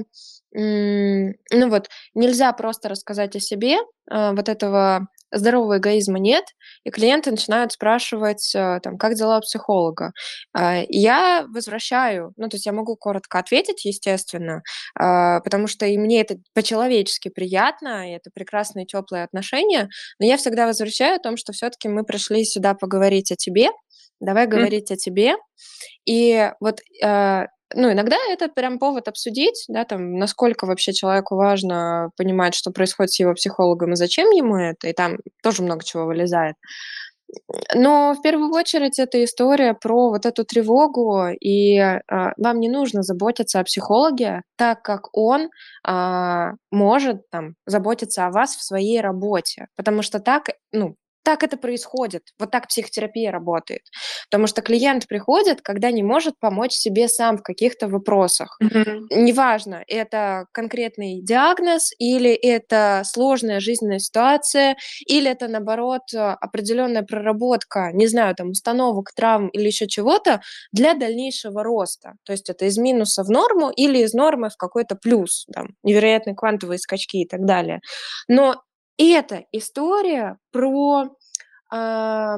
ну 0.53 1.70
вот, 1.70 1.89
нельзя 2.13 2.53
просто 2.53 2.88
рассказать 2.89 3.36
о 3.36 3.39
себе, 3.39 3.78
вот 4.09 4.47
этого 4.47 5.07
здорового 5.32 5.78
эгоизма 5.78 6.19
нет, 6.19 6.45
и 6.84 6.89
клиенты 6.89 7.32
начинают 7.32 7.71
спрашивать, 7.71 8.53
а, 8.55 8.80
там, 8.80 8.97
как 8.97 9.15
дела 9.15 9.38
у 9.39 9.41
психолога. 9.41 10.11
А, 10.53 10.82
и 10.82 10.97
я 10.97 11.45
возвращаю, 11.53 12.34
ну 12.38 12.47
то 12.49 12.55
есть 12.55 12.65
я 12.65 12.71
могу 12.71 12.95
коротко 12.95 13.39
ответить, 13.39 13.86
естественно, 13.86 14.61
а, 14.99 15.39
потому 15.41 15.67
что 15.67 15.86
и 15.86 15.97
мне 15.97 16.21
это 16.21 16.38
по-человечески 16.53 17.30
приятно, 17.30 18.09
и 18.09 18.15
это 18.15 18.30
прекрасные 18.34 18.86
теплые 18.86 19.23
отношения. 19.23 19.89
Но 20.19 20.26
я 20.26 20.38
всегда 20.38 20.65
возвращаю 20.67 21.15
о 21.17 21.19
том, 21.19 21.38
что 21.38 21.53
все-таки 21.53 21.89
мы 21.89 22.03
пришли 22.03 22.45
сюда 22.45 22.73
поговорить 22.73 23.32
о 23.32 23.36
тебе, 23.36 23.69
давай 24.19 24.47
говорить 24.47 24.91
о 24.91 24.95
тебе. 24.95 25.36
И 26.05 26.51
вот, 26.59 26.80
э, 27.03 27.45
ну, 27.74 27.91
иногда 27.91 28.18
это 28.30 28.47
прям 28.47 28.80
повод 28.80 29.07
обсудить, 29.07 29.66
да, 29.68 29.86
там, 29.86 30.13
насколько 30.18 30.66
вообще 30.66 30.93
человеку 30.93 31.36
важно 31.36 32.11
понимать, 32.18 32.53
что 32.55 32.72
происходит 32.72 33.11
с 33.13 33.20
его 33.20 33.34
психологом 33.34 33.93
и 33.93 33.95
зачем 33.95 34.30
ему 34.32 34.55
это, 34.57 34.88
и 34.88 34.93
там 34.93 35.18
тоже 35.41 35.63
много 35.63 35.84
чего 35.84 36.05
вылезает. 36.05 36.55
Но 37.74 38.13
в 38.13 38.22
первую 38.22 38.51
очередь 38.51 38.99
это 38.99 39.24
история 39.24 39.74
про 39.74 40.09
вот 40.09 40.26
эту 40.26 40.45
тревогу, 40.45 41.28
и, 41.41 41.78
а, 41.80 42.01
вам 42.38 42.59
не 42.59 42.70
нужно 42.70 43.01
заботиться 43.03 43.59
о 43.59 43.63
психологе, 43.63 44.41
так 44.57 44.82
как 44.84 45.09
он, 45.18 45.49
а, 45.84 46.51
может 46.72 47.30
там 47.32 47.55
заботиться 47.66 48.26
о 48.28 48.32
вас 48.32 48.55
в 48.55 48.63
своей 48.63 49.01
работе. 49.01 49.68
Потому 49.76 50.01
что 50.03 50.20
так, 50.20 50.49
ну, 50.72 50.95
так 51.26 51.43
это 51.43 51.57
происходит, 51.57 52.23
вот 52.39 52.51
так 52.51 52.69
психотерапия 52.69 53.32
работает. 53.32 53.82
Потому 54.32 54.47
что 54.47 54.61
клиент 54.61 55.07
приходит, 55.07 55.61
когда 55.61 55.91
не 55.91 56.03
может 56.03 56.39
помочь 56.39 56.73
себе 56.73 57.09
сам 57.09 57.38
в 57.38 57.43
каких-то 57.43 57.89
вопросах. 57.89 58.57
Мгм. 58.61 59.07
Неважно, 59.11 59.84
это 59.88 60.45
конкретный 60.53 61.21
диагноз 61.21 61.91
или 61.99 62.32
это 62.32 63.01
сложная 63.05 63.59
жизненная 63.59 63.99
ситуация, 63.99 64.78
или 65.07 65.30
это, 65.30 65.47
наоборот, 65.49 66.03
определенная 66.13 67.03
проработка, 67.03 67.91
не 67.93 68.07
знаю, 68.07 68.36
там, 68.36 68.51
установок, 68.51 69.11
травм 69.15 69.47
или 69.49 69.67
еще 69.67 69.88
чего-то 69.88 70.41
для 70.71 70.93
дальнейшего 70.93 71.63
роста. 71.63 72.13
То 72.23 72.32
есть 72.34 72.49
это 72.49 72.65
из 72.65 72.78
минуса 72.78 73.23
в 73.23 73.30
норму 73.30 73.69
или 73.71 73.99
из 73.99 74.13
нормы 74.13 74.49
в 74.49 74.57
какой-то 74.57 74.95
плюс, 74.95 75.45
там, 75.53 75.69
невероятные 75.84 76.36
квантовые 76.36 76.80
скачки 76.80 77.21
и 77.23 77.28
так 77.28 77.45
далее. 77.45 77.82
Но 78.28 78.61
эта 78.98 79.46
история 79.52 80.38
про, 80.52 81.10
ам, 81.72 82.38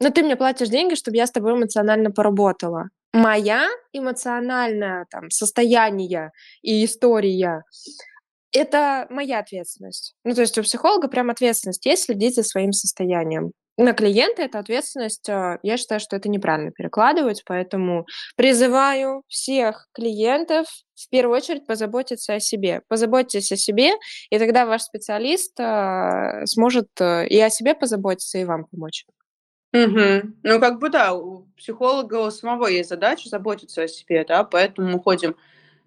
ну, 0.00 0.10
ты 0.10 0.22
мне 0.22 0.36
платишь 0.36 0.68
деньги, 0.68 0.94
чтобы 0.94 1.16
я 1.16 1.26
с 1.26 1.30
тобой 1.30 1.54
эмоционально 1.54 2.10
поработала. 2.10 2.88
Моя 3.12 3.68
эмоциональное 3.92 5.06
там 5.10 5.30
состояние 5.30 6.32
и 6.62 6.84
история- 6.84 7.62
это 8.52 9.06
моя 9.10 9.40
ответственность. 9.40 10.14
Ну, 10.24 10.34
то 10.34 10.42
есть 10.42 10.58
у 10.58 10.62
психолога 10.62 11.08
прям 11.08 11.30
ответственность 11.30 11.86
есть 11.86 12.04
следить 12.04 12.36
за 12.36 12.42
своим 12.44 12.72
состоянием. 12.72 13.52
На 13.76 13.92
клиента 13.92 14.42
эта 14.42 14.60
ответственность, 14.60 15.28
а, 15.28 15.58
я 15.62 15.76
считаю, 15.76 16.00
что 16.00 16.14
это 16.14 16.28
неправильно 16.28 16.70
перекладывать, 16.70 17.42
поэтому 17.44 18.06
призываю 18.36 19.24
всех 19.26 19.88
клиентов 19.92 20.66
в 20.94 21.08
первую 21.08 21.36
очередь 21.38 21.66
позаботиться 21.66 22.34
о 22.34 22.40
себе. 22.40 22.82
Позаботьтесь 22.86 23.50
о 23.50 23.56
себе, 23.56 23.90
и 24.30 24.38
тогда 24.38 24.64
ваш 24.64 24.82
специалист, 24.82 25.58
а, 25.58 26.46
сможет, 26.46 26.86
э, 27.00 27.26
и 27.26 27.40
о 27.40 27.50
себе 27.50 27.74
позаботиться, 27.74 28.38
и 28.38 28.44
вам 28.44 28.66
помочь. 28.66 29.06
Мгм. 29.72 30.36
Ну, 30.44 30.60
как 30.60 30.78
бы 30.78 30.88
да, 30.88 31.12
у 31.14 31.48
психолога 31.56 32.20
у 32.20 32.30
самого 32.30 32.68
есть 32.68 32.90
задача 32.90 33.28
заботиться 33.28 33.82
о 33.82 33.88
себе, 33.88 34.24
да, 34.24 34.44
поэтому 34.44 34.88
мы 34.88 35.00
ходим 35.00 35.34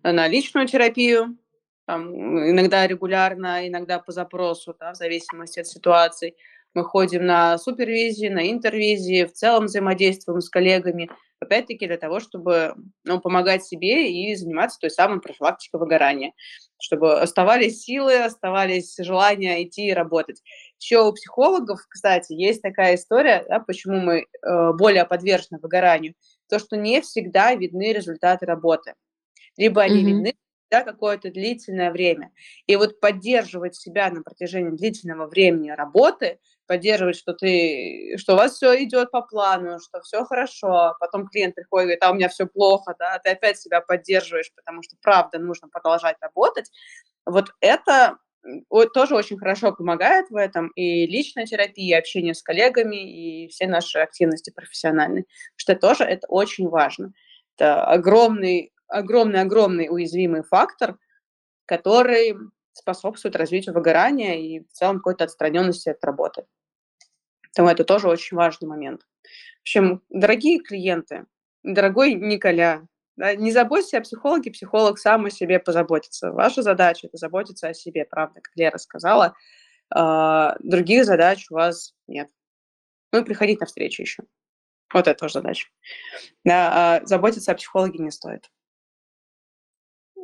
на 0.04 0.28
личную 0.28 0.68
терапию, 0.68 1.38
там, 1.86 2.12
иногда 2.50 2.86
регулярно, 2.86 3.66
иногда 3.66 4.00
по 4.00 4.12
запросу, 4.12 4.76
да, 4.78 4.92
в 4.92 4.98
зависимости 4.98 5.62
от 5.62 5.68
ситуаций. 5.68 6.36
Мы 6.78 6.84
ходим 6.84 7.26
на 7.26 7.58
супервизии, 7.58 8.28
на 8.28 8.52
интервизии, 8.52 9.26
в 9.26 9.34
целом 9.34 9.66
взаимодействуем 9.66 10.42
с 10.42 10.48
коллегами, 10.48 11.10
опять-таки 11.40 11.88
для 11.88 11.98
того, 11.98 12.20
чтобы, 12.20 12.76
ну, 13.04 13.20
помогать 13.20 13.66
себе 13.66 14.12
и 14.12 14.36
заниматься 14.36 14.78
той 14.80 14.92
самой 14.92 15.20
профилактикой 15.20 15.80
выгорания, 15.80 16.34
чтобы 16.80 17.20
оставались 17.20 17.82
силы, 17.82 18.18
оставались 18.18 18.96
желания 19.00 19.64
идти 19.64 19.88
и 19.88 19.94
работать. 19.94 20.44
Еще 20.80 21.02
у 21.02 21.12
психологов, 21.14 21.80
кстати, 21.90 22.34
есть 22.34 22.62
такая 22.62 22.94
история, 22.94 23.44
да, 23.50 23.60
почему 23.60 24.00
мы 24.00 24.28
э, 24.44 24.72
более 24.74 25.06
подвержены 25.06 25.58
выгоранию, 25.60 26.14
то, 26.48 26.60
что 26.60 26.78
не 26.78 27.02
всегда 27.02 27.56
видны 27.56 27.92
результаты 27.92 28.46
работы. 28.46 28.94
Либо 29.58 29.82
они 29.82 30.04
Мгм. 30.04 30.06
видны 30.06 30.34
да, 30.70 30.84
какое-то 30.84 31.32
длительное 31.32 31.92
время. 31.92 32.32
И 32.66 32.76
вот 32.76 33.00
поддерживать 33.00 33.76
себя 33.76 34.10
на 34.10 34.22
протяжении 34.22 34.76
длительного 34.76 35.28
времени 35.28 35.70
работы, 35.70 36.40
поддерживать, 36.66 37.16
что 37.16 37.34
ты, 37.34 38.16
что 38.18 38.34
у 38.34 38.38
вас 38.38 38.56
все 38.56 38.84
идет 38.84 39.12
по 39.12 39.22
плану, 39.22 39.80
что 39.80 40.02
все 40.02 40.26
хорошо, 40.26 40.96
потом 41.00 41.28
клиент 41.28 41.56
приходит 41.56 41.84
и 41.84 41.88
говорит, 41.88 42.04
а 42.04 42.12
у 42.12 42.16
меня 42.16 42.30
все 42.30 42.46
плохо, 42.46 42.96
да, 43.00 43.18
ты 43.24 43.30
опять 43.30 43.58
себя 43.60 43.80
поддерживаешь, 43.82 44.52
потому 44.56 44.84
что 44.84 44.98
правда 45.02 45.40
нужно 45.40 45.70
продолжать 45.70 46.18
работать. 46.22 46.70
Вот 47.26 47.52
это 47.62 48.18
тоже 48.94 49.16
очень 49.16 49.38
хорошо 49.38 49.74
помогает 49.74 50.30
в 50.30 50.36
этом 50.36 50.70
и 50.70 51.06
личная 51.06 51.46
терапия, 51.46 51.98
и 51.98 52.00
общение 52.00 52.34
с 52.34 52.42
коллегами, 52.42 52.96
и 52.96 53.48
все 53.50 53.68
наши 53.68 54.00
активности 54.00 54.52
профессиональные, 54.52 55.26
что 55.56 55.76
тоже 55.76 56.04
это 56.04 56.28
очень 56.28 56.70
важно. 56.70 57.12
Это 57.58 57.84
огромный, 57.86 58.72
огромный, 58.88 59.42
огромный 59.42 59.88
уязвимый 59.90 60.44
фактор, 60.44 60.98
который 61.66 62.36
способствует 62.74 63.36
развитию 63.36 63.74
выгорания 63.74 64.36
и 64.36 64.60
в 64.60 64.72
целом 64.72 64.98
какой-то 64.98 65.24
отстраненности 65.24 65.90
от 65.90 66.04
работы. 66.04 66.46
Поэтому 67.42 67.70
это 67.70 67.84
тоже 67.84 68.08
очень 68.08 68.38
важный 68.38 68.68
момент. 68.68 69.02
В 69.58 69.62
общем, 69.62 70.04
дорогие 70.10 70.60
клиенты, 70.60 71.26
дорогой 71.64 72.14
Николя, 72.14 72.88
да, 73.16 73.34
не 73.36 73.52
заботься 73.52 73.98
о 73.98 74.02
психологе, 74.02 74.52
психолог 74.52 75.00
сам 75.00 75.26
о 75.26 75.32
себе 75.32 75.60
позаботится. 75.60 76.32
Ваша 76.32 76.62
задача– 76.62 77.08
это 77.08 77.18
заботиться 77.18 77.68
о 77.68 77.74
себе, 77.74 78.06
правда, 78.06 78.42
как 78.42 78.56
Лера 78.56 78.78
сказала. 78.78 79.34
А, 79.90 80.56
других 80.60 81.04
задач 81.06 81.48
у 81.50 81.56
вас 81.56 81.96
нет. 82.08 82.30
Ну 83.12 83.22
и 83.22 83.26
приходить 83.26 83.60
на 83.60 83.66
встречу 83.66 84.04
еще. 84.04 84.24
Вот 84.94 85.08
это 85.08 85.20
тоже 85.20 85.34
задача. 85.34 85.68
Да, 86.44 87.00
а 87.00 87.06
заботиться 87.06 87.52
о 87.52 87.56
психологе 87.56 87.98
не 87.98 88.12
стоит. 88.12 88.52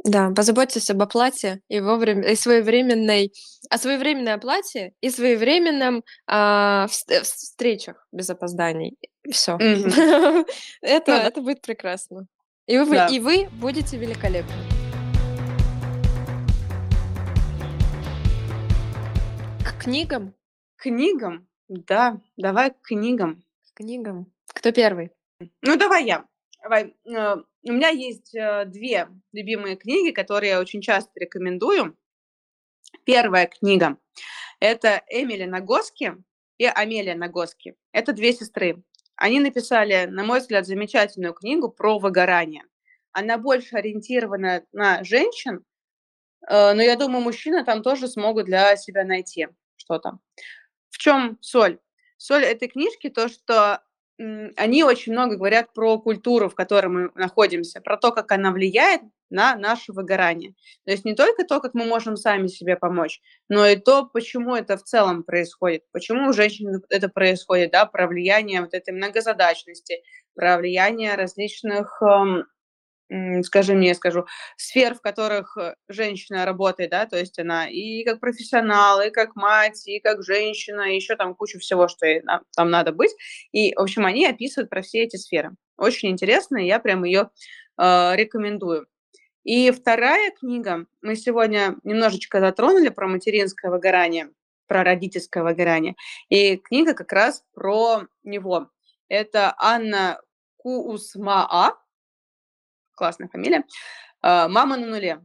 Да, 0.04 0.32
позаботьтесь 0.36 0.90
об 0.90 1.02
оплате 1.02 1.62
и 1.70 1.80
вовремя 1.80 2.30
и 2.30 2.36
своевременной 2.36 3.32
о 3.70 3.78
своевременной 3.78 4.34
оплате 4.34 4.92
и 5.00 5.10
своевременном, 5.10 6.04
а, 6.28 6.88
э, 7.08 7.22
встречах 7.22 8.06
без 8.12 8.30
опозданий. 8.30 8.98
Мгм. 9.26 9.56
Это 10.82 11.12
Ну 11.12 11.18
да. 11.18 11.24
это 11.24 11.42
будет 11.42 11.62
прекрасно. 11.62 12.28
И 12.68 12.78
вы 12.78 12.96
Да. 12.96 13.08
и 13.08 13.20
вы 13.20 13.48
будете 13.62 13.98
великолепны. 13.98 14.52
К 19.66 19.84
книгам 19.84 20.34
Книгам? 20.76 21.48
Да, 21.70 22.20
давай 22.36 22.72
к 22.72 22.82
книгам. 22.82 23.42
к 23.74 23.78
книгам. 23.78 24.28
Кто 24.54 24.74
первый? 24.74 25.12
Ну, 25.62 25.78
давай 25.78 26.06
я. 26.06 26.26
Давай. 26.62 26.94
У 27.66 27.72
меня 27.72 27.90
есть, 27.90 28.36
э, 28.36 28.66
2 28.66 29.08
любимые 29.32 29.78
книги, 29.78 30.12
которые 30.12 30.52
я 30.52 30.60
очень 30.60 30.82
часто 30.82 31.12
рекомендую. 31.16 31.96
Первая 33.06 33.48
книга- 33.48 33.98
это 34.60 35.04
Эмили 35.10 35.46
Нагоски 35.46 36.16
и 36.58 36.66
Амелия 36.66 37.16
Нагоски. 37.16 37.76
Это 37.94 38.14
2 38.14 38.34
сестры. 38.34 38.84
Они 39.18 39.40
написали, 39.40 40.06
на 40.08 40.24
мой 40.24 40.40
взгляд, 40.40 40.66
замечательную 40.68 41.34
книгу 41.34 41.70
про 41.70 42.00
выгорание. 42.00 42.64
Она 43.14 43.38
больше 43.38 43.78
ориентирована 43.78 44.64
на 44.74 45.04
женщин, 45.04 45.64
э, 46.50 46.74
но 46.74 46.82
я 46.84 46.96
думаю, 46.98 47.24
мужчины 47.24 47.66
там 47.66 47.84
тоже 47.84 48.08
смогут 48.08 48.46
для 48.48 48.76
себя 48.78 49.06
найти 49.06 49.48
что-то. 49.78 50.20
В 50.92 51.00
чем 51.00 51.38
соль? 51.42 51.80
Соль 52.18 52.46
этой 52.46 52.70
книжки 52.70 53.10
то, 53.10 53.30
что 53.30 53.82
они 54.18 54.84
очень 54.84 55.12
много 55.14 55.36
говорят 55.38 55.74
про 55.74 55.98
культуру, 56.00 56.50
в 56.50 56.56
которой 56.56 56.88
мы 56.88 57.12
находимся, 57.16 57.82
про 57.82 57.98
то, 57.98 58.12
как 58.12 58.32
она 58.32 58.52
влияет 58.52 59.02
на 59.30 59.56
наше 59.56 59.92
выгорание. 59.94 60.54
То 60.86 60.92
есть 60.92 61.06
не 61.06 61.16
только 61.16 61.44
то, 61.44 61.60
как 61.60 61.74
мы 61.74 61.86
можем 61.86 62.16
сами 62.18 62.48
себе 62.48 62.76
помочь, 62.76 63.20
но 63.50 63.66
и 63.66 63.76
то, 63.76 64.06
почему 64.06 64.56
это 64.56 64.78
в 64.78 64.84
целом 64.84 65.24
происходит, 65.24 65.84
почему 65.92 66.30
у 66.30 66.34
женщин 66.34 66.82
это 66.90 67.10
происходит, 67.10 67.72
да, 67.72 67.86
про 67.86 68.08
влияние 68.08 68.62
вот 68.62 68.74
этой 68.76 68.94
многозадачности, 68.94 70.04
про 70.36 70.58
влияние 70.58 71.16
различных, 71.16 72.00
эм, 72.04 72.46
скажи 73.44 73.74
мне, 73.74 73.94
скажу, 73.96 74.26
сфер, 74.58 74.96
в 74.96 75.02
которых 75.02 75.58
э, 75.58 75.76
женщина 75.88 76.46
работает, 76.46 76.92
да, 76.92 77.06
то 77.06 77.18
есть 77.18 77.38
она 77.40 77.68
и 77.70 78.04
как 78.04 78.20
профессионал, 78.20 79.02
и 79.02 79.10
как 79.12 79.36
мать, 79.36 79.86
и 79.88 80.00
как 80.00 80.24
женщина, 80.24 80.92
и 80.92 80.96
еще 80.96 81.16
там 81.16 81.36
кучу 81.36 81.60
всего, 81.60 81.88
что 81.88 82.06
ей 82.06 82.22
на- 82.22 82.42
там 82.56 82.70
надо 82.70 82.92
быть. 82.92 83.12
И, 83.52 83.74
в 83.76 83.80
общем, 83.80 84.06
они 84.06 84.26
описывают 84.26 84.70
про 84.70 84.82
все 84.82 85.04
эти 85.04 85.18
сферы. 85.18 85.52
Очень 85.78 86.10
интересно, 86.12 86.58
я 86.58 86.80
прям 86.80 87.04
ее 87.04 87.30
э, 87.78 88.16
рекомендую. 88.16 88.88
И 89.44 89.72
вторая 89.72 90.32
книга, 90.32 90.86
мы 91.02 91.16
сегодня 91.16 91.76
немножечко 91.84 92.40
затронули 92.40 92.90
про 92.90 93.08
материнское 93.08 93.70
выгорание, 93.70 94.30
про 94.68 94.84
родительское 94.84 95.44
выгорание. 95.44 95.96
И 96.30 96.58
книга 96.58 96.94
как 96.94 97.12
раз 97.12 97.44
про 97.54 98.04
него. 98.24 98.70
Это 99.10 99.54
Анна 99.58 100.20
Куусмаа, 100.58 101.78
классная 102.96 103.30
фамилия, 103.30 103.64
а, 104.22 104.48
«Мама 104.48 104.78
на 104.78 104.88
нуле» 104.88 105.22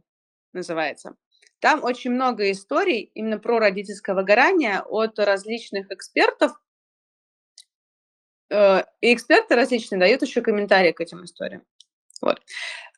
называется. 0.53 1.15
Там 1.59 1.83
очень 1.83 2.11
много 2.11 2.49
историй 2.51 3.11
именно 3.13 3.37
про 3.37 3.59
родительское 3.59 4.15
выгорание 4.15 4.81
от 4.81 5.19
различных 5.19 5.91
экспертов. 5.91 6.53
Э, 8.49 8.83
и 9.01 9.13
эксперты 9.13 9.55
различные 9.55 9.99
дают 9.99 10.21
еще 10.21 10.41
комментарии 10.41 10.91
к 10.91 11.01
этим 11.01 11.23
историям. 11.25 11.63
Вот. 12.21 12.41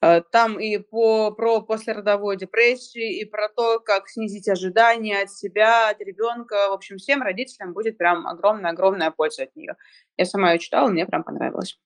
Э, 0.02 0.22
Там 0.32 0.60
и 0.60 0.78
по, 0.78 1.32
про 1.32 1.62
послеродовую 1.62 2.38
депрессию, 2.38 3.10
и 3.20 3.26
про 3.26 3.50
то, 3.50 3.80
как 3.80 4.08
снизить 4.08 4.48
ожидания 4.48 5.22
от 5.22 5.32
себя, 5.32 5.90
от 5.90 6.00
ребенка. 6.02 6.70
В 6.70 6.74
общем, 6.74 6.98
всем 6.98 7.22
родителям 7.22 7.74
будет 7.74 7.98
прям 7.98 8.28
огромная-огромная 8.28 9.12
польза 9.12 9.44
от 9.44 9.56
нее. 9.56 9.76
Я 10.18 10.26
сама 10.26 10.54
ее 10.54 10.60
читала, 10.60 10.88
мне 10.88 11.06
прям 11.06 11.24
понравилось. 11.24 11.80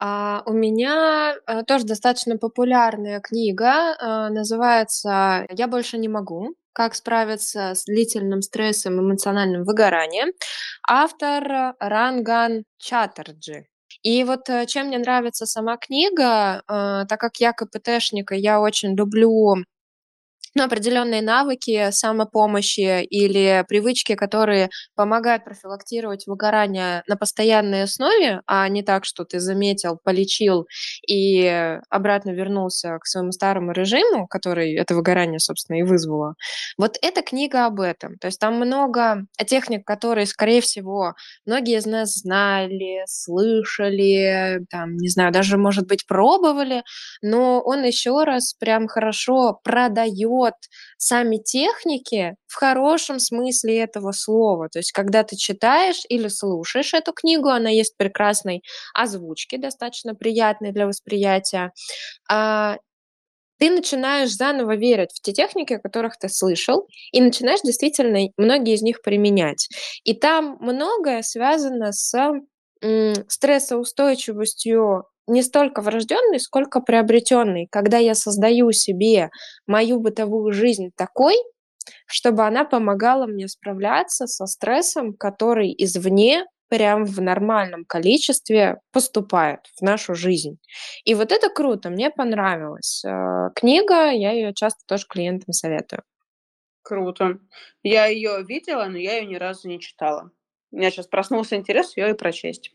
А, 0.00 0.42
у 0.46 0.52
меня 0.52 1.36
а, 1.46 1.62
тоже 1.62 1.84
достаточно 1.84 2.36
популярная 2.36 3.20
книга, 3.20 3.96
а, 3.98 4.28
называется 4.30 5.46
«Я 5.50 5.68
больше 5.68 5.98
не 5.98 6.08
могу. 6.08 6.54
Как 6.72 6.94
справиться 6.94 7.74
с 7.74 7.84
длительным 7.84 8.42
стрессом 8.42 8.96
и 8.96 9.00
эмоциональным 9.00 9.64
выгоранием». 9.64 10.30
Автор 10.88 11.74
Ранган 11.78 12.64
Чаттерджи. 12.78 13.66
И 14.02 14.24
вот 14.24 14.50
э, 14.50 14.66
чем 14.66 14.88
мне 14.88 14.98
нравится 14.98 15.46
сама 15.46 15.76
книга, 15.78 16.62
так 16.66 17.18
как 17.20 17.36
я 17.38 17.52
КПТшник, 17.52 18.32
и 18.32 18.36
я 18.36 18.60
очень 18.60 18.94
люблю 18.96 19.56
ну, 20.54 20.64
определенные 20.64 21.22
навыки 21.22 21.90
самопомощи 21.90 23.02
или 23.04 23.64
привычки, 23.68 24.14
которые 24.14 24.70
помогают 24.94 25.44
профилактировать 25.44 26.26
выгорание 26.26 27.02
на 27.08 27.16
постоянной 27.16 27.82
основе, 27.84 28.40
а 28.46 28.68
не 28.68 28.82
так, 28.82 29.04
что 29.04 29.24
ты 29.24 29.40
заметил, 29.40 29.98
полечил 30.02 30.66
и 31.08 31.78
обратно 31.90 32.30
вернулся 32.30 32.98
к 33.00 33.06
своему 33.06 33.32
старому 33.32 33.72
режиму, 33.72 34.26
который 34.28 34.74
это 34.74 34.94
выгорание, 34.94 35.38
собственно, 35.38 35.78
и 35.78 35.82
вызвало. 35.82 36.34
Вот 36.78 36.96
эта 37.02 37.22
книга 37.22 37.66
об 37.66 37.80
этом. 37.80 38.16
То 38.18 38.26
есть 38.28 38.38
там 38.38 38.54
много 38.56 39.26
техник, 39.46 39.86
которые, 39.86 40.26
скорее 40.26 40.60
всего, 40.60 41.14
многие 41.46 41.78
из 41.78 41.86
нас 41.86 42.14
знали, 42.14 43.02
слышали, 43.06 44.60
там, 44.70 44.96
не 44.96 45.08
знаю, 45.08 45.32
даже, 45.32 45.56
может 45.58 45.86
быть, 45.86 46.06
пробовали, 46.06 46.82
но 47.22 47.60
он 47.60 47.82
еще 47.84 48.24
раз 48.24 48.54
прям 48.54 48.86
хорошо 48.88 49.60
продает 49.62 50.43
вот 50.44 50.54
сами 50.98 51.36
техники 51.38 52.36
в 52.46 52.54
хорошем 52.56 53.18
смысле 53.18 53.78
этого 53.80 54.12
слова. 54.12 54.68
То 54.68 54.78
есть, 54.78 54.92
когда 54.92 55.22
ты 55.24 55.36
читаешь 55.36 56.02
или 56.08 56.28
слушаешь 56.28 56.94
эту 56.94 57.12
книгу, 57.12 57.48
она 57.48 57.70
есть 57.70 57.96
прекрасной 57.96 58.62
озвучки, 58.94 59.56
достаточно 59.56 60.14
приятной 60.14 60.72
для 60.72 60.86
восприятия, 60.86 61.72
а, 62.30 62.78
ты 63.58 63.70
начинаешь 63.70 64.30
заново 64.34 64.76
верить 64.76 65.10
в 65.14 65.20
те 65.22 65.32
техники, 65.32 65.74
о 65.74 65.78
которых 65.80 66.18
ты 66.18 66.28
слышал, 66.28 66.88
и 67.12 67.20
начинаешь 67.20 67.60
действительно 67.62 68.28
многие 68.36 68.74
из 68.74 68.82
них 68.82 69.02
применять. 69.02 69.68
И 70.04 70.14
там 70.14 70.58
многое 70.60 71.22
связано 71.22 71.92
с 71.92 72.14
стрессоустойчивостью 73.28 75.04
не 75.26 75.42
столько 75.42 75.80
врожденный, 75.80 76.40
сколько 76.40 76.80
приобретенный. 76.80 77.68
Когда 77.70 77.98
я 77.98 78.14
создаю 78.14 78.72
себе 78.72 79.30
мою 79.66 80.00
бытовую 80.00 80.52
жизнь 80.52 80.90
такой, 80.96 81.34
чтобы 82.06 82.44
она 82.44 82.64
помогала 82.64 83.26
мне 83.26 83.48
справляться 83.48 84.26
со 84.26 84.46
стрессом, 84.46 85.14
который 85.14 85.74
извне 85.76 86.44
прям 86.68 87.04
в 87.04 87.20
нормальном 87.20 87.84
количестве 87.84 88.80
поступает 88.90 89.60
в 89.78 89.82
нашу 89.82 90.14
жизнь. 90.14 90.58
И 91.04 91.14
вот 91.14 91.30
это 91.30 91.48
круто, 91.50 91.90
мне 91.90 92.10
понравилось. 92.10 93.04
Э, 93.04 93.50
книга, 93.54 94.10
я 94.10 94.32
ее 94.32 94.52
часто 94.54 94.80
тоже 94.86 95.06
клиентам 95.08 95.52
советую. 95.52 96.02
Круто. 96.82 97.38
Я 97.82 98.06
ее 98.06 98.42
видела, 98.42 98.86
но 98.86 98.98
я 98.98 99.18
ее 99.18 99.26
ни 99.26 99.36
разу 99.36 99.68
не 99.68 99.80
читала. 99.80 100.30
У 100.70 100.76
меня 100.76 100.90
сейчас 100.90 101.06
проснулся 101.06 101.56
интерес 101.56 101.96
ее 101.96 102.10
и 102.10 102.14
прочесть. 102.14 102.72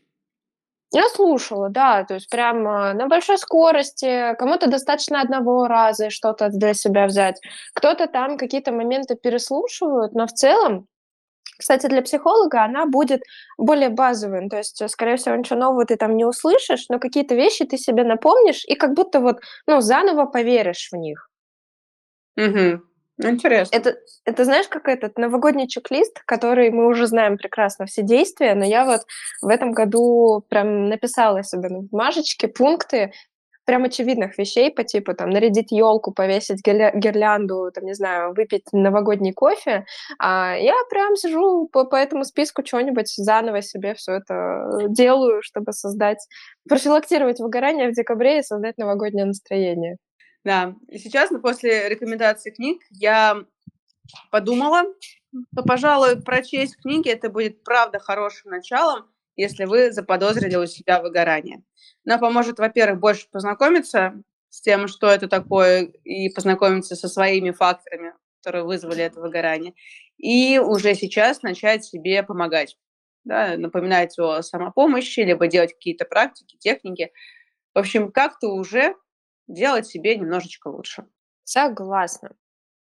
Я 0.92 1.08
слушала, 1.08 1.68
да, 1.68 2.04
то 2.04 2.14
есть 2.14 2.28
прям 2.28 2.66
а, 2.66 2.94
на 2.94 3.06
большой 3.06 3.38
скорости, 3.38 4.34
кому-то 4.36 4.68
достаточно 4.68 5.20
одного 5.20 5.68
раза 5.68 6.10
что-то 6.10 6.48
для 6.48 6.74
себя 6.74 7.06
взять. 7.06 7.40
Кто-то 7.74 8.08
там 8.08 8.36
какие-то 8.36 8.72
моменты 8.72 9.14
переслушивают, 9.14 10.14
но 10.14 10.26
в 10.26 10.32
целом, 10.32 10.88
кстати, 11.58 11.86
для 11.86 12.02
психолога 12.02 12.64
она 12.64 12.86
будет 12.86 13.22
более 13.58 13.90
базовой, 13.90 14.48
то 14.48 14.58
есть, 14.58 14.82
скорее 14.90 15.16
всего, 15.16 15.36
ничего 15.36 15.60
нового 15.60 15.86
ты 15.86 15.96
там 15.96 16.16
не 16.16 16.24
услышишь, 16.24 16.86
но 16.88 16.98
какие-то 16.98 17.36
вещи 17.36 17.64
ты 17.64 17.76
себе 17.78 18.04
напомнишь 18.04 18.64
и 18.66 18.74
как 18.74 18.94
будто 18.94 19.20
вот, 19.20 19.38
ну, 19.68 19.80
заново 19.80 20.26
поверишь 20.26 20.88
в 20.92 20.96
них. 20.96 21.30
Угу. 22.36 22.82
Интересно. 23.22 23.76
Это, 23.76 23.96
это 24.24 24.44
знаешь, 24.44 24.68
как 24.68 24.88
этот 24.88 25.18
новогодний 25.18 25.68
чек-лист, 25.68 26.22
который 26.26 26.70
мы 26.70 26.86
уже 26.86 27.06
знаем 27.06 27.36
прекрасно 27.36 27.86
все 27.86 28.02
действия, 28.02 28.54
но 28.54 28.64
я 28.64 28.84
вот 28.84 29.02
в 29.42 29.48
этом 29.48 29.72
году 29.72 30.44
прям 30.48 30.88
написала 30.88 31.42
себе 31.42 31.68
на 31.68 31.80
бумажечке 31.80 32.48
пункты 32.48 33.12
прям 33.70 33.84
очевидных 33.84 34.36
вещей 34.36 34.72
по 34.72 34.82
типу 34.82 35.14
там 35.14 35.30
нарядить 35.30 35.70
елку, 35.70 36.12
повесить 36.12 36.60
гирлянду, 36.64 37.70
там 37.72 37.84
не 37.84 37.94
знаю, 37.94 38.34
выпить 38.34 38.64
новогодний 38.72 39.32
кофе. 39.32 39.84
А 40.18 40.56
я 40.56 40.74
прям 40.90 41.14
сижу 41.14 41.68
по, 41.68 41.84
по 41.84 41.94
этому 41.94 42.24
списку 42.24 42.66
что-нибудь 42.66 43.08
заново 43.14 43.62
себе 43.62 43.94
все 43.94 44.14
это 44.14 44.88
делаю, 44.88 45.40
чтобы 45.42 45.72
создать, 45.72 46.18
профилактировать 46.68 47.38
выгорание 47.38 47.88
в 47.90 47.92
декабре 47.92 48.40
и 48.40 48.42
создать 48.42 48.76
новогоднее 48.76 49.26
настроение. 49.26 49.98
Да, 50.44 50.74
и 50.88 50.98
сейчас, 50.98 51.30
ну, 51.30 51.40
после 51.40 51.88
рекомендации 51.88 52.50
книг, 52.50 52.82
я 52.90 53.44
подумала, 54.30 54.84
что, 55.52 55.62
пожалуй, 55.64 56.22
прочесть 56.22 56.76
книги 56.76 57.10
это 57.10 57.28
будет 57.30 57.62
правда 57.62 57.98
хорошим 57.98 58.50
началом, 58.50 59.06
если 59.36 59.64
вы 59.64 59.92
заподозрили 59.92 60.56
у 60.56 60.66
себя 60.66 61.00
выгорание. 61.00 61.62
Она 62.06 62.18
поможет, 62.18 62.58
во-первых, 62.58 63.00
больше 63.00 63.28
познакомиться 63.30 64.22
с 64.48 64.62
тем, 64.62 64.88
что 64.88 65.08
это 65.08 65.28
такое, 65.28 65.84
и 66.04 66.30
познакомиться 66.30 66.96
со 66.96 67.08
своими 67.08 67.50
факторами, 67.50 68.14
которые 68.40 68.64
вызвали 68.64 69.04
это 69.04 69.20
выгорание, 69.20 69.74
и 70.16 70.58
уже 70.58 70.94
сейчас 70.94 71.42
начать 71.42 71.84
себе 71.84 72.22
помогать. 72.22 72.76
Да, 73.24 73.58
напоминать 73.58 74.18
о 74.18 74.40
самопомощи, 74.40 75.20
либо 75.20 75.46
делать 75.46 75.74
какие-то 75.74 76.06
практики, 76.06 76.56
техники. 76.58 77.12
В 77.74 77.78
общем, 77.78 78.10
как-то 78.10 78.48
уже 78.48 78.94
делать 79.52 79.86
себе 79.86 80.16
немножечко 80.16 80.68
лучше. 80.68 81.06
Согласна. 81.44 82.36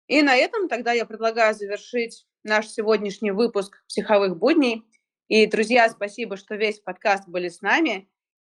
И 0.08 0.22
на 0.22 0.36
этом 0.36 0.68
тогда 0.68 0.92
я 0.92 1.06
предлагаю 1.06 1.56
завершить 1.56 2.26
наш 2.44 2.68
сегодняшний 2.68 3.32
выпуск 3.32 3.84
психовых 3.88 4.38
будней. 4.38 4.84
И, 5.28 5.48
друзья, 5.48 5.90
спасибо, 5.90 6.38
что 6.38 6.56
весь 6.56 6.80
подкаст 6.80 7.28
были 7.28 7.50
с 7.50 7.62
нами. 7.62 8.10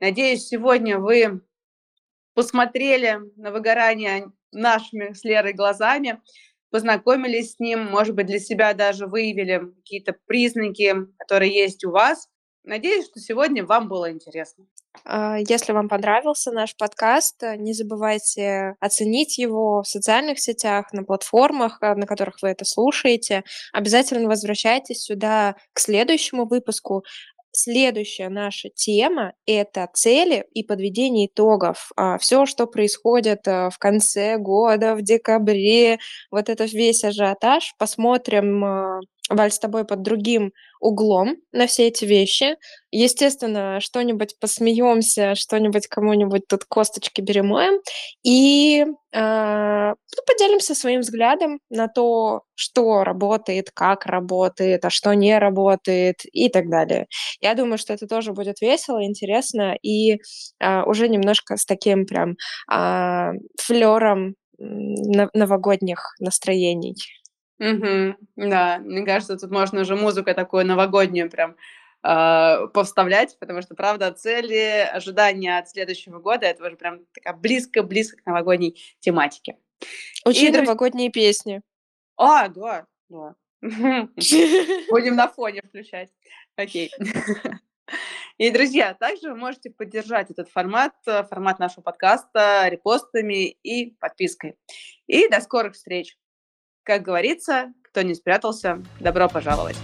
Надеюсь, 0.00 0.46
сегодня 0.46 0.98
вы 0.98 1.40
посмотрели 2.34 3.20
на 3.36 3.50
выгорание 3.50 4.32
нашими 4.52 5.12
с 5.12 5.24
Лерой 5.24 5.52
глазами, 5.52 6.20
познакомились 6.70 7.52
с 7.52 7.60
ним, 7.60 7.84
может 7.86 8.14
быть, 8.14 8.26
для 8.26 8.40
себя 8.40 8.74
даже 8.74 9.06
выявили 9.06 9.72
какие-то 9.76 10.14
признаки, 10.26 10.94
которые 11.18 11.54
есть 11.54 11.84
у 11.84 11.92
вас. 11.92 12.28
Надеюсь, 12.66 13.06
что 13.06 13.20
сегодня 13.20 13.64
вам 13.64 13.86
было 13.88 14.10
интересно. 14.10 14.66
А, 15.04 15.36
если 15.38 15.70
вам 15.70 15.88
понравился 15.88 16.50
наш 16.50 16.76
подкаст, 16.76 17.40
э, 17.44 17.56
не 17.56 17.72
забывайте 17.72 18.74
оценить 18.80 19.38
его 19.38 19.82
в 19.82 19.88
социальных 19.88 20.40
сетях, 20.40 20.92
на 20.92 21.04
платформах, 21.04 21.78
э, 21.80 21.94
на 21.94 22.06
которых 22.06 22.42
вы 22.42 22.48
это 22.48 22.64
слушаете. 22.64 23.44
Обязательно 23.72 24.28
возвращайтесь 24.28 25.04
сюда 25.04 25.54
к 25.72 25.78
следующему 25.78 26.44
выпуску. 26.44 27.04
Следующая 27.52 28.28
наша 28.28 28.68
тема– 28.68 29.32
это 29.46 29.88
цели 29.94 30.44
и 30.52 30.64
подведение 30.64 31.28
итогов. 31.28 31.90
А, 31.96 32.18
Все, 32.18 32.44
что 32.44 32.66
происходит 32.66 33.46
э, 33.46 33.70
в 33.70 33.78
конце 33.78 34.38
года, 34.38 34.96
в 34.96 35.02
декабре, 35.02 35.98
вот 36.32 36.48
это 36.48 36.64
весь 36.64 37.04
ажиотаж, 37.04 37.74
посмотрим 37.78 39.00
Валь, 39.28 39.50
с 39.50 39.58
тобой 39.58 39.84
под 39.84 40.02
другим 40.02 40.52
углом 40.80 41.36
на 41.52 41.66
все 41.66 41.88
эти 41.88 42.04
вещи. 42.04 42.56
Естественно, 42.92 43.80
что-нибудь 43.80 44.38
посмеемся, 44.38 45.34
что-нибудь 45.34 45.88
кому-нибудь 45.88 46.46
тут 46.48 46.64
косточки 46.64 47.22
перемоем. 47.22 47.80
И 48.22 48.82
э, 48.82 49.94
поделимся 50.26 50.74
своим 50.76 51.00
взглядом 51.00 51.58
на 51.70 51.88
то, 51.88 52.42
что 52.54 53.02
работает, 53.02 53.70
как 53.74 54.06
работает, 54.06 54.84
а 54.84 54.90
что 54.90 55.12
не 55.14 55.36
работает 55.38 56.20
и 56.32 56.48
так 56.48 56.70
далее. 56.70 57.06
Я 57.40 57.54
думаю, 57.54 57.78
что 57.78 57.94
это 57.94 58.06
тоже 58.06 58.32
будет 58.32 58.60
весело, 58.60 59.04
интересно 59.04 59.76
и 59.82 60.18
э, 60.60 60.82
уже 60.84 61.08
немножко 61.08 61.56
с 61.56 61.64
таким 61.64 62.06
прям 62.06 62.36
э, 62.72 63.32
флером 63.60 64.34
новогодних 64.58 66.14
настроений. 66.18 66.94
Угу, 67.58 68.16
да, 68.36 68.78
мне 68.78 69.04
кажется, 69.04 69.36
тут 69.36 69.50
можно 69.50 69.80
уже 69.80 69.96
музыку 69.96 70.34
такую 70.34 70.66
новогоднюю 70.66 71.30
прям 71.30 71.56
э, 72.02 72.66
повставлять, 72.72 73.38
потому 73.38 73.62
что, 73.62 73.74
правда, 73.74 74.12
цели, 74.12 74.86
ожидания 74.92 75.58
от 75.58 75.70
следующего 75.70 76.18
года, 76.18 76.46
это 76.46 76.66
уже 76.66 76.76
прям 76.76 77.06
такая 77.14 77.34
близко-близко 77.34 78.18
к 78.18 78.26
новогодней 78.26 78.78
тематике. 79.00 79.56
Очень 80.24 80.54
И, 80.54 80.58
новогодние 80.58 81.10
песни. 81.10 81.62
А, 82.16 82.48
да, 82.48 82.86
да. 83.08 83.34
Будем 84.90 85.16
на 85.16 85.28
фоне 85.28 85.62
включать. 85.62 86.10
Окей. 86.56 86.90
И, 88.38 88.50
друзья, 88.50 88.92
также 88.92 89.30
вы 89.30 89.36
можете 89.36 89.70
поддержать 89.70 90.30
этот 90.30 90.50
формат, 90.50 90.92
э, 91.06 91.24
формат 91.24 91.58
нашего 91.58 91.82
подкаста 91.82 92.68
репостами 92.68 93.50
и 93.62 93.92
подпиской. 93.98 94.56
И 95.06 95.28
до 95.28 95.40
скорых 95.40 95.74
встреч! 95.74 96.18
Как 96.86 97.02
говорится, 97.02 97.74
кто 97.82 98.02
не 98.02 98.14
спрятался, 98.14 98.80
добро 99.00 99.28
пожаловать. 99.28 99.74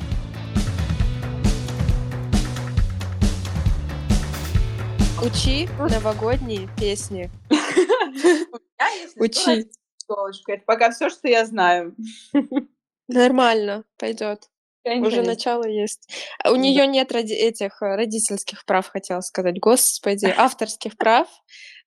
Учи 5.21 5.69
новогодние 5.81 6.69
песни. 6.79 7.29
Учи. 9.17 9.69
Это 10.47 10.63
пока 10.65 10.93
все, 10.93 11.11
что 11.11 11.27
я 11.27 11.45
знаю. 11.45 11.97
Нормально, 13.09 13.83
пойдет. 13.99 14.49
Уже 14.85 15.23
начало 15.23 15.67
есть. 15.67 16.09
А 16.45 16.53
у 16.53 16.57
нее 16.57 16.87
нет 16.87 17.11
этих 17.11 17.83
э, 17.83 17.97
родительских 17.97 18.65
прав, 18.65 18.89
хотела 18.89 19.23
сказать. 19.23 19.59
Господи, 19.59 20.33
авторских 20.37 20.97
прав. 20.97 21.29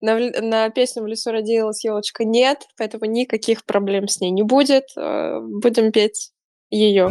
На, 0.01 0.17
на 0.17 0.69
песню 0.69 1.03
«В 1.03 1.07
лесу 1.07 1.31
родилась 1.31 1.83
елочка» 1.83 2.23
нет, 2.23 2.67
поэтому 2.77 3.05
никаких 3.05 3.65
проблем 3.65 4.07
с 4.07 4.19
ней 4.19 4.31
не 4.31 4.43
будет. 4.43 4.85
Э, 4.97 5.39
будем 5.41 5.91
петь 5.91 6.31
ее. 6.69 7.09